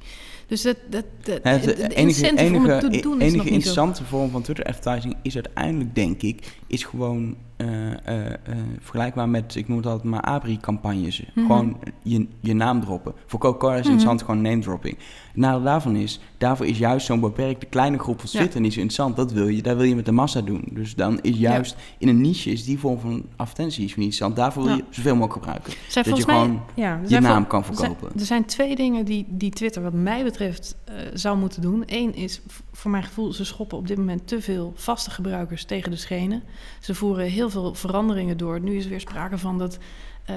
dus 0.48 0.62
dat, 0.62 0.78
dat, 0.90 1.06
dat, 1.22 1.40
Het 1.44 1.64
de 1.64 1.74
enige, 1.76 1.96
incentive 1.96 2.56
om 2.56 2.66
het 2.66 2.80
te 2.80 2.86
enige, 2.88 3.02
doen 3.02 3.22
is 3.22 3.22
enige 3.22 3.36
nog 3.36 3.44
niet 3.46 3.52
zo... 3.52 3.54
interessante 3.54 4.04
vorm 4.04 4.30
van 4.30 4.42
Twitter 4.42 4.66
advertising 4.66 5.16
is 5.22 5.36
uiteindelijk, 5.36 5.96
denk 5.96 6.22
ik, 6.22 6.60
is 6.68 6.84
gewoon 6.84 7.36
eh, 7.58 8.34
vergelijkbaar 8.80 9.30
met, 9.30 9.56
ik 9.56 9.68
noem 9.68 9.78
het 9.78 9.86
altijd 9.86 10.04
maar 10.04 10.22
abri-campagnes. 10.22 11.22
Mhm. 11.36 11.46
Gewoon 11.46 11.78
je, 12.04 12.28
je 12.40 12.54
naam 12.54 12.82
droppen. 12.82 13.14
Voor 13.26 13.40
Coca-Cola 13.40 13.72
is 13.74 13.78
het 13.80 13.88
interessant 13.88 14.22
gewoon 14.22 14.42
name 14.42 14.62
dropping. 14.62 14.98
Het 14.98 15.36
nadeel 15.36 15.64
daarvan 15.64 15.96
is, 15.96 16.20
daarvoor 16.38 16.66
is 16.66 16.78
juist 16.78 17.06
zo'n 17.06 17.20
beperkte 17.20 17.66
kleine 17.66 18.00
groep 18.00 18.20
van 18.20 18.30
Ja. 18.32 18.40
Twitter 18.40 18.62
niet 18.62 18.74
zo 18.74 18.80
interessant. 18.80 19.16
Dat 19.16 19.32
wil 19.32 19.48
je, 19.48 19.62
daar 19.62 19.76
wil 19.78 19.86
je 19.86 19.96
met 19.96 20.06
de 20.06 20.12
massa 20.12 20.42
doen. 20.42 20.64
Dus 20.72 20.96
dan 20.96 21.20
is 21.22 21.38
juist 21.38 21.76
in 21.98 22.08
een 22.08 22.22
niche 22.22 22.50
is 22.52 22.64
die 22.66 22.80
vorm 22.80 23.00
van 23.00 23.26
advertentie 23.36 23.84
is 23.84 23.96
niet 23.96 24.06
interessant. 24.06 24.36
Daarvoor 24.36 24.64
wil 24.64 24.72
Ja. 24.72 24.78
je 24.78 24.84
zoveel 24.90 25.16
mogelijk 25.16 25.34
gebruiken. 25.34 25.74
Dat 25.94 26.06
je 26.06 26.12
mij- 26.12 26.22
gewoon 26.36 26.62
ja, 26.76 27.00
je 27.08 27.20
naam 27.20 27.48
kan 27.48 27.64
er 27.64 27.76
verkopen. 27.76 28.12
Er 28.20 28.26
zijn 28.26 28.46
twee 28.46 28.76
dingen 28.76 29.06
die, 29.06 29.26
die 29.30 29.52
Twitter, 29.52 29.82
wat 29.82 29.94
mij 29.94 30.24
betreft, 30.24 30.76
zou 31.14 31.38
moeten 31.38 31.62
doen. 31.62 31.84
Eén 31.86 32.16
is, 32.16 32.42
voor 32.72 32.92
mijn 32.92 33.04
gevoel, 33.04 33.34
ze 33.34 33.46
schoppen 33.46 33.78
op 33.78 33.88
dit 33.88 33.98
moment 33.98 34.28
te 34.28 34.42
veel 34.42 34.74
vaste 34.76 35.10
gebruikers 35.10 35.64
tegen 35.66 35.92
de 35.92 35.98
schenen. 35.98 36.44
Ze 36.80 36.96
voeren 36.96 37.26
heel 37.26 37.47
veel 37.50 37.74
veranderingen 37.74 38.38
door. 38.38 38.60
Nu 38.60 38.76
is 38.76 38.84
er 38.84 38.90
weer 38.90 39.00
sprake 39.00 39.38
van 39.38 39.58
dat 39.58 39.78
eh, 40.26 40.36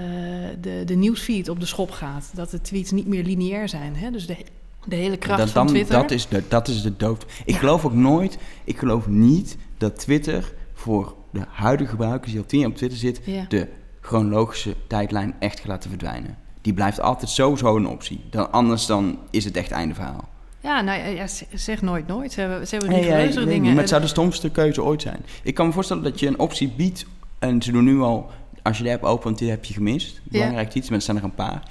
de, 0.60 0.82
de 0.84 0.94
nieuwsfeed 0.94 1.48
op 1.48 1.60
de 1.60 1.66
schop 1.66 1.90
gaat. 1.90 2.30
Dat 2.34 2.50
de 2.50 2.60
tweets 2.60 2.90
niet 2.90 3.06
meer 3.06 3.24
lineair 3.24 3.68
zijn. 3.68 3.96
Hè? 3.96 4.10
Dus 4.10 4.26
de, 4.26 4.36
de 4.84 4.96
hele 4.96 5.16
kracht 5.16 5.38
dat, 5.38 5.50
van 5.50 5.64
dan, 5.66 5.74
Twitter. 5.74 6.00
Dat 6.00 6.10
is 6.10 6.28
de, 6.28 6.42
dat 6.48 6.68
is 6.68 6.82
de 6.82 6.96
dood. 6.96 7.26
Ik 7.44 7.56
geloof 7.56 7.84
ook 7.84 7.94
nooit, 7.94 8.38
ik 8.64 8.78
geloof 8.78 9.06
niet 9.06 9.56
dat 9.78 9.98
Twitter 9.98 10.52
voor 10.74 11.14
de 11.32 11.44
huidige 11.48 11.90
gebruikers 11.90 12.30
die 12.30 12.40
al 12.40 12.46
tien 12.46 12.60
jaar 12.60 12.68
op 12.68 12.76
Twitter 12.76 12.98
zitten, 12.98 13.32
Ja. 13.32 13.44
de 13.48 13.68
chronologische 14.00 14.74
tijdlijn 14.86 15.34
echt 15.38 15.58
gaat 15.58 15.68
laten 15.68 15.90
verdwijnen. 15.90 16.38
Die 16.60 16.74
blijft 16.74 17.00
altijd 17.00 17.30
sowieso 17.30 17.76
een 17.76 17.86
optie. 17.86 18.20
Dan, 18.30 18.52
anders 18.52 18.86
dan 18.86 19.18
is 19.30 19.44
het 19.44 19.56
echt 19.56 19.70
einde 19.70 19.94
verhaal. 19.94 20.28
Ja, 20.62 20.80
nou 20.80 21.14
ja, 21.14 21.26
zeg 21.54 21.82
nooit 21.82 22.06
nooit. 22.06 22.32
Ze 22.32 22.40
hebben, 22.40 22.66
ze 22.68 22.76
hebben 22.76 22.94
Nee, 22.94 23.28
die 23.28 23.38
niet, 23.38 23.48
dingen. 23.48 23.62
maar 23.72 23.76
het 23.80 23.88
zou 23.88 24.00
de 24.02 24.06
stomste 24.08 24.50
keuze 24.50 24.82
ooit 24.82 25.02
zijn. 25.02 25.20
Ik 25.42 25.54
kan 25.54 25.66
me 25.66 25.72
voorstellen 25.72 26.02
dat 26.02 26.20
je 26.20 26.26
een 26.26 26.38
optie 26.38 26.68
biedt, 26.76 27.06
en 27.38 27.62
ze 27.62 27.72
doen 27.72 27.84
nu 27.84 28.00
al, 28.00 28.30
als 28.62 28.78
je 28.78 28.84
de 28.84 28.92
app 28.92 29.02
opent, 29.04 29.38
dit 29.38 29.48
heb 29.48 29.64
je 29.64 29.74
gemist. 29.74 30.20
Belangrijk 30.24 30.74
iets, 30.74 30.88
mensen 30.90 31.12
zijn 31.12 31.16
er 31.16 31.24
een 31.30 31.34
paar. 31.44 31.62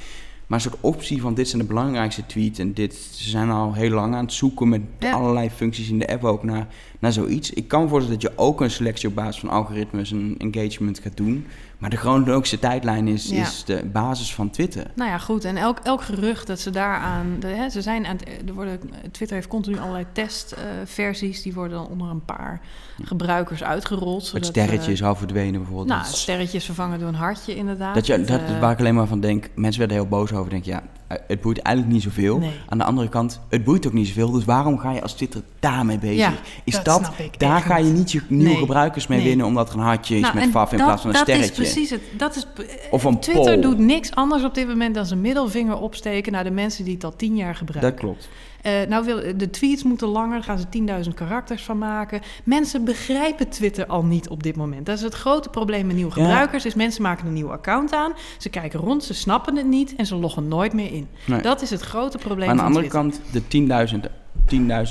Maar 0.48 0.58
een 0.64 0.70
soort 0.70 0.82
optie 0.82 1.22
van 1.22 1.34
dit 1.34 1.50
zijn 1.50 1.62
de 1.62 1.68
belangrijkste 1.68 2.26
tweets 2.26 2.60
en 2.60 2.74
dit, 2.74 2.94
ze 2.96 3.30
zijn 3.30 3.50
al 3.50 3.74
heel 3.74 3.90
lang 3.90 4.16
aan 4.16 4.24
het 4.24 4.34
zoeken 4.34 4.70
met 4.70 4.82
Ja. 5.00 5.12
allerlei 5.12 5.50
functies 5.50 5.90
in 5.90 6.00
de 6.00 6.08
app 6.08 6.24
ook 6.24 6.44
naar, 6.44 6.68
naar 7.00 7.12
zoiets. 7.12 7.50
Ik 7.54 7.68
kan 7.68 7.82
me 7.84 7.88
voorstellen 7.88 8.20
dat 8.20 8.32
je 8.32 8.38
ook 8.38 8.62
een 8.62 8.72
selectie 8.72 9.10
op 9.10 9.16
basis 9.16 9.40
van 9.40 9.50
algoritmes 9.50 10.12
en 10.12 10.36
engagement 10.38 11.00
gaat 11.00 11.18
doen. 11.18 11.46
Maar 11.80 11.90
de 11.90 11.96
chronologische 11.98 12.60
tijdlijn 12.60 13.08
is, 13.08 13.30
Ja. 13.30 13.42
is 13.42 13.64
de 13.66 13.86
basis 13.94 14.34
van 14.34 14.50
Twitter. 14.50 14.86
Nou 14.96 15.10
ja, 15.10 15.18
goed. 15.18 15.44
En 15.46 15.58
elk, 15.58 15.80
elk 15.84 16.02
gerucht 16.02 16.48
dat 16.48 16.60
ze 16.60 16.70
daaraan... 16.70 17.36
De, 17.40 17.48
hè, 17.48 17.70
ze 17.70 17.82
zijn 17.82 18.06
aan 18.06 18.18
er 18.48 18.54
worden, 18.54 18.80
Twitter 19.12 19.36
heeft 19.38 19.48
continu 19.48 19.80
allerlei 19.80 20.06
testversies. 20.12 21.42
die 21.42 21.54
worden 21.54 21.78
dan 21.78 21.88
onder 21.88 22.10
een 22.10 22.26
paar 22.26 22.62
gebruikers 23.04 23.64
uitgerold. 23.64 24.32
Het 24.32 24.46
sterretje 24.46 24.86
eh, 24.88 24.92
is 24.94 25.04
al 25.04 25.16
verdwenen 25.16 25.60
bijvoorbeeld. 25.60 25.88
nou, 25.88 26.02
is- 26.02 26.22
sterretjes 26.22 26.66
vervangen 26.66 27.00
door 27.00 27.08
een 27.08 27.16
hartje 27.16 27.56
inderdaad. 27.56 27.96
Dat, 27.96 28.06
je, 28.06 28.22
dat 28.22 28.42
eh, 28.42 28.60
waar 28.60 28.72
ik 28.72 28.80
alleen 28.80 28.96
maar 28.96 29.08
van 29.08 29.20
denk. 29.20 29.50
Mensen 29.56 29.80
werden 29.80 29.98
heel 29.98 30.08
boos 30.08 30.32
over. 30.34 30.50
Denk 30.50 30.66
ja, 30.66 30.80
eh, 30.82 30.88
het 31.28 31.42
boeit 31.42 31.60
eigenlijk 31.60 31.96
niet 31.96 32.04
zoveel. 32.04 32.38
Nee. 32.38 32.52
Aan 32.68 32.78
de 32.78 32.84
andere 32.84 33.10
kant, 33.10 33.40
het 33.50 33.64
boeit 33.64 33.88
ook 33.88 33.94
niet 33.94 34.08
zoveel. 34.08 34.32
Dus 34.32 34.46
waarom 34.46 34.78
ga 34.80 34.92
je 34.92 35.02
als 35.02 35.14
Twitter 35.14 35.42
daarmee 35.60 35.98
bezig? 36.00 36.16
Ja, 36.18 36.34
is 36.64 36.74
dat 36.74 36.86
dat, 36.86 37.12
daar 37.38 37.56
echt 37.56 37.66
ga 37.66 37.78
je 37.78 37.84
niet. 37.92 38.12
je 38.12 38.22
nieuwe 38.28 38.44
Nee. 38.50 38.58
gebruikers 38.58 39.08
mee 39.08 39.18
Nee. 39.20 39.28
winnen, 39.28 39.46
omdat 39.46 39.70
er 39.70 39.76
een 39.76 39.82
hartje 39.84 40.16
is 40.16 40.22
nou, 40.22 40.36
met 40.36 40.50
faf 40.50 40.72
in 40.72 40.78
dat- 40.78 40.86
plaats 40.88 41.02
van 41.02 41.10
een 41.10 41.16
dat 41.16 41.26
sterretje. 41.28 41.62
is 41.64 41.72
precies 41.72 41.90
het. 41.90 42.02
Dat 42.18 42.36
is, 42.36 42.48
Of 42.92 43.04
een 43.04 43.20
Twitter 43.20 43.44
poll. 43.54 43.62
doet 43.62 43.78
niks 43.78 44.12
anders 44.16 44.44
op 44.44 44.54
dit 44.54 44.68
moment 44.68 44.96
dan 44.96 45.06
zijn 45.06 45.22
middelvinger 45.22 45.78
opsteken 45.80 46.32
naar 46.32 46.44
de 46.44 46.52
mensen 46.52 46.84
die 46.86 46.94
het 46.94 47.04
al 47.04 47.16
tien 47.16 47.36
jaar 47.36 47.56
gebruiken. 47.56 47.92
Dat 47.92 48.00
klopt. 48.00 48.30
Eh, 48.62 48.72
nou 48.88 49.06
wil, 49.06 49.38
de 49.38 49.50
tweets 49.50 49.84
moeten 49.84 50.08
langer, 50.08 50.34
daar 50.34 50.44
gaan 50.44 50.60
ze 50.60 50.66
10.000 50.70 51.14
karakters 51.14 51.64
van 51.64 51.78
maken. 51.78 52.22
Mensen 52.44 52.84
begrijpen 52.86 53.50
Twitter 53.50 53.86
al 53.86 54.04
niet 54.06 54.30
op 54.30 54.44
dit 54.44 54.56
moment. 54.56 54.86
Dat 54.86 54.98
is 54.98 55.04
het 55.04 55.14
grote 55.14 55.50
probleem 55.50 55.86
met 55.88 55.96
nieuwe 55.96 56.12
Ja. 56.16 56.24
gebruikers. 56.24 56.66
Is 56.66 56.74
mensen 56.76 57.02
maken 57.02 57.28
een 57.28 57.34
nieuw 57.34 57.52
account 57.52 57.94
aan, 57.94 58.12
ze 58.38 58.50
kijken 58.50 58.80
rond, 58.80 59.04
ze 59.04 59.14
snappen 59.14 59.56
het 59.56 59.66
niet 59.68 59.96
en 59.96 60.06
ze 60.06 60.16
loggen 60.16 60.48
nooit 60.48 60.74
meer 60.74 60.94
in. 60.94 61.08
Nee. 61.26 61.42
Dat 61.42 61.62
is 61.62 61.70
het 61.70 61.82
grote 61.82 62.18
probleem 62.18 62.40
Maar 62.40 62.50
aan 62.66 62.72
de 62.74 62.78
andere 62.80 62.88
Twitter. 62.90 63.20
kant, 63.32 63.50
de 63.50 63.98
10.000 64.06 64.10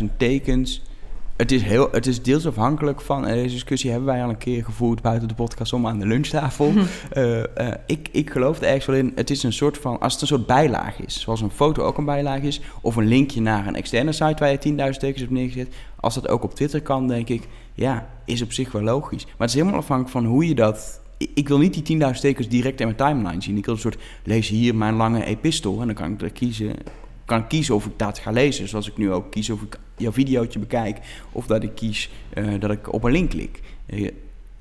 10.000 0.01 0.17
tekens. 0.17 0.83
Het 1.39 1.53
is, 1.53 1.63
heel, 1.63 1.89
het 1.91 2.07
is 2.07 2.23
deels 2.23 2.47
afhankelijk 2.47 3.01
van. 3.01 3.27
En 3.27 3.35
deze 3.35 3.55
discussie 3.55 3.91
hebben 3.91 4.09
wij 4.09 4.23
al 4.23 4.29
een 4.29 4.39
keer 4.39 4.65
gevoerd 4.65 5.03
buiten 5.03 5.29
de 5.29 5.35
podcast 5.35 5.73
om 5.73 5.87
aan 5.87 5.99
de 5.99 6.07
lunchtafel. 6.07 6.73
Eh, 7.11 7.57
eh, 7.57 7.75
ik, 7.87 8.09
ik 8.13 8.31
geloof 8.31 8.59
er 8.59 8.67
ergens 8.67 8.87
wel 8.87 8.97
in. 8.97 9.13
Het 9.15 9.31
is 9.31 9.43
een 9.43 9.53
soort 9.53 9.79
van. 9.79 10.01
Als 10.01 10.13
het 10.13 10.23
een 10.23 10.29
soort 10.29 10.47
bijlage 10.47 11.03
is, 11.03 11.21
zoals 11.21 11.41
een 11.41 11.51
foto 11.51 11.83
ook 11.83 11.99
een 11.99 12.05
bijlage 12.05 12.47
is. 12.47 12.61
Of 12.81 12.97
een 12.97 13.07
linkje 13.07 13.41
naar 13.41 13.67
een 13.67 13.75
externe 13.75 14.13
site 14.13 14.35
waar 14.39 14.51
je 14.51 14.59
10.000 14.59 14.75
tekens 14.75 15.21
hebt 15.21 15.31
neergezet. 15.31 15.75
Als 15.97 16.15
dat 16.15 16.29
ook 16.29 16.43
op 16.43 16.55
Twitter 16.55 16.83
kan, 16.83 17.09
denk 17.09 17.29
ik. 17.29 17.49
Ja, 17.75 18.09
is 18.25 18.43
op 18.43 18.53
zich 18.53 18.73
wel 18.73 18.83
logisch. 18.83 19.25
Maar 19.25 19.35
het 19.39 19.49
is 19.49 19.55
helemaal 19.55 19.79
afhankelijk 19.79 20.13
van 20.13 20.25
hoe 20.25 20.49
je 20.49 20.55
dat. 20.55 21.01
Ik, 21.17 21.31
ik 21.35 21.49
wil 21.49 21.59
niet 21.59 21.87
die 21.87 22.01
10.000 22.01 22.21
tekens 22.21 22.49
direct 22.49 22.81
in 22.81 22.87
mijn 22.87 22.99
timeline 22.99 23.43
zien. 23.43 23.57
Ik 23.57 23.65
wil 23.65 23.75
een 23.75 23.81
soort. 23.81 23.99
Lees 24.25 24.49
hier 24.49 24.75
mijn 24.75 24.95
lange 24.95 25.25
epistel. 25.25 25.81
En 25.81 25.87
dan 25.87 25.97
kan 25.97 26.13
ik 26.13 26.23
er 26.23 26.31
kiezen 26.31 26.75
kan 27.29 27.47
kiezen 27.47 27.75
of 27.75 27.87
ik 27.87 27.93
dat 27.97 28.19
ga 28.19 28.31
lezen. 28.31 28.69
Zoals 28.69 28.89
ik 28.89 28.97
nu 28.97 29.13
ook 29.13 29.31
kies 29.31 29.51
of 29.51 29.63
ik 29.63 29.79
jouw 29.97 30.13
videootje 30.13 30.59
bekijk. 30.59 30.99
Of 31.33 31.47
dat 31.47 31.63
ik 31.63 31.75
kies 31.75 32.11
eh, 32.31 32.61
dat 32.61 32.71
ik 32.71 32.93
op 32.93 33.05
een 33.05 33.13
link 33.13 33.31
klik. 33.31 33.61
Eh, 33.87 34.11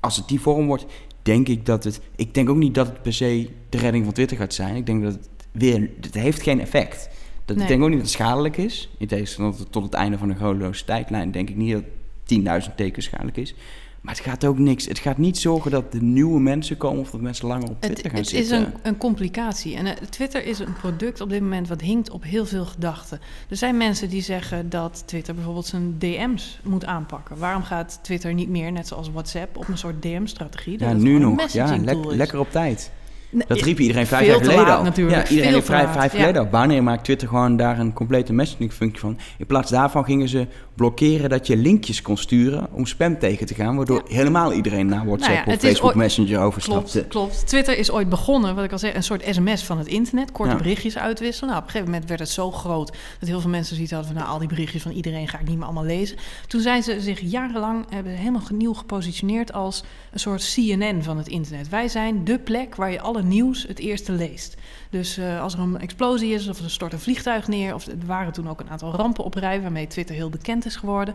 als 0.00 0.16
het 0.16 0.28
die 0.28 0.40
vorm 0.40 0.66
wordt, 0.66 0.86
denk 1.22 1.48
ik 1.48 1.66
dat 1.66 1.84
het... 1.84 2.00
Ik 2.16 2.34
denk 2.34 2.48
ook 2.48 2.56
niet 2.56 2.74
dat 2.74 2.86
het 2.86 3.02
per 3.02 3.12
se 3.12 3.50
de 3.68 3.78
redding 3.78 4.04
van 4.04 4.14
Twitter 4.14 4.36
gaat 4.36 4.54
zijn. 4.54 4.76
Ik 4.76 4.86
denk 4.86 5.02
dat 5.02 5.12
het 5.12 5.28
weer... 5.52 5.90
Het 6.00 6.14
heeft 6.14 6.42
geen 6.42 6.60
effect. 6.60 7.10
Dat, 7.44 7.56
Nee. 7.56 7.64
Ik 7.64 7.70
denk 7.70 7.82
ook 7.82 7.88
niet 7.88 7.98
dat 7.98 8.06
het 8.06 8.16
schadelijk 8.16 8.56
is. 8.56 8.90
In 8.98 9.06
tegenstelling 9.06 9.56
tot, 9.70 9.82
het 9.82 9.94
einde 9.94 10.18
van 10.18 10.28
de 10.28 10.34
chronologische 10.34 10.84
tijdlijn... 10.84 11.30
denk 11.30 11.48
ik 11.48 11.56
niet 11.56 11.72
dat 11.72 12.62
10.000 12.68 12.74
tekens 12.74 13.04
schadelijk 13.04 13.36
is. 13.36 13.54
Maar 14.00 14.14
het 14.14 14.22
gaat 14.24 14.44
ook 14.44 14.58
niks. 14.58 14.86
Het 14.86 14.98
gaat 14.98 15.18
niet 15.18 15.38
zorgen 15.38 15.70
dat 15.70 15.94
er 15.94 16.02
nieuwe 16.02 16.40
mensen 16.40 16.76
komen... 16.76 17.00
of 17.00 17.10
dat 17.10 17.20
mensen 17.20 17.46
langer 17.46 17.68
op 17.68 17.76
Het, 17.80 17.80
Twitter 17.82 18.10
gaan 18.10 18.18
het 18.20 18.32
is 18.32 18.38
zitten. 18.48 18.58
een, 18.66 18.72
een 18.82 18.96
complicatie. 18.96 19.76
En 19.76 19.86
eh, 19.86 19.92
Twitter 20.10 20.44
is 20.46 20.58
een 20.58 20.72
product 20.72 21.20
op 21.20 21.30
dit 21.30 21.40
moment 21.40 21.68
wat 21.68 21.80
hinkt 21.80 22.10
op 22.10 22.22
heel 22.22 22.46
veel 22.46 22.64
gedachten. 22.64 23.20
Er 23.48 23.56
zijn 23.56 23.76
mensen 23.76 24.08
die 24.08 24.22
zeggen 24.22 24.70
dat 24.70 25.02
Twitter 25.06 25.34
bijvoorbeeld 25.34 25.66
zijn 25.66 25.94
DM's 25.98 26.60
moet 26.64 26.84
aanpakken. 26.84 27.38
Waarom 27.38 27.62
gaat 27.62 27.98
Twitter 28.02 28.34
niet 28.34 28.48
meer, 28.48 28.72
net 28.72 28.86
zoals 28.88 29.10
WhatsApp, 29.10 29.56
op 29.56 29.68
een 29.68 29.78
soort 29.78 30.02
DM-strategie? 30.02 30.78
Ja, 30.78 30.92
nu 30.92 31.18
nog. 31.18 31.50
Ja, 31.50 31.76
lek- 31.76 32.04
lekker 32.04 32.38
op 32.38 32.50
tijd. 32.50 32.90
Dat 33.30 33.60
riep 33.60 33.78
iedereen 33.78 34.06
vijf 34.06 34.26
jaar 34.26 34.36
geleden 34.38 34.62
laat 34.64 34.78
al. 34.78 34.84
natuurlijk, 34.84 35.28
Ja, 35.28 35.34
iedereen 35.36 35.62
vijf, 35.62 35.92
vijf 35.92 36.12
ja. 36.12 36.18
geleden 36.18 36.42
al. 36.42 36.48
Wanneer 36.50 36.82
maakt 36.82 37.04
Twitter 37.04 37.28
gewoon 37.28 37.56
daar 37.56 37.78
een 37.78 37.92
complete 37.92 38.32
messaging 38.32 38.72
functie 38.72 39.00
van? 39.00 39.18
In 39.38 39.46
plaats 39.46 39.70
daarvan 39.70 40.04
gingen 40.04 40.28
ze 40.28 40.46
blokkeren 40.74 41.30
dat 41.30 41.46
je 41.46 41.56
linkjes 41.56 42.02
kon 42.02 42.16
sturen 42.16 42.68
om 42.72 42.86
spam 42.86 43.18
tegen 43.18 43.46
te 43.46 43.54
gaan, 43.54 43.76
waardoor 43.76 44.02
helemaal 44.08 44.52
iedereen 44.52 44.86
naar 44.86 45.04
WhatsApp 45.06 45.34
Nou 45.34 45.46
ja, 45.48 45.54
of 45.54 45.60
Facebook 45.60 45.86
ooit- 45.88 45.96
Messenger 45.96 46.40
overstapte. 46.40 46.92
Klopt, 46.92 47.08
klopt. 47.08 47.46
Twitter 47.46 47.78
is 47.78 47.90
ooit 47.90 48.08
begonnen, 48.08 48.54
wat 48.54 48.64
ik 48.64 48.72
al 48.72 48.78
zei, 48.78 48.94
een 48.94 49.02
soort 49.02 49.22
sms 49.30 49.64
van 49.64 49.78
het 49.78 49.86
internet. 49.86 50.32
Korte 50.32 50.50
Ja. 50.52 50.56
berichtjes 50.58 50.98
uitwisselen. 50.98 51.48
Nou, 51.50 51.60
op 51.62 51.66
een 51.66 51.72
gegeven 51.72 51.92
moment 51.92 52.08
werd 52.08 52.20
het 52.20 52.30
zo 52.30 52.50
groot 52.50 52.92
dat 53.20 53.28
heel 53.28 53.40
veel 53.40 53.50
mensen 53.50 53.74
zoiets 53.74 53.92
hadden 53.92 54.10
van... 54.12 54.20
nou, 54.20 54.32
al 54.32 54.38
die 54.38 54.48
berichtjes 54.48 54.82
van 54.82 54.92
iedereen 54.92 55.28
ga 55.28 55.38
ik 55.38 55.46
niet 55.48 55.56
meer 55.56 55.64
allemaal 55.64 55.84
lezen. 55.84 56.16
Toen 56.46 56.60
zijn 56.60 56.82
ze 56.82 57.00
zich 57.00 57.20
jarenlang 57.20 57.84
hebben 57.90 58.12
helemaal 58.12 58.42
nieuw 58.54 58.74
gepositioneerd 58.74 59.52
als 59.52 59.84
een 60.12 60.18
soort 60.20 60.52
CNN 60.54 61.02
van 61.02 61.16
het 61.18 61.28
internet. 61.28 61.68
Wij 61.68 61.88
zijn 61.88 62.24
de 62.24 62.38
plek 62.38 62.74
waar 62.74 62.90
je 62.90 63.00
alle 63.00 63.17
nieuws 63.24 63.66
het 63.66 63.78
eerste 63.78 64.12
leest. 64.12 64.56
Dus 64.90 65.16
eh, 65.16 65.40
als 65.42 65.54
er 65.54 65.60
een 65.60 65.80
explosie 65.80 66.32
is 66.32 66.48
of 66.48 66.58
er 66.58 66.70
stort 66.70 66.92
een 66.92 66.98
vliegtuig 66.98 67.48
neer... 67.48 67.74
of 67.74 67.86
er 67.86 67.96
waren 68.06 68.32
toen 68.32 68.48
ook 68.48 68.60
een 68.60 68.70
aantal 68.70 68.94
rampen 68.94 69.24
op 69.24 69.34
rij... 69.34 69.60
waarmee 69.60 69.86
Twitter 69.86 70.14
heel 70.14 70.30
bekend 70.30 70.66
is 70.66 70.76
geworden... 70.76 71.14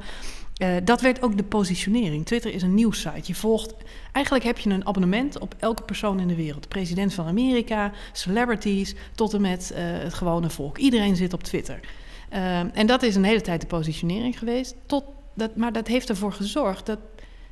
Uh, 0.62 0.76
dat 0.84 1.02
werd 1.02 1.22
ook 1.22 1.38
de 1.38 1.44
positionering. 1.44 2.26
Twitter 2.26 2.54
is 2.54 2.62
een 2.62 2.74
nieuwssite. 2.74 3.22
Je 3.24 3.36
volgt, 3.36 3.74
eigenlijk 4.12 4.46
heb 4.46 4.58
je 4.58 4.70
een 4.70 4.88
abonnement 4.88 5.40
op 5.40 5.56
elke 5.60 5.84
persoon 5.84 6.20
in 6.20 6.28
de 6.28 6.36
wereld. 6.36 6.68
President 6.68 7.14
van 7.14 7.28
Amerika, 7.28 7.92
celebrities, 8.12 8.96
tot 9.16 9.34
en 9.34 9.42
met 9.42 9.72
uh, 9.72 9.78
het 9.80 10.14
gewone 10.14 10.50
volk. 10.50 10.78
Iedereen 10.78 11.16
zit 11.16 11.34
op 11.34 11.44
Twitter. 11.44 11.80
En 12.74 12.86
dat 12.86 13.04
is 13.04 13.16
een 13.16 13.24
hele 13.24 13.42
tijd 13.42 13.62
de 13.62 13.68
positionering 13.68 14.40
geweest. 14.40 14.76
Tot 14.86 15.04
dat, 15.36 15.56
maar 15.56 15.74
dat 15.74 15.88
heeft 15.88 16.10
ervoor 16.10 16.34
gezorgd 16.34 16.86
dat, 16.86 17.00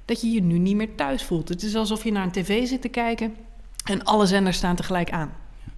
dat 0.06 0.22
je 0.22 0.30
je 0.30 0.42
nu 0.42 0.58
niet 0.58 0.76
meer 0.76 0.96
thuis 0.96 1.24
voelt. 1.24 1.50
Het 1.50 1.64
is 1.64 1.76
alsof 1.76 2.04
je 2.04 2.12
naar 2.12 2.24
een 2.24 2.32
tv 2.32 2.68
zit 2.68 2.82
te 2.82 2.90
kijken 2.90 3.36
en 3.84 4.04
alle 4.04 4.26
zenders 4.26 4.58
staan 4.58 4.76
tegelijk 4.76 5.12
aan. 5.12 5.32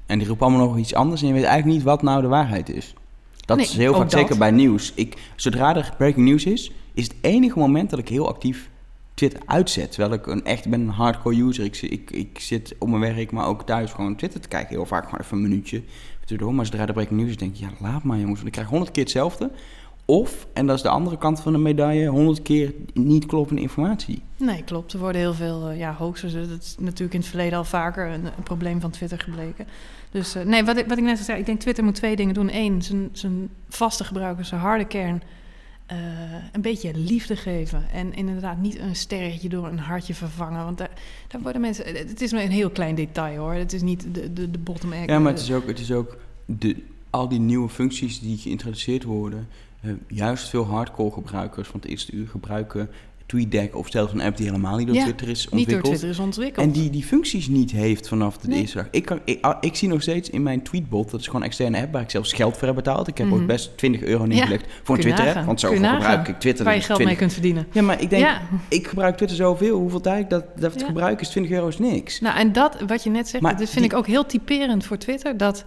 En 0.05 0.17
die 0.17 0.27
roepen 0.27 0.47
allemaal 0.47 0.67
nog 0.67 0.77
iets 0.77 0.93
anders 0.93 1.21
en 1.21 1.27
je 1.27 1.33
weet 1.33 1.43
eigenlijk 1.43 1.75
niet 1.75 1.85
wat 1.85 2.01
nou 2.01 2.21
de 2.21 2.27
waarheid 2.27 2.69
is. 2.69 2.93
Dat 3.45 3.57
nee, 3.57 3.65
is 3.65 3.77
heel 3.77 3.93
vaak, 3.93 4.11
zeker 4.11 4.37
bij 4.37 4.51
nieuws. 4.51 4.91
Ik, 4.95 5.17
zodra 5.35 5.75
er 5.75 5.93
breaking 5.97 6.27
news 6.27 6.45
is, 6.45 6.71
is 6.93 7.03
het 7.03 7.15
enige 7.21 7.59
moment 7.59 7.89
dat 7.89 7.99
ik 7.99 8.09
heel 8.09 8.27
actief 8.27 8.69
Twitter 9.13 9.39
uitzet. 9.45 9.91
Terwijl 9.91 10.13
ik 10.13 10.27
een, 10.27 10.45
echt 10.45 10.69
ben 10.69 10.81
een 10.81 10.89
hardcore 10.89 11.43
user. 11.43 11.63
Ik, 11.63 11.81
ik, 11.81 12.11
ik 12.11 12.39
zit 12.39 12.75
op 12.79 12.87
mijn 12.87 13.15
werk, 13.15 13.31
maar 13.31 13.47
ook 13.47 13.65
thuis 13.65 13.91
gewoon 13.91 14.15
Twitter 14.15 14.39
te 14.39 14.47
kijken. 14.47 14.75
Heel 14.75 14.85
vaak 14.85 15.03
gewoon 15.03 15.19
even 15.19 15.37
een 15.37 15.43
minuutje. 15.43 15.83
Maar 16.39 16.65
zodra 16.65 16.85
de 16.85 16.93
breaking 16.93 17.19
news 17.19 17.29
is, 17.29 17.37
denk 17.37 17.53
ik, 17.53 17.59
ja, 17.59 17.69
laat 17.79 18.03
maar 18.03 18.17
jongens. 18.17 18.35
Want 18.35 18.47
ik 18.47 18.53
krijg 18.53 18.67
honderd 18.67 18.91
keer 18.91 19.03
hetzelfde. 19.03 19.51
Of, 20.13 20.47
en 20.53 20.67
dat 20.67 20.75
is 20.75 20.81
de 20.81 20.89
andere 20.89 21.17
kant 21.17 21.39
van 21.39 21.53
de 21.53 21.59
medaille, 21.59 22.07
honderd 22.07 22.41
keer 22.41 22.73
niet 22.93 23.25
kloppende 23.25 23.61
informatie. 23.61 24.21
Nee, 24.37 24.63
klopt. 24.63 24.93
Er 24.93 24.99
worden 24.99 25.21
heel 25.21 25.33
veel 25.33 25.71
uh, 25.71 25.77
ja, 25.77 25.93
hoaxers. 25.93 26.33
Dat 26.33 26.61
is 26.61 26.75
natuurlijk 26.79 27.13
in 27.13 27.19
het 27.19 27.29
verleden 27.29 27.57
al 27.57 27.63
vaker 27.63 28.07
een, 28.07 28.25
een 28.25 28.43
probleem 28.43 28.81
van 28.81 28.89
Twitter 28.89 29.19
gebleken. 29.19 29.67
Dus 30.11 30.35
uh, 30.35 30.43
nee, 30.43 30.63
wat 30.63 30.77
ik, 30.77 30.87
wat 30.87 30.97
ik 30.97 31.03
net 31.03 31.19
zei, 31.19 31.39
ik 31.39 31.45
denk 31.45 31.59
Twitter 31.59 31.83
moet 31.83 31.95
twee 31.95 32.15
dingen 32.15 32.33
doen. 32.33 32.49
Eén, 32.51 32.81
zijn, 32.81 33.09
zijn 33.11 33.49
vaste 33.69 34.03
gebruikers, 34.03 34.47
zijn 34.47 34.61
harde 34.61 34.85
kern, 34.85 35.21
uh, 35.91 35.97
een 36.51 36.61
beetje 36.61 36.91
liefde 36.95 37.35
geven. 37.35 37.85
En 37.93 38.13
inderdaad 38.13 38.57
niet 38.57 38.79
een 38.79 38.95
sterretje 38.95 39.49
door 39.49 39.67
een 39.67 39.79
hartje 39.79 40.13
vervangen. 40.13 40.63
Want 40.63 40.77
daar, 40.77 40.91
daar 41.27 41.41
worden 41.41 41.61
mensen... 41.61 41.85
Het 41.85 42.21
is 42.21 42.31
maar 42.31 42.43
een 42.43 42.51
heel 42.51 42.69
klein 42.69 42.95
detail 42.95 43.37
hoor. 43.37 43.53
Het 43.53 43.73
is 43.73 43.81
niet 43.81 44.05
de, 44.11 44.33
de, 44.33 44.51
de 44.51 44.59
bottom 44.59 44.91
egg. 44.91 45.05
Ja, 45.05 45.19
maar 45.19 45.31
het 45.31 45.41
is 45.41 45.51
ook, 45.51 45.67
het 45.67 45.79
is 45.79 45.91
ook 45.91 46.17
de, 46.45 46.83
al 47.09 47.27
die 47.27 47.39
nieuwe 47.39 47.69
functies 47.69 48.19
die 48.19 48.37
geïntroduceerd 48.37 49.03
worden... 49.03 49.47
Uh, 49.85 49.93
juist 50.07 50.49
veel 50.49 50.65
hardcore 50.65 51.11
gebruikers 51.11 51.67
van 51.67 51.79
het 51.79 51.89
eerste 51.89 52.11
uur 52.11 52.27
gebruiken 52.27 52.89
TweetDeck 53.25 53.75
of 53.75 53.87
zelfs 53.89 54.13
een 54.13 54.21
app 54.21 54.37
die 54.37 54.45
helemaal 54.45 54.77
niet 54.77 54.87
door 54.87 54.95
ja, 54.95 55.03
Twitter 55.03 55.29
is 55.29 55.49
ontwikkeld. 55.49 55.67
Niet 55.67 55.69
door 55.69 55.91
Twitter 55.91 56.09
is 56.09 56.19
ontwikkeld. 56.19 56.65
En 56.65 56.71
die 56.71 56.89
die 56.89 57.03
functies 57.03 57.47
niet 57.47 57.71
heeft 57.71 58.07
vanaf 58.07 58.37
de 58.37 58.47
nee. 58.47 58.59
eerste 58.59 58.77
dag. 58.77 58.87
Ik, 58.91 59.05
kan, 59.05 59.19
ik, 59.25 59.37
ah, 59.41 59.57
ik, 59.61 59.75
zie 59.75 59.87
nog 59.87 60.01
steeds 60.01 60.29
in 60.29 60.43
mijn 60.43 60.61
tweetbot, 60.61 61.11
dat 61.11 61.19
is 61.19 61.25
gewoon 61.25 61.41
een 61.41 61.47
externe 61.47 61.81
app 61.81 61.93
waar 61.93 62.01
ik 62.01 62.09
zelfs 62.09 62.33
geld 62.33 62.57
voor 62.57 62.67
heb 62.67 62.75
betaald. 62.75 63.07
Ik 63.07 63.17
heb 63.17 63.27
mm 63.27 63.33
-hmm. 63.33 63.41
ook 63.41 63.47
best 63.47 63.77
20 63.77 64.01
euro 64.01 64.25
neergelegd 64.25 64.65
ja, 64.65 64.71
voor 64.83 64.95
een 64.95 65.01
Twitter-app, 65.01 65.45
want 65.45 65.59
zo 65.59 65.71
gebruik 65.71 66.27
ik 66.27 66.39
Twitter. 66.39 66.65
Waar 66.65 66.75
je 66.75 66.81
geld 66.81 66.99
20. 66.99 67.05
mee 67.05 67.15
kunt 67.15 67.33
verdienen. 67.33 67.67
Ja, 67.71 67.81
maar 67.81 68.01
ik 68.01 68.09
denk, 68.09 68.23
ja. 68.23 68.41
ik 68.67 68.87
gebruik 68.87 69.15
Twitter 69.15 69.37
zoveel, 69.37 69.79
hoeveel 69.79 70.01
tijd 70.01 70.29
dat, 70.29 70.45
dat 70.55 70.73
het 70.73 70.83
gebruik 70.83 71.21
is, 71.21 71.29
20 71.29 71.51
euro 71.51 71.67
is 71.67 71.79
niks. 71.79 72.19
Nou, 72.19 72.37
en 72.37 72.51
dat, 72.51 72.81
wat 72.87 73.03
je 73.03 73.09
net 73.09 73.27
zegt, 73.27 73.43
maar 73.43 73.57
dat 73.57 73.69
vind 73.69 73.75
die, 73.75 73.91
ik 73.91 73.93
ook 73.93 74.07
heel 74.07 74.25
typerend 74.25 74.85
voor 74.85 74.97
Twitter, 74.97 75.37
dat 75.37 75.65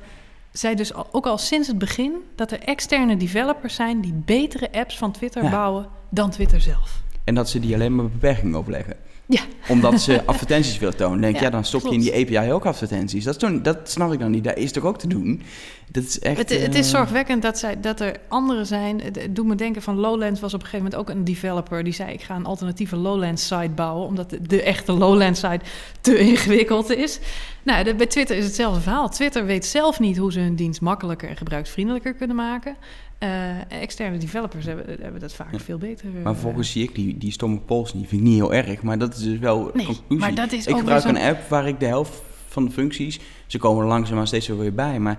zij 0.58 0.74
dus 0.74 0.94
al, 0.94 1.08
ook 1.12 1.26
al 1.26 1.38
sinds 1.38 1.68
het 1.68 1.78
begin 1.78 2.12
dat 2.34 2.50
er 2.50 2.60
externe 2.60 3.16
developers 3.16 3.74
zijn 3.74 4.00
die 4.00 4.12
betere 4.12 4.72
apps 4.72 4.98
van 4.98 5.12
Twitter 5.12 5.42
ja. 5.42 5.50
bouwen 5.50 5.88
dan 6.08 6.30
Twitter 6.30 6.60
zelf. 6.60 7.02
En 7.24 7.34
dat 7.34 7.48
ze 7.48 7.60
die 7.60 7.74
alleen 7.74 7.94
maar 7.94 8.08
beperkingen 8.10 8.58
opleggen. 8.58 8.96
Ja. 9.26 9.40
Omdat 9.68 10.00
ze 10.00 10.24
advertenties 10.26 10.78
willen 10.78 10.96
tonen. 10.96 11.20
Denk 11.20 11.34
ja, 11.34 11.42
ja 11.42 11.50
dan 11.50 11.64
stop 11.64 11.80
klopt. 11.80 12.04
je 12.04 12.12
in 12.12 12.24
die 12.26 12.36
API 12.36 12.52
ook 12.52 12.66
advertenties. 12.66 13.24
Dat, 13.24 13.34
is 13.34 13.40
toch, 13.40 13.60
dat 13.60 13.90
snap 13.90 14.12
ik 14.12 14.18
dan 14.18 14.30
niet. 14.30 14.44
Dat 14.44 14.56
is 14.56 14.72
toch 14.72 14.84
ook 14.84 14.98
te 14.98 15.06
doen? 15.06 15.42
Dat 15.90 16.02
is 16.02 16.18
echt, 16.18 16.38
het, 16.38 16.62
het 16.62 16.74
is 16.74 16.90
zorgwekkend 16.90 17.42
dat, 17.42 17.58
zij, 17.58 17.80
dat 17.80 18.00
er 18.00 18.16
anderen 18.28 18.66
zijn. 18.66 19.00
Het, 19.00 19.22
het 19.22 19.36
doet 19.36 19.46
me 19.46 19.54
denken 19.54 19.82
van 19.82 19.96
Lowlands 19.96 20.40
was 20.40 20.54
op 20.54 20.60
een 20.60 20.66
gegeven 20.66 20.90
moment 20.90 21.10
ook 21.10 21.16
een 21.16 21.24
developer. 21.24 21.84
Die 21.84 21.92
zei 21.92 22.12
ik 22.12 22.22
ga 22.22 22.36
een 22.36 22.44
alternatieve 22.44 22.96
Lowlands 22.96 23.46
site 23.46 23.72
bouwen. 23.74 24.06
Omdat 24.06 24.30
de, 24.30 24.42
de 24.42 24.62
echte 24.62 24.92
Lowlands 24.92 25.40
site 25.40 25.60
te 26.00 26.18
ingewikkeld 26.28 26.90
is. 26.90 27.18
Nou, 27.62 27.84
de, 27.84 27.94
bij 27.94 28.06
Twitter 28.06 28.36
is 28.36 28.44
hetzelfde 28.44 28.80
verhaal. 28.80 29.08
Twitter 29.08 29.46
weet 29.46 29.66
zelf 29.66 30.00
niet 30.00 30.16
hoe 30.16 30.32
ze 30.32 30.40
hun 30.40 30.56
dienst 30.56 30.80
makkelijker 30.80 31.28
en 31.28 31.36
gebruiksvriendelijker 31.36 32.14
kunnen 32.14 32.36
maken. 32.36 32.76
Uh, 33.22 33.72
externe 33.82 34.18
developers 34.18 34.64
hebben, 34.64 34.96
hebben 35.00 35.20
dat 35.20 35.34
vaak 35.34 35.52
ja. 35.52 35.58
veel 35.58 35.78
beter. 35.78 36.08
Maar 36.22 36.32
uh, 36.32 36.38
volgens 36.38 36.70
zie 36.70 36.82
ik 36.82 36.94
die, 36.94 37.18
die 37.18 37.32
stomme 37.32 37.58
polls 37.58 37.94
niet. 37.94 38.08
Vind 38.08 38.20
ik 38.20 38.26
niet 38.26 38.36
heel 38.36 38.54
erg. 38.54 38.82
Maar 38.82 38.98
dat 38.98 39.16
is 39.16 39.22
dus 39.22 39.38
wel 39.38 39.70
nee, 39.74 39.86
conclusie. 39.86 40.18
Maar 40.18 40.34
dat 40.34 40.52
is 40.52 40.66
ik 40.66 40.76
gebruik 40.76 41.04
een 41.04 41.18
app 41.18 41.48
waar 41.48 41.68
ik 41.68 41.80
de 41.80 41.86
helft 41.86 42.22
van 42.48 42.64
de 42.64 42.70
functies... 42.70 43.20
Ze 43.46 43.58
komen 43.58 43.82
er 43.82 43.88
langzaamaan 43.88 44.26
steeds 44.26 44.46
weer 44.46 44.74
bij. 44.74 44.98
Maar 44.98 45.18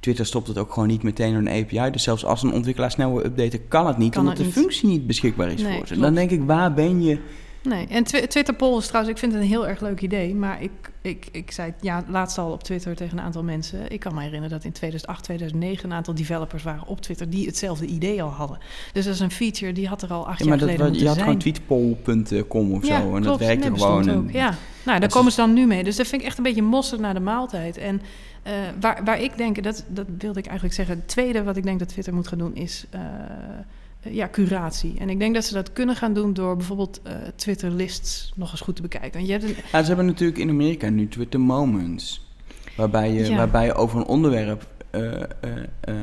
Twitter 0.00 0.26
stopt 0.26 0.48
het 0.48 0.58
ook 0.58 0.72
gewoon 0.72 0.88
niet 0.88 1.02
meteen 1.02 1.32
door 1.32 1.40
een 1.40 1.62
API. 1.62 1.90
Dus 1.90 2.02
zelfs 2.02 2.24
als 2.24 2.42
een 2.42 2.52
ontwikkelaar 2.52 2.90
snel 2.90 3.12
wil 3.12 3.24
updaten, 3.24 3.68
kan 3.68 3.86
het 3.86 3.98
niet. 3.98 4.12
Kan 4.12 4.20
omdat 4.20 4.38
het 4.38 4.46
de 4.46 4.52
niet. 4.52 4.62
functie 4.62 4.88
niet 4.88 5.06
beschikbaar 5.06 5.50
is 5.50 5.62
Nee, 5.62 5.76
voor 5.76 5.86
ze. 5.86 5.92
klopt. 5.92 6.02
Dan 6.02 6.14
denk 6.14 6.30
ik, 6.30 6.42
waar 6.46 6.74
ben 6.74 7.02
je... 7.02 7.18
Nee, 7.68 7.86
en 7.86 8.04
tw 8.04 8.16
Twitter 8.16 8.54
polls 8.54 8.86
trouwens, 8.86 9.14
ik 9.14 9.18
vind 9.20 9.32
het 9.32 9.42
een 9.42 9.48
heel 9.48 9.68
erg 9.68 9.80
leuk 9.80 10.00
idee. 10.00 10.34
Maar 10.34 10.62
ik, 10.62 10.70
ik, 11.02 11.28
ik 11.32 11.50
zei 11.50 11.70
het 11.70 11.76
ja, 11.80 12.04
laatst 12.08 12.38
al 12.38 12.52
op 12.52 12.62
Twitter 12.62 12.96
tegen 12.96 13.18
een 13.18 13.24
aantal 13.24 13.42
mensen. 13.42 13.90
Ik 13.92 14.00
kan 14.00 14.14
me 14.14 14.20
herinneren 14.22 14.50
dat 14.56 14.64
in 14.64 14.72
2008, 14.72 15.24
2009 15.24 15.90
een 15.90 15.96
aantal 15.96 16.14
developers 16.14 16.62
waren 16.62 16.86
op 16.86 17.00
Twitter 17.00 17.30
die 17.30 17.46
hetzelfde 17.46 17.86
idee 17.86 18.22
al 18.22 18.28
hadden. 18.30 18.58
Dus 18.92 19.04
dat 19.04 19.14
is 19.14 19.20
een 19.20 19.30
feature 19.30 19.72
die 19.72 19.88
had 19.88 20.02
er 20.02 20.12
al 20.12 20.26
acht 20.26 20.38
Ja, 20.38 20.44
jaar 20.44 20.48
maar 20.48 20.58
dat, 20.66 20.76
geleden 20.76 20.92
wa- 20.94 21.00
je 21.02 21.08
had 21.08 21.18
gewoon 21.18 21.38
tweetpoll.com 21.38 22.72
of 22.72 22.86
Ja, 22.86 23.00
zo. 23.00 23.04
En 23.04 23.10
klopt. 23.22 23.24
dat 23.24 23.38
werkte 23.38 23.68
Nee, 23.68 23.78
gewoon. 23.78 24.10
ook. 24.10 24.26
En- 24.26 24.32
Ja, 24.32 24.54
nou, 24.84 25.00
daar 25.00 25.08
komen 25.10 25.30
ze 25.32 25.40
dan 25.40 25.52
nu 25.52 25.66
mee. 25.66 25.84
Dus 25.84 25.96
dat 25.96 26.06
vind 26.06 26.20
ik 26.20 26.26
echt 26.26 26.36
een 26.38 26.44
beetje 26.44 26.62
mosterd 26.62 27.00
naar 27.00 27.14
de 27.14 27.20
maaltijd. 27.20 27.76
En 27.76 28.00
eh, 28.42 28.52
waar, 28.80 29.00
waar 29.04 29.20
ik 29.20 29.36
denk, 29.36 29.62
dat, 29.62 29.84
dat 29.88 30.06
wilde 30.18 30.38
ik 30.38 30.44
eigenlijk 30.46 30.74
zeggen. 30.76 30.96
Het 30.96 31.08
tweede 31.08 31.42
wat 31.42 31.56
ik 31.56 31.62
denk 31.64 31.78
dat 31.78 31.88
Twitter 31.88 32.14
moet 32.14 32.28
gaan 32.28 32.38
doen 32.38 32.54
is 32.54 32.84
eh, 32.90 33.00
ja, 34.00 34.28
curatie. 34.28 34.94
En 34.98 35.08
ik 35.10 35.18
denk 35.18 35.34
dat 35.34 35.44
ze 35.44 35.54
dat 35.54 35.72
kunnen 35.72 35.96
gaan 35.96 36.12
doen 36.14 36.32
door 36.32 36.56
bijvoorbeeld 36.56 37.00
eh, 37.02 37.12
Twitter 37.36 37.70
lists 37.70 38.32
nog 38.36 38.50
eens 38.50 38.60
goed 38.60 38.76
te 38.76 38.82
bekijken. 38.82 39.12
Want 39.12 39.26
je 39.26 39.32
hebt 39.32 39.44
een, 39.44 39.54
Ja, 39.72 39.80
ze 39.80 39.86
hebben 39.86 40.06
natuurlijk 40.06 40.38
in 40.38 40.48
Amerika 40.48 40.88
nu 40.88 41.08
Twitter 41.08 41.40
Moments. 41.40 42.26
Waarbij 42.76 43.12
je, 43.12 43.24
Ja. 43.30 43.36
waarbij 43.36 43.64
je 43.64 43.74
over 43.74 43.98
een 43.98 44.06
onderwerp... 44.06 44.66
eh, 44.90 45.22
eh, 45.22 45.26
eh, 45.80 45.94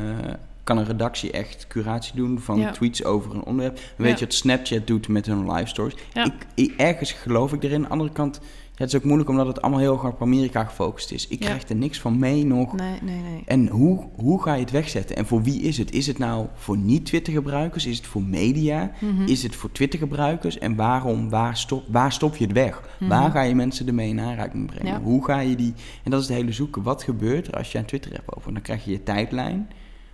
kan 0.63 0.77
een 0.77 0.85
redactie 0.85 1.31
echt 1.31 1.67
curatie 1.67 2.15
doen 2.15 2.39
van 2.39 2.59
Ja. 2.59 2.71
tweets 2.71 3.03
over 3.03 3.35
een 3.35 3.43
onderwerp. 3.43 3.79
Weet 3.97 4.19
je 4.19 4.25
wat 4.25 4.33
Snapchat 4.33 4.87
doet 4.87 5.07
met 5.07 5.25
hun 5.25 5.51
live 5.51 5.67
stories? 5.67 5.95
Ik, 6.13 6.33
ik- 6.55 6.73
ergens 6.77 7.11
geloof 7.11 7.53
ik 7.53 7.63
erin. 7.63 7.75
Aan 7.75 7.81
de 7.81 7.89
andere 7.89 8.11
kant, 8.11 8.39
het 8.75 8.87
is 8.87 8.95
ook 8.95 9.03
moeilijk 9.03 9.29
omdat 9.29 9.47
het 9.47 9.61
allemaal 9.61 9.79
heel 9.79 9.93
erg 9.93 10.03
op 10.05 10.21
Amerika 10.21 10.63
gefocust 10.63 11.11
is. 11.11 11.27
Ik 11.27 11.39
Ja. 11.39 11.45
krijg 11.45 11.69
er 11.69 11.75
niks 11.75 11.99
van 11.99 12.19
mee 12.19 12.45
nog. 12.45 12.75
nee, 12.75 12.99
nee, 13.01 13.21
nee. 13.21 13.41
En 13.45 13.67
hoe, 13.67 14.03
hoe 14.15 14.41
ga 14.41 14.53
je 14.53 14.61
het 14.61 14.71
wegzetten? 14.71 15.15
En 15.15 15.25
voor 15.25 15.43
wie 15.43 15.61
is 15.61 15.77
het? 15.77 15.91
Is 15.91 16.07
het 16.07 16.17
nou 16.17 16.47
voor 16.55 16.77
niet-Twitter-gebruikers? 16.77 17.85
Is 17.85 17.97
het 17.97 18.07
voor 18.07 18.23
media? 18.23 18.91
Mhm. 18.99 19.21
Is 19.23 19.43
het 19.43 19.55
voor 19.55 19.71
Twitter-gebruikers? 19.71 20.57
En 20.57 20.75
waarom? 20.75 21.29
Waar 21.29 21.57
stop, 21.57 21.83
waar 21.87 22.11
stop 22.11 22.35
je 22.35 22.43
het 22.43 22.53
weg? 22.53 22.81
Mhm. 22.99 23.09
Waar 23.09 23.31
ga 23.31 23.41
je 23.41 23.55
mensen 23.55 23.87
ermee 23.87 24.09
in 24.09 24.19
aanraking 24.19 24.65
brengen? 24.67 24.93
Ja. 24.93 25.01
Hoe 25.01 25.25
ga 25.25 25.39
je 25.39 25.55
die... 25.55 25.73
En 26.03 26.11
dat 26.11 26.21
is 26.21 26.27
het 26.27 26.37
hele 26.37 26.51
zoeken. 26.51 26.81
Wat 26.83 27.03
gebeurt 27.03 27.47
er 27.47 27.53
als 27.53 27.71
je 27.71 27.77
een 27.77 27.85
Twitter-app 27.85 28.33
opent? 28.37 28.53
Dan 28.53 28.63
krijg 28.63 28.85
je 28.85 28.91
je 28.91 29.03
tijdlijn. 29.03 29.69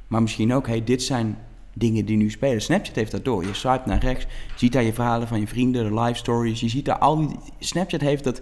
Maar 0.08 0.22
misschien 0.22 0.54
ook, 0.54 0.68
hey, 0.68 0.84
dit 0.84 1.04
zijn 1.04 1.38
dingen 1.74 2.06
die 2.06 2.18
nu 2.18 2.30
spelen. 2.30 2.62
Snapchat 2.62 2.96
heeft 2.96 3.12
dat 3.12 3.26
door. 3.26 3.46
Je 3.46 3.54
swipe 3.54 3.90
naar 3.90 4.00
rechts, 4.00 4.26
ziet 4.56 4.72
daar 4.72 4.84
je 4.84 4.94
verhalen 4.94 5.28
van 5.28 5.40
je 5.40 5.48
vrienden, 5.48 5.84
de 5.94 6.00
live 6.02 6.18
stories. 6.18 6.60
Je 6.60 6.70
ziet 6.70 6.86
daar 6.86 6.98
al 6.98 7.28
die... 7.28 7.36
Snapchat 7.60 8.02
heeft 8.02 8.24
dat... 8.24 8.42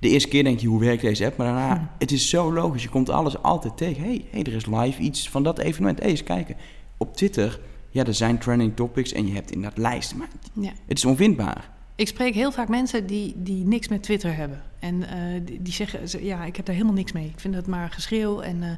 De 0.00 0.08
eerste 0.08 0.28
keer 0.28 0.44
denk 0.44 0.60
je, 0.60 0.66
hoe 0.66 0.80
werkt 0.80 1.02
deze 1.02 1.24
app? 1.26 1.36
Maar 1.36 1.46
daarna, 1.46 1.76
Hm. 1.76 1.84
het 1.98 2.12
is 2.12 2.28
zo 2.28 2.52
logisch. 2.52 2.82
Je 2.82 2.88
komt 2.88 3.08
alles 3.10 3.42
altijd 3.42 3.76
tegen. 3.76 4.02
hey, 4.02 4.24
hey, 4.30 4.42
er 4.42 4.52
is 4.54 4.66
live 4.66 5.00
iets 5.02 5.28
van 5.28 5.42
dat 5.42 5.58
evenement. 5.58 5.98
hey, 5.98 6.08
eens 6.08 6.22
kijken. 6.22 6.56
Op 6.96 7.16
Twitter, 7.16 7.60
ja, 7.90 8.04
er 8.04 8.14
zijn 8.14 8.38
trending 8.38 8.76
topics 8.76 9.12
en 9.12 9.26
je 9.26 9.34
hebt 9.34 9.50
inderdaad 9.50 9.78
lijsten. 9.78 10.18
Maar 10.18 10.28
Ja. 10.52 10.72
het 10.86 10.98
is 10.98 11.04
onvindbaar. 11.04 11.70
Ik 11.96 12.08
spreek 12.08 12.34
heel 12.34 12.52
vaak 12.52 12.68
mensen 12.68 13.06
die, 13.06 13.34
die 13.36 13.64
niks 13.64 13.88
met 13.88 14.02
Twitter 14.02 14.36
hebben. 14.36 14.62
En 14.78 15.08
eh, 15.08 15.40
die, 15.44 15.62
die 15.62 15.72
zeggen, 15.72 16.08
ze- 16.08 16.24
ja, 16.24 16.44
ik 16.44 16.56
heb 16.56 16.64
daar 16.64 16.74
helemaal 16.74 16.96
niks 16.96 17.12
mee. 17.12 17.24
Ik 17.26 17.40
vind 17.40 17.54
het 17.54 17.66
maar 17.66 17.90
geschreeuw. 17.90 18.40
En, 18.40 18.62
eh, 18.62 18.68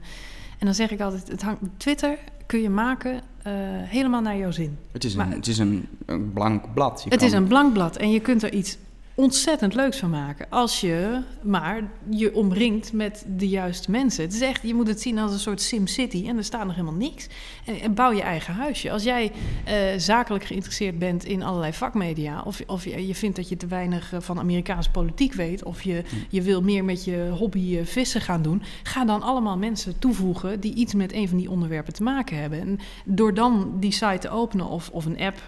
en 0.61 0.67
dan 0.67 0.75
zeg 0.75 0.91
ik 0.91 1.01
altijd, 1.01 1.29
het 1.29 1.43
hangt, 1.43 1.61
Twitter 1.77 2.19
kun 2.47 2.63
je 2.63 2.71
maken 2.71 3.21
eh, 3.43 3.53
helemaal 3.85 4.21
naar 4.21 4.37
jouw 4.37 4.51
zin. 4.51 4.79
Het 4.93 5.05
is 5.05 5.15
een, 5.15 5.31
het 5.33 5.47
is 5.47 5.59
een, 5.59 5.89
een 6.07 6.33
blank 6.33 6.75
blad. 6.75 7.03
Je 7.03 7.09
Het 7.11 7.19
kan- 7.19 7.29
is 7.29 7.35
een 7.35 7.47
blank 7.47 7.73
blad 7.73 7.97
en 7.97 8.11
je 8.11 8.21
kunt 8.21 8.43
er 8.43 8.53
iets 8.53 8.79
ontzettend 9.21 9.75
leuks 9.75 9.99
van 9.99 10.11
maken. 10.11 10.47
Als 10.51 10.81
je 10.81 11.23
maar 11.43 11.91
je 12.11 12.35
omringt 12.35 12.93
met 12.93 13.25
de 13.37 13.49
juiste 13.49 13.91
mensen. 13.91 14.25
Het 14.25 14.33
is 14.33 14.41
echt, 14.41 14.63
je 14.63 14.75
moet 14.75 14.87
het 14.87 15.01
zien 15.01 15.19
als 15.19 15.33
een 15.33 15.39
soort 15.39 15.61
SimCity 15.61 16.25
en 16.29 16.37
er 16.37 16.45
staat 16.45 16.65
nog 16.65 16.75
helemaal 16.75 16.99
niks. 16.99 17.27
En, 17.65 17.81
en 17.81 17.95
bouw 17.95 18.13
je 18.13 18.23
eigen 18.23 18.55
huisje. 18.55 18.91
Als 18.91 19.03
jij 19.03 19.33
eh, 19.65 19.77
zakelijk 19.97 20.45
geïnteresseerd 20.45 20.99
bent 20.99 21.25
in 21.25 21.43
allerlei 21.43 21.73
vakmedia... 21.73 22.43
of, 22.43 22.61
of 22.67 22.85
je, 22.85 23.07
je 23.07 23.15
vindt 23.15 23.37
dat 23.37 23.49
je 23.49 23.57
te 23.57 23.67
weinig 23.67 24.13
eh, 24.13 24.21
van 24.21 24.39
Amerikaanse 24.39 24.91
politiek 24.91 25.33
weet... 25.33 25.65
of 25.65 25.83
je, 25.83 26.03
je 26.29 26.43
wil 26.43 26.63
meer 26.63 26.85
met 26.85 27.05
je 27.05 27.29
hobby 27.39 27.77
eh, 27.77 27.85
vissen 27.85 28.21
gaan 28.21 28.43
doen... 28.43 28.63
ga 28.83 29.05
dan 29.05 29.23
allemaal 29.23 29.57
mensen 29.57 29.99
toevoegen 29.99 30.61
die 30.61 30.75
iets 30.75 30.95
met 30.95 31.13
een 31.13 31.29
van 31.29 31.39
die 31.39 31.51
onderwerpen 31.51 31.93
te 31.93 32.03
maken 32.03 32.37
hebben. 32.37 32.61
En 32.61 32.79
door 33.05 33.35
dan 33.35 33.77
die 33.81 33.93
site 33.93 34.19
te 34.19 34.31
openen 34.31 34.67
of, 34.67 34.91
of 34.91 35.05
een 35.05 35.21
app 35.21 35.39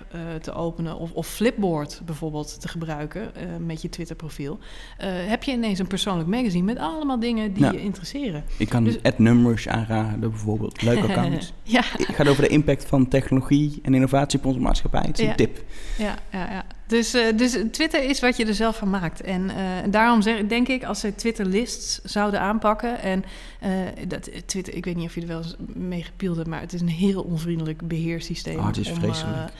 te 0.40 0.52
openen... 0.52 0.96
Of, 0.96 1.12
of 1.12 1.26
Flipboard 1.26 2.02
bijvoorbeeld 2.04 2.60
te 2.60 2.68
gebruiken... 2.68 3.32
ehm, 3.62 3.72
met 3.72 3.82
je 3.82 3.88
Twitter-profiel, 3.88 4.58
eh, 4.98 5.08
heb 5.12 5.42
je 5.42 5.52
ineens 5.52 5.78
een 5.78 5.86
persoonlijk 5.86 6.28
magazine 6.28 6.64
met 6.64 6.78
allemaal 6.78 7.20
dingen 7.20 7.52
die 7.52 7.64
Ja. 7.64 7.72
je 7.72 7.82
interesseren. 7.82 8.44
Ik 8.56 8.68
kan 8.68 8.84
Dus- 8.84 9.00
Ed 9.02 9.18
Numbers 9.18 9.68
aanraden, 9.68 10.20
bijvoorbeeld. 10.20 10.82
Leuk 10.82 11.02
account. 11.02 11.52
ja, 11.62 11.82
Het 11.96 12.14
gaat 12.14 12.28
over 12.28 12.42
de 12.42 12.48
impact 12.48 12.84
van 12.84 13.08
technologie 13.08 13.78
en 13.82 13.94
innovatie 13.94 14.38
op 14.38 14.44
onze 14.44 14.60
maatschappij. 14.60 15.04
Het 15.06 15.18
is 15.18 15.26
een 15.28 15.36
tip. 15.36 15.64
ja, 15.98 16.14
ja, 16.32 16.50
ja. 16.50 16.64
Dus, 16.86 17.14
eh, 17.14 17.36
dus 17.36 17.56
Twitter 17.70 18.04
is 18.04 18.20
wat 18.20 18.36
je 18.36 18.46
er 18.46 18.54
zelf 18.54 18.76
van 18.76 18.90
maakt. 18.90 19.20
En 19.20 19.50
eh, 19.50 19.56
daarom 19.90 20.22
zeg, 20.22 20.46
denk 20.46 20.68
ik, 20.68 20.84
als 20.84 21.00
ze 21.00 21.14
Twitter-lists 21.14 22.00
zouden 22.04 22.40
aanpakken... 22.40 23.00
en 23.00 23.24
eh, 23.60 23.70
dat, 24.08 24.30
Twitter, 24.46 24.74
ik 24.74 24.84
weet 24.84 24.96
niet 24.96 25.06
of 25.06 25.14
je 25.14 25.20
er 25.20 25.26
wel 25.26 25.38
eens 25.38 25.56
mee 25.74 26.02
gepield 26.02 26.36
hebt... 26.36 26.48
maar 26.48 26.60
het 26.60 26.72
is 26.72 26.80
een 26.80 26.88
heel 26.88 27.22
onvriendelijk 27.22 27.88
beheersysteem. 27.88 28.58
Oh, 28.58 28.66
het 28.66 28.76
is 28.76 28.90
om, 28.90 28.94
vreselijk. 28.94 29.52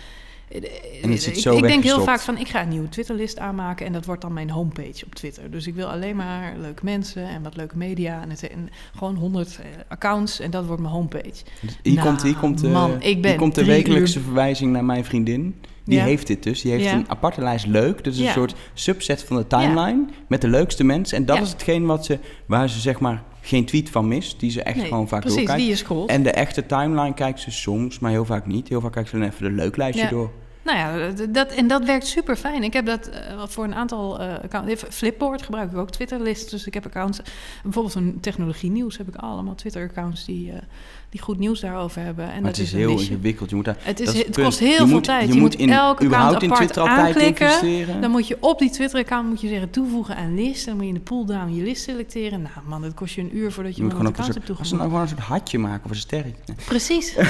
Eh, 0.53 1.05
En 1.05 1.11
het 1.11 1.23
zit 1.23 1.37
ik, 1.37 1.43
zo 1.43 1.57
ik 1.57 1.63
denk 1.63 1.83
heel 1.85 2.01
vaak 2.03 2.21
van, 2.21 2.39
ik 2.39 2.49
ga 2.49 2.63
een 2.63 2.69
nieuwe 2.69 2.89
Twitterlist 2.89 3.39
aanmaken... 3.39 3.87
en 3.87 3.93
dat 3.93 4.05
wordt 4.05 4.21
dan 4.23 4.33
mijn 4.33 4.51
homepage 4.51 5.05
op 5.05 5.15
Twitter. 5.15 5.51
Dus 5.51 5.67
ik 5.67 5.75
wil 5.75 5.87
alleen 5.87 6.17
maar 6.17 6.55
leuke 6.59 6.85
mensen 6.85 7.29
en 7.29 7.43
wat 7.43 7.57
leuke 7.57 7.77
media... 7.77 8.23
en, 8.23 8.31
het, 8.31 8.49
en 8.51 8.69
gewoon 8.97 9.15
100 9.15 9.59
accounts 9.89 10.41
en 10.41 10.51
dat 10.51 10.67
wordt 10.67 10.83
mijn 10.83 10.95
homepage. 10.95 11.45
Dus 11.61 11.79
Hier 11.83 11.95
Nou, 11.95 12.07
komt, 12.07 12.23
hier 12.23 12.37
komt, 12.37 12.63
eh, 12.65 12.73
man, 12.73 13.03
ik 13.03 13.25
hier 13.25 13.37
komt 13.37 13.55
de 13.55 13.65
wekelijkse 13.65 14.19
uur- 14.19 14.25
verwijzing 14.25 14.73
naar 14.73 14.85
mijn 14.85 15.05
vriendin. 15.05 15.55
Die 15.85 15.99
Ja. 15.99 16.05
heeft 16.05 16.27
dit 16.27 16.43
dus. 16.43 16.61
Die 16.61 16.71
heeft 16.73 16.85
Ja. 16.85 16.93
een 16.93 17.11
aparte 17.11 17.41
lijst 17.41 17.67
leuk. 17.67 18.05
Dat 18.05 18.13
is 18.13 18.19
een 18.19 18.29
soort 18.29 18.55
subset 18.75 19.23
van 19.25 19.37
de 19.37 19.47
timeline 19.47 20.05
met 20.29 20.41
de 20.41 20.49
leukste 20.49 20.85
mensen. 20.85 21.17
En 21.17 21.25
dat 21.27 21.41
is 21.41 21.51
hetgeen 21.53 21.87
wat 21.87 22.05
ze, 22.05 22.19
waar 22.47 22.69
ze 22.69 22.81
zeg 22.81 23.01
maar 23.01 23.23
geen 23.41 23.65
tweet 23.67 23.91
van 23.91 24.09
mist. 24.09 24.41
Die 24.41 24.51
ze 24.51 24.63
echt 24.63 24.77
Nee, 24.77 24.87
gewoon 24.87 25.09
vaak 25.09 25.21
precies, 25.21 25.47
doorkijkt. 25.47 25.89
die. 25.89 26.07
En 26.07 26.23
de 26.23 26.31
echte 26.31 26.67
timeline 26.67 27.15
kijkt 27.15 27.41
ze 27.41 27.51
soms, 27.51 27.99
maar 27.99 28.11
heel 28.11 28.25
vaak 28.25 28.47
niet. 28.47 28.69
Heel 28.69 28.81
vaak 28.81 28.93
kijkt 28.93 29.09
ze 29.09 29.19
dan 29.19 29.29
even 29.29 29.45
de 29.45 29.51
leuk 29.51 29.77
lijstje 29.77 30.09
door. 30.09 30.31
Nou 30.63 30.79
ja, 30.79 31.11
dat, 31.27 31.51
en 31.51 31.67
dat 31.67 31.85
werkt 31.85 32.07
super 32.07 32.37
fijn. 32.37 32.63
Ik 32.63 32.73
heb 32.73 32.87
dat 32.87 33.09
eh, 33.09 33.47
voor 33.47 33.65
een 33.65 33.75
aantal 33.75 34.21
eh 34.21 34.35
accounts. 34.43 34.83
Flipboard 34.89 35.43
gebruik 35.43 35.71
ik 35.71 35.77
ook, 35.77 35.91
Twitterlist. 35.91 36.51
Dus 36.51 36.67
ik 36.67 36.75
heb 36.75 36.87
accounts. 36.87 37.21
Bijvoorbeeld 37.63 37.95
een 37.95 38.21
technologie 38.21 38.71
nieuws 38.71 38.99
heb 38.99 39.09
ik 39.09 39.17
allemaal 39.17 39.55
Twitter-accounts 39.55 40.25
die, 40.25 40.53
eh, 40.53 40.59
die 41.13 41.21
goed 41.21 41.39
nieuws 41.39 41.61
daarover 41.61 42.03
hebben. 42.03 42.25
En 42.25 42.33
Maar 42.33 42.41
dat 42.51 42.57
het 42.57 42.67
is 42.67 42.73
heel 42.73 42.91
ingewikkeld. 42.91 43.51
Je 43.51 43.57
moet 43.57 43.65
daar, 43.65 43.77
Het, 43.79 44.01
is, 44.01 44.13
het 44.25 44.37
kost 44.41 44.59
heel 44.59 44.71
Je 44.71 44.77
veel 44.77 44.87
moet- 44.87 45.05
tijd. 45.05 45.29
Je, 45.29 45.35
Je, 45.35 45.41
moet 45.41 45.51
moet 45.51 45.61
in, 45.61 45.71
elk 45.73 45.81
account 45.91 46.03
überhaupt 46.05 46.43
in 46.43 46.51
apart 46.53 46.73
Twitter 46.73 46.93
aanklikken. 46.93 47.47
investeren. 47.47 48.01
Dan 48.01 48.11
moet 48.11 48.27
je 48.29 48.37
op 48.41 48.59
die 48.59 48.71
Twitter-account 48.71 49.29
moet 49.29 49.41
je 49.41 49.49
zeggen 49.49 49.71
toevoegen 49.71 50.17
aan 50.17 50.35
list. 50.35 50.65
Dan 50.67 50.75
moet 50.75 50.83
je 50.83 50.89
in 50.89 50.95
de 50.95 51.01
pull-down 51.01 51.53
je 51.55 51.63
list 51.63 51.83
selecteren. 51.83 52.43
Nou 52.43 52.55
man, 52.69 52.83
dat 52.83 52.95
kost 52.95 53.15
je 53.15 53.21
een 53.21 53.37
uur 53.37 53.53
voordat 53.53 53.73
je, 53.73 53.79
Je 53.79 53.85
moet 53.89 53.97
gewoon 53.97 54.11
account 54.13 54.35
hebt 54.35 54.59
als 54.59 54.69
ze 54.69 54.75
nou 54.77 54.89
toegevoegd. 54.89 54.93
gewoon 54.93 55.01
een 55.01 55.09
soort 55.09 55.41
hatje 55.43 55.59
maken 55.59 55.85
of 55.85 55.91
een 55.91 55.97
sterretje. 55.97 56.55
Precies. 56.67 57.15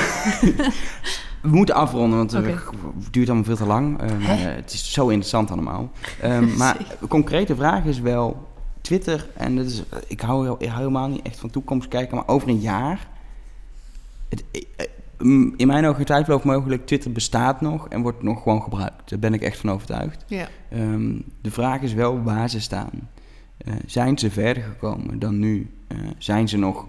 We 1.43 1.49
moeten 1.49 1.75
afronden, 1.75 2.19
want 2.19 2.35
Oké. 2.35 2.49
het 2.49 3.13
duurt 3.13 3.27
allemaal 3.29 3.45
veel 3.47 3.57
te 3.57 3.67
lang. 3.67 4.01
Ehm, 4.01 4.21
eh, 4.21 4.29
het 4.55 4.73
is 4.73 4.93
zo 4.93 5.09
interessant 5.09 5.51
allemaal. 5.51 5.91
Ehm, 6.21 6.57
maar 6.59 6.77
een 7.01 7.09
concrete 7.09 7.57
vraag 7.57 7.85
is 7.85 8.01
wel... 8.01 8.51
Twitter, 8.81 9.29
en 9.37 9.57
dat 9.57 9.67
is, 9.67 9.83
ik, 10.07 10.21
hou, 10.21 10.57
ik 10.59 10.69
hou 10.69 10.79
helemaal 10.79 11.09
niet 11.09 11.23
echt 11.23 11.39
van 11.39 11.51
toekomst 11.51 11.89
kijken... 11.89 12.17
maar 12.17 12.29
over 12.29 12.49
een 12.49 12.61
jaar... 12.61 13.09
Het, 14.33 14.45
eh, 14.77 14.87
mm, 15.19 15.55
in 15.57 15.67
mijn 15.67 15.85
ogen 15.85 16.05
twijfel 16.05 16.41
mogelijk... 16.45 16.87
Twitter 16.87 17.13
bestaat 17.13 17.61
nog 17.61 17.89
en 17.89 18.03
wordt 18.03 18.23
nog 18.23 18.43
gewoon 18.43 18.63
gebruikt. 18.63 19.11
Daar 19.11 19.19
ben 19.19 19.35
ik 19.35 19.43
echt 19.43 19.59
van 19.59 19.71
overtuigd. 19.71 20.25
ja. 20.27 20.49
Ehm, 20.71 21.15
de 21.41 21.51
vraag 21.51 21.81
is 21.81 21.93
wel 21.93 22.23
waar 22.23 22.51
ze 22.51 22.61
staan. 22.61 23.09
Eh, 23.57 23.75
zijn 23.87 24.19
ze 24.19 24.31
verder 24.31 24.63
gekomen 24.63 25.19
dan 25.19 25.39
nu? 25.39 25.71
Eh, 25.87 25.99
zijn 26.19 26.49
ze 26.49 26.59
nog 26.59 26.87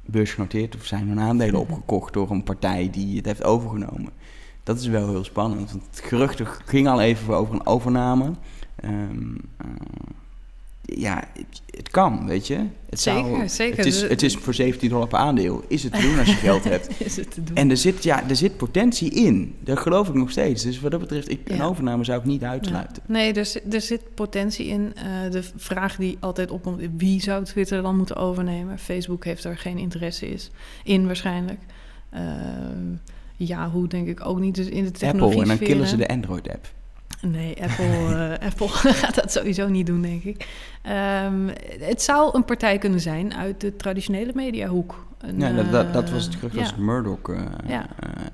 beursgenoteerd 0.00 0.74
of 0.74 0.84
zijn 0.84 1.08
hun 1.08 1.20
aandelen 1.20 1.60
opgekocht 1.66 2.12
door 2.12 2.30
een 2.30 2.42
partij 2.42 2.90
die 2.90 3.16
het 3.16 3.26
heeft 3.26 3.44
overgenomen? 3.44 4.12
Dat 4.62 4.78
is 4.78 4.86
wel 4.86 5.08
heel 5.08 5.24
spannend, 5.24 5.72
want 5.72 5.86
het 5.90 6.00
gerucht 6.04 6.42
ging 6.64 6.88
al 6.88 7.00
even 7.00 7.36
over 7.36 7.54
een 7.54 7.66
overname. 7.66 8.32
Ehm, 8.76 9.34
eh, 9.56 9.66
ja, 10.96 11.24
het, 11.76 11.88
kan, 11.90 12.26
weet 12.26 12.46
je. 12.46 12.58
Het 12.90 13.00
Zeker, 13.00 13.50
zeker. 13.50 13.76
Het 13.76 13.86
is, 13.86 14.00
De- 14.00 14.06
het 14.06 14.22
is 14.22 14.34
voor 14.36 14.54
17 14.54 14.88
dollar 14.88 15.08
per 15.08 15.18
aandeel. 15.18 15.64
Is 15.68 15.82
het 15.82 15.92
te 15.92 16.00
doen 16.00 16.18
als 16.18 16.28
je 16.28 16.34
geld 16.34 16.64
hebt? 16.74 17.00
Is 17.00 17.16
het 17.16 17.30
te 17.34 17.44
doen. 17.44 17.56
En 17.56 17.70
er 17.70 17.76
zit, 17.76 18.02
ja, 18.02 18.28
er 18.28 18.36
zit 18.36 18.56
potentie 18.56 19.10
in. 19.10 19.54
Dat 19.60 19.78
geloof 19.78 20.08
ik 20.08 20.14
nog 20.14 20.30
steeds. 20.30 20.62
Dus 20.62 20.80
wat 20.80 20.90
dat 20.90 21.00
betreft, 21.00 21.30
ik, 21.30 21.40
een 21.44 21.62
overname 21.62 22.04
zou 22.04 22.18
ik 22.18 22.24
niet 22.24 22.42
uitsluiten. 22.42 23.02
Ja. 23.06 23.12
Nee, 23.12 23.32
er, 23.32 23.46
zit- 23.46 23.74
er 23.74 23.80
zit 23.80 24.00
potentie 24.14 24.66
in. 24.66 24.92
Eh, 24.96 25.30
de 25.30 25.42
vraag 25.56 25.96
die 25.96 26.16
altijd 26.20 26.50
opkomt, 26.50 26.82
wie 26.96 27.20
zou 27.20 27.44
Twitter 27.44 27.82
dan 27.82 27.96
moeten 27.96 28.16
overnemen? 28.16 28.78
Facebook 28.78 29.24
heeft 29.24 29.44
er 29.44 29.56
geen 29.56 29.78
interesse 29.78 30.28
is, 30.28 30.50
in 30.84 31.06
waarschijnlijk. 31.06 31.58
Uh, 32.14 32.20
Yahoo 33.36 33.86
denk 33.86 34.08
ik 34.08 34.26
ook 34.26 34.40
niet. 34.40 34.54
Dus 34.54 34.66
in 34.66 34.84
de 34.84 34.90
technologie 34.90 35.38
Apple, 35.38 35.52
en 35.52 35.58
dan 35.58 35.66
killen 35.68 35.86
ze 35.86 35.96
de 35.96 36.08
Android-app. 36.08 36.66
Nee, 37.24 37.56
Apple, 37.68 38.38
uh, 38.40 38.46
Apple 38.46 38.68
gaat 39.02 39.14
dat 39.14 39.32
sowieso 39.32 39.68
niet 39.68 39.86
doen, 39.86 40.02
denk 40.02 40.24
ik. 40.24 40.48
Um, 41.24 41.50
het 41.80 42.02
zou 42.02 42.30
een 42.36 42.44
partij 42.44 42.78
kunnen 42.78 43.00
zijn 43.00 43.34
uit 43.34 43.60
de 43.60 43.76
traditionele 43.76 44.32
mediahoek. 44.34 45.06
Een, 45.26 45.38
ja, 45.38 45.52
dat, 45.52 45.72
dat, 45.72 45.92
dat 45.92 46.10
was 46.10 46.24
het 46.24 46.34
gerucht 46.34 46.58
als 46.58 46.74
Murdoch 46.76 47.28
uh, 47.30 47.40
ja. 47.66 47.86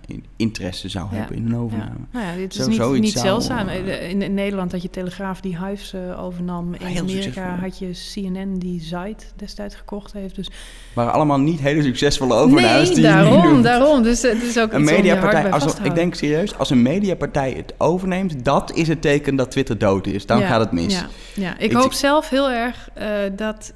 in, 0.07 0.25
interesse 0.37 0.89
zou 0.89 1.07
hebben 1.11 1.37
in 1.37 1.47
een 1.47 1.57
overname. 1.57 1.99
Nou 2.13 2.27
ja, 2.27 2.35
dit 2.35 2.55
is 2.55 2.77
Zo, 2.77 2.93
niet, 2.93 3.01
niet 3.01 3.19
zeldzaam. 3.19 3.69
In, 3.69 4.23
in, 4.23 4.35
Nederland 4.35 4.73
had 4.73 4.83
je 4.83 4.91
Telegraaf 4.91 5.41
die 5.41 5.59
Hives 5.65 5.95
uh, 5.95 6.23
overnam. 6.23 6.75
In 6.75 6.99
Amerika 6.99 7.57
had 7.61 7.79
je 7.79 7.91
CNN 8.13 8.59
die 8.59 8.81
Zite 8.81 9.25
destijds 9.37 9.75
gekocht 9.75 10.13
heeft. 10.13 10.35
Dus... 10.35 10.51
Maar 10.95 11.11
allemaal 11.11 11.41
niet 11.41 11.61
hele 11.61 11.83
succesvolle 11.83 12.35
overnames. 12.35 12.87
Nee, 12.87 12.95
die 12.95 13.05
daarom, 13.05 13.63
daarom. 13.73 14.03
Dus 14.03 14.23
het 14.23 14.43
is 14.43 14.59
ook 14.59 14.73
een 14.73 14.85
mediapartij. 14.85 15.51
Als, 15.51 15.75
ik 15.83 15.95
denk 15.95 16.15
serieus, 16.15 16.59
als 16.59 16.71
een 16.71 16.83
mediapartij 16.83 17.53
het 17.53 17.75
overneemt, 17.79 18.45
dat 18.45 18.73
is 18.75 18.89
het 18.89 19.03
teken 19.03 19.37
dat 19.37 19.51
Twitter 19.51 19.79
dood 19.79 20.07
is. 20.07 20.27
Dan 20.27 20.43
gaat 20.43 20.61
het 20.61 20.73
mis. 20.73 20.95
Ja, 20.95 21.07
ja. 21.35 21.59
Ik, 21.59 21.71
ik 21.71 21.73
hoop 21.73 21.93
zelf 21.93 22.29
heel 22.29 22.51
erg 22.51 22.89
dat, 23.37 23.73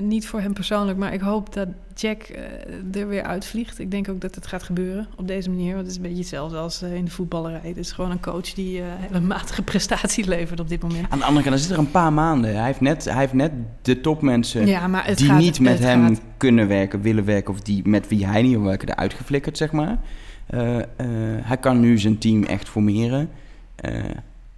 niet 0.00 0.26
voor 0.26 0.40
hem 0.40 0.52
persoonlijk, 0.52 0.98
maar 0.98 1.12
ik 1.12 1.20
hoop 1.20 1.54
dat 1.54 1.68
Jack 2.00 2.28
uh, 2.28 3.00
er 3.00 3.08
weer 3.08 3.22
uitvliegt. 3.22 3.78
Ik 3.78 3.90
denk 3.90 4.08
ook 4.08 4.20
dat 4.20 4.34
het 4.34 4.46
gaat 4.46 4.62
gebeuren 4.62 5.08
op 5.16 5.28
deze 5.28 5.50
manier. 5.50 5.74
Want 5.74 5.80
het 5.80 5.90
is 5.90 5.96
een 5.96 6.02
beetje 6.02 6.18
hetzelfde 6.18 6.56
als 6.56 6.82
uh, 6.82 6.94
in 6.94 7.04
de 7.04 7.10
voetballerij. 7.10 7.68
Het 7.68 7.76
is 7.76 7.92
gewoon 7.92 8.10
een 8.10 8.20
coach 8.20 8.52
die 8.52 8.78
uh, 8.78 8.84
hele 8.88 9.20
matige 9.34 9.62
prestatie 9.62 10.28
levert 10.28 10.60
op 10.60 10.68
dit 10.68 10.82
moment. 10.82 11.10
Aan 11.10 11.18
de 11.18 11.24
andere 11.24 11.44
kant, 11.44 11.54
er 11.54 11.60
zit 11.60 11.70
er 11.70 11.78
een 11.78 11.90
paar 11.90 12.12
maanden. 12.12 12.54
Hij 12.56 12.66
heeft 12.66 12.80
net, 12.80 13.04
hij 13.04 13.18
heeft 13.18 13.32
net 13.32 13.52
de 13.82 14.00
topmensen 14.00 14.66
ja, 14.66 15.02
die 15.14 15.26
gaat, 15.26 15.38
niet 15.38 15.60
met 15.60 15.78
hem 15.78 16.06
gaat. 16.06 16.20
kunnen 16.36 16.68
werken, 16.68 17.00
willen 17.00 17.24
werken... 17.24 17.54
of 17.54 17.60
die 17.60 17.88
met 17.88 18.08
wie 18.08 18.26
hij 18.26 18.42
niet 18.42 18.52
wil 18.52 18.62
werken, 18.62 18.88
eruit 18.88 19.14
geflikkerd, 19.14 19.56
zeg 19.56 19.72
maar. 19.72 19.98
Uh, 20.54 20.76
hij 21.42 21.56
kan 21.56 21.80
nu 21.80 21.98
zijn 21.98 22.18
team 22.18 22.44
echt 22.44 22.68
formeren... 22.68 23.28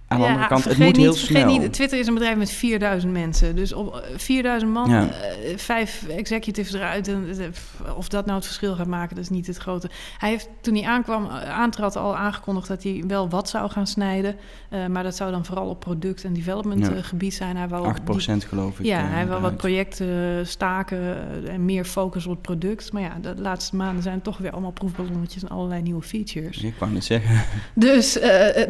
Aan 0.07 0.19
de 0.19 0.25
ja, 0.25 0.31
andere 0.31 0.47
kant, 0.47 0.63
het 0.63 0.77
niet, 0.77 0.87
moet 0.87 0.97
heel 0.97 1.13
snel. 1.13 1.45
Niet, 1.45 1.73
Twitter 1.73 1.99
is 1.99 2.07
een 2.07 2.13
bedrijf 2.13 2.37
met 2.37 2.51
4000 2.51 3.13
mensen. 3.13 3.55
Dus 3.55 3.73
op 3.73 4.05
4000 4.15 4.71
man, 4.71 4.89
ja. 4.89 5.03
uh, 5.03 5.09
vijf 5.57 6.07
executives 6.07 6.73
eruit. 6.73 7.07
En, 7.07 7.25
uh, 7.27 7.97
of 7.97 8.07
dat 8.07 8.25
nou 8.25 8.37
het 8.37 8.45
verschil 8.45 8.75
gaat 8.75 8.87
maken, 8.87 9.15
dat 9.15 9.23
is 9.23 9.29
niet 9.29 9.47
het 9.47 9.57
grote. 9.57 9.89
Hij 10.17 10.29
heeft 10.29 10.49
toen 10.61 10.75
hij 10.75 10.83
aankwam, 10.83 11.27
aantrad 11.27 11.95
al 11.95 12.15
aangekondigd 12.15 12.67
dat 12.67 12.83
hij 12.83 13.03
wel 13.07 13.29
wat 13.29 13.49
zou 13.49 13.69
gaan 13.69 13.87
snijden. 13.87 14.35
Uh, 14.69 14.85
maar 14.85 15.03
dat 15.03 15.15
zou 15.15 15.31
dan 15.31 15.45
vooral 15.45 15.69
op 15.69 15.79
product- 15.79 16.23
en 16.23 16.33
development 16.33 16.87
ja. 16.87 17.01
gebied 17.01 17.33
zijn. 17.33 17.57
Hij 17.57 17.67
wou 17.67 17.93
8% 17.93 18.05
die, 18.05 18.41
geloof 18.41 18.79
ik. 18.79 18.85
Ja, 18.85 19.05
hij 19.05 19.27
wil 19.27 19.39
wat 19.39 19.57
projecten 19.57 20.47
staken 20.47 21.17
en 21.47 21.65
meer 21.65 21.85
focus 21.85 22.25
op 22.25 22.31
het 22.31 22.41
product. 22.41 22.91
Maar 22.91 23.01
ja, 23.01 23.17
de 23.21 23.33
laatste 23.37 23.75
maanden 23.75 24.03
zijn 24.03 24.21
toch 24.21 24.37
weer 24.37 24.51
allemaal 24.51 24.71
proefballonnetjes 24.71 25.43
en 25.43 25.49
allerlei 25.49 25.81
nieuwe 25.81 26.01
features. 26.01 26.63
Ik 26.63 26.75
wou 26.79 26.91
net 26.91 27.03
zeggen. 27.03 27.43
Dus 27.73 28.19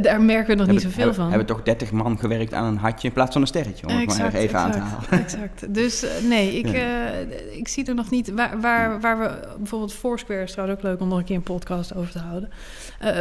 daar 0.02 0.22
merken 0.22 0.48
we 0.48 0.64
nog 0.64 0.72
niet 0.72 0.82
zoveel 0.82 1.14
van 1.14 1.33
hebben 1.38 1.56
toch 1.56 1.64
30 1.64 1.92
man 1.92 2.20
gewerkt 2.20 2.54
aan 2.54 2.66
een 2.66 2.78
hatje 2.78 3.08
in 3.08 3.14
plaats 3.14 3.32
van 3.32 3.42
een 3.42 3.48
sterretje, 3.48 3.88
om 3.88 3.98
exact, 3.98 4.12
het 4.12 4.32
maar 4.32 4.42
even 4.42 4.60
exact, 4.60 4.64
aan 4.64 4.72
te 4.72 4.78
halen. 4.78 5.24
Exact. 5.26 5.74
Dus 5.74 6.04
uh, 6.04 6.10
nee, 6.30 6.58
ik, 6.58 6.68
ja. 6.68 7.12
uh, 7.14 7.58
ik 7.58 7.68
zie 7.68 7.86
er 7.86 7.96
nog 7.96 8.10
niet... 8.10 8.32
Waar, 8.32 8.62
waar, 8.62 9.00
waar 9.00 9.20
we 9.20 9.56
bijvoorbeeld 9.58 9.94
Foursquare 9.94 10.44
is 10.44 10.52
trouwens 10.52 10.80
ook 10.80 10.86
leuk 10.86 11.00
om 11.02 11.08
nog 11.08 11.18
een 11.18 11.24
keer 11.24 11.36
een 11.36 11.44
podcast 11.44 11.96
over 11.96 12.12
te 12.12 12.20
houden. 12.20 12.50
Uh, 13.04 13.20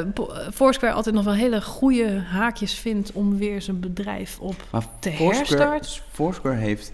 Foursquare 0.53 0.93
altijd 0.93 1.15
nog 1.15 1.25
wel 1.25 1.35
hele 1.35 1.63
goede 1.63 2.21
haakjes 2.21 2.75
vindt 2.75 3.13
om 3.13 3.37
weer 3.39 3.63
zijn 3.63 3.81
bedrijf 3.81 4.39
op 4.41 4.55
maar 4.71 4.85
te 4.99 5.11
Foursquare, 5.11 5.37
herstarten. 5.37 6.03
Foursquare 6.11 6.57
heeft 6.57 6.93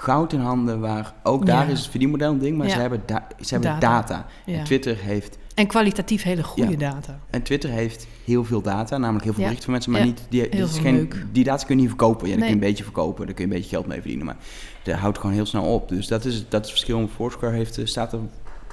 goud 0.00 0.32
in 0.32 0.40
handen 0.40 0.80
waar 0.80 1.12
ook 1.22 1.46
daar 1.46 1.66
Ja. 1.66 1.72
is 1.72 1.80
het 1.80 1.88
verdienmodel 1.90 2.30
een 2.32 2.38
ding, 2.38 2.56
maar 2.56 2.66
Ja. 2.66 2.72
ze 2.74 2.80
hebben, 2.80 3.02
da- 3.06 3.26
ze 3.40 3.48
hebben 3.54 3.70
Data. 3.70 4.00
data. 4.00 4.26
Ja. 4.46 4.58
En 4.58 4.64
Twitter 4.64 4.96
heeft 4.98 5.38
En 5.54 5.66
kwalitatief 5.66 6.22
hele 6.22 6.42
goede 6.42 6.70
Ja. 6.70 6.76
data. 6.76 7.18
En 7.30 7.42
Twitter 7.42 7.70
heeft 7.70 8.06
heel 8.24 8.44
veel 8.44 8.60
data, 8.62 8.98
namelijk 8.98 9.24
heel 9.24 9.32
veel 9.32 9.42
berichten 9.42 9.64
van 9.64 9.72
mensen, 9.72 9.92
maar 9.92 10.04
niet, 10.04 10.20
die, 10.28 10.48
is 10.48 10.78
geen, 10.78 11.10
die 11.32 11.44
data 11.44 11.64
kun 11.66 11.74
je 11.74 11.80
niet 11.80 11.90
verkopen. 11.90 12.28
Ja, 12.28 12.32
Nee. 12.34 12.38
kun 12.38 12.48
je 12.48 12.54
een 12.54 12.68
beetje 12.68 12.84
verkopen, 12.84 13.26
daar 13.26 13.34
kun 13.34 13.44
je 13.44 13.50
een 13.50 13.56
beetje 13.56 13.74
geld 13.74 13.86
mee 13.86 13.98
verdienen, 14.00 14.26
maar 14.26 14.36
dat 14.82 14.94
houdt 14.94 15.18
gewoon 15.18 15.34
heel 15.34 15.46
snel 15.46 15.64
op. 15.74 15.88
Dus 15.88 16.06
dat 16.06 16.24
is, 16.24 16.34
dat 16.34 16.64
is 16.64 16.70
het 16.70 16.70
verschil. 16.70 17.08
Foursquare 17.14 17.56
heeft, 17.56 17.78
eh, 17.78 17.84
staat, 17.86 18.12
er, 18.12 18.18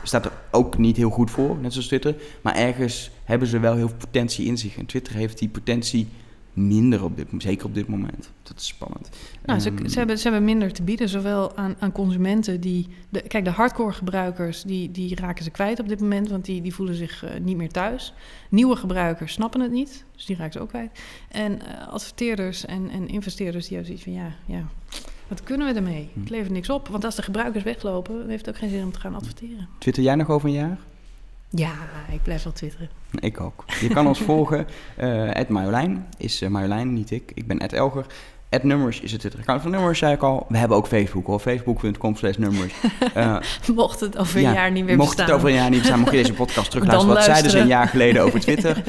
staat 0.04 0.26
er 0.26 0.32
ook 0.52 0.78
niet 0.78 0.98
heel 0.98 1.10
goed 1.10 1.32
voor, 1.32 1.58
net 1.62 1.72
zoals 1.72 1.88
Twitter. 1.88 2.16
Maar 2.42 2.56
ergens 2.56 3.12
hebben 3.24 3.48
ze 3.48 3.60
wel 3.60 3.76
heel 3.76 3.88
veel 3.88 3.98
potentie 3.98 4.46
in 4.46 4.58
zich. 4.58 4.78
En 4.78 4.86
Twitter 4.86 5.14
heeft 5.14 5.38
die 5.40 5.50
potentie 5.50 6.08
minder 6.56 7.04
op 7.04 7.16
dit 7.16 7.28
zeker 7.38 7.66
op 7.66 7.74
dit 7.74 7.88
moment. 7.88 8.32
Dat 8.44 8.58
is 8.58 8.68
spannend. 8.68 9.10
Nou, 9.46 9.60
ze, 9.60 9.70
Ehm, 9.70 9.88
ze, 9.88 9.98
hebben, 9.98 10.18
ze 10.18 10.24
hebben 10.24 10.44
minder 10.44 10.74
te 10.74 10.84
bieden, 10.84 11.10
zowel 11.10 11.56
aan, 11.56 11.76
aan 11.80 11.92
consumenten 11.92 12.62
die... 12.62 12.88
De, 13.10 13.22
kijk, 13.22 13.46
de 13.46 13.52
hardcore 13.52 13.92
gebruikers, 13.92 14.64
die, 14.64 14.92
die 14.92 15.16
raken 15.16 15.44
ze 15.44 15.50
kwijt 15.50 15.80
op 15.80 15.88
dit 15.88 16.00
moment... 16.00 16.30
want 16.30 16.46
die, 16.46 16.62
die 16.62 16.74
voelen 16.74 16.96
zich 16.96 17.24
eh, 17.24 17.40
niet 17.40 17.58
meer 17.58 17.72
thuis. 17.72 18.14
Nieuwe 18.50 18.76
gebruikers 18.76 19.34
snappen 19.34 19.62
het 19.62 19.72
niet, 19.72 20.06
dus 20.16 20.26
die 20.26 20.36
raken 20.36 20.54
ze 20.54 20.60
ook 20.60 20.70
kwijt. 20.70 21.00
En 21.30 21.62
eh, 21.62 21.88
adverteerders 21.88 22.66
en, 22.66 22.90
en 22.90 23.08
investeerders, 23.08 23.68
die 23.68 23.78
hebben 23.78 23.98
zoiets 23.98 24.20
van... 24.20 24.26
ja, 24.26 24.58
ja, 24.58 24.68
wat 25.28 25.44
kunnen 25.44 25.68
we 25.68 25.74
ermee? 25.74 26.10
Hm. 26.14 26.20
Het 26.20 26.30
levert 26.30 26.52
niks 26.52 26.70
op, 26.70 26.88
want 26.88 27.06
als 27.06 27.16
de 27.16 27.22
gebruikers 27.22 27.64
weglopen... 27.64 28.30
heeft 28.30 28.46
het 28.46 28.56
ook 28.56 28.62
geen 28.62 28.70
zin 28.70 28.84
om 28.84 28.92
te 28.92 29.00
gaan 29.00 29.16
adverteren. 29.16 29.68
Twitter 29.78 30.04
jij 30.04 30.16
nog 30.16 30.30
over 30.30 30.50
een 30.50 30.56
jaar? 30.56 30.78
Ja, 31.56 31.72
ik 32.12 32.24
blijf 32.24 32.44
wel 32.44 32.54
twitteren. 32.54 32.90
Ik 33.20 33.42
ook. 33.42 33.64
Je 33.82 33.88
kan 33.88 34.08
ons 34.08 34.20
volgen. 34.30 34.68
Ed 35.34 35.50
Marjolein 35.50 36.06
is 36.18 36.42
uh, 36.42 36.50
Marjolein, 36.50 36.94
niet 36.94 37.12
ik. 37.12 37.32
Ik 37.34 37.48
ben 37.48 37.60
Ed 37.60 37.74
Elger. 37.74 38.06
Ed 38.50 38.64
Nummers 38.64 39.00
is 39.00 39.12
het 39.12 39.20
Twitter-account 39.20 39.62
van 39.62 39.72
Nummers, 39.72 40.00
zei 40.00 40.14
ik 40.14 40.22
al. 40.22 40.46
We 40.50 40.58
hebben 40.58 40.78
ook 40.78 40.88
Facebook 40.88 41.26
hoor. 41.26 41.40
Facebook.com 41.40 42.16
slash 42.16 42.38
nummers. 42.38 42.74
Uh, 43.18 43.38
mocht 43.76 44.00
het 44.00 44.18
over 44.18 44.36
een 44.36 44.42
ja, 44.42 44.54
jaar 44.54 44.72
niet 44.72 44.86
meer 44.86 44.96
mocht 44.96 45.08
bestaan. 45.08 45.26
het 45.26 45.36
over 45.36 45.50
een 45.50 45.56
jaar 45.56 45.70
niet 45.70 45.80
bestaan, 45.80 46.00
mocht 46.00 46.12
je 46.12 46.18
deze 46.18 46.34
podcast 46.34 46.70
terugluisteren. 46.72 47.16
Wat 47.16 47.24
zeiden 47.24 47.52
ze 47.52 47.60
een 47.60 47.68
jaar 47.68 47.88
geleden 47.88 48.24
over 48.24 48.40
Twitter. 48.40 48.84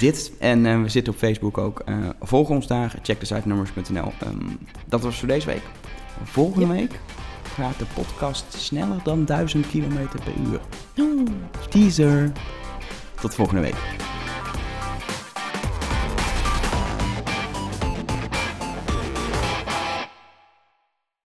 Dit. 0.00 0.32
En 0.38 0.64
uh, 0.64 0.82
we 0.82 0.88
zitten 0.88 1.12
op 1.12 1.18
Facebook 1.18 1.58
ook. 1.58 1.82
Uh, 1.88 1.96
volg 2.20 2.48
ons 2.48 2.66
daar. 2.66 2.94
Check 3.02 3.20
de 3.20 3.26
site 3.26 3.48
nummers.nl. 3.48 4.12
Um, 4.26 4.58
dat 4.86 5.02
was 5.02 5.18
voor 5.18 5.28
deze 5.28 5.46
week. 5.46 5.62
Volgende 6.24 6.66
ja. 6.66 6.72
week 6.72 7.00
gaat 7.54 7.78
de 7.78 7.86
podcast 7.94 8.44
sneller 8.48 9.00
dan 9.02 9.24
1000 9.24 9.66
km 9.66 10.06
per 10.24 10.34
uur. 10.50 10.60
Teaser. 11.68 12.32
Tot 13.20 13.34
volgende 13.34 13.60
week. 13.60 14.19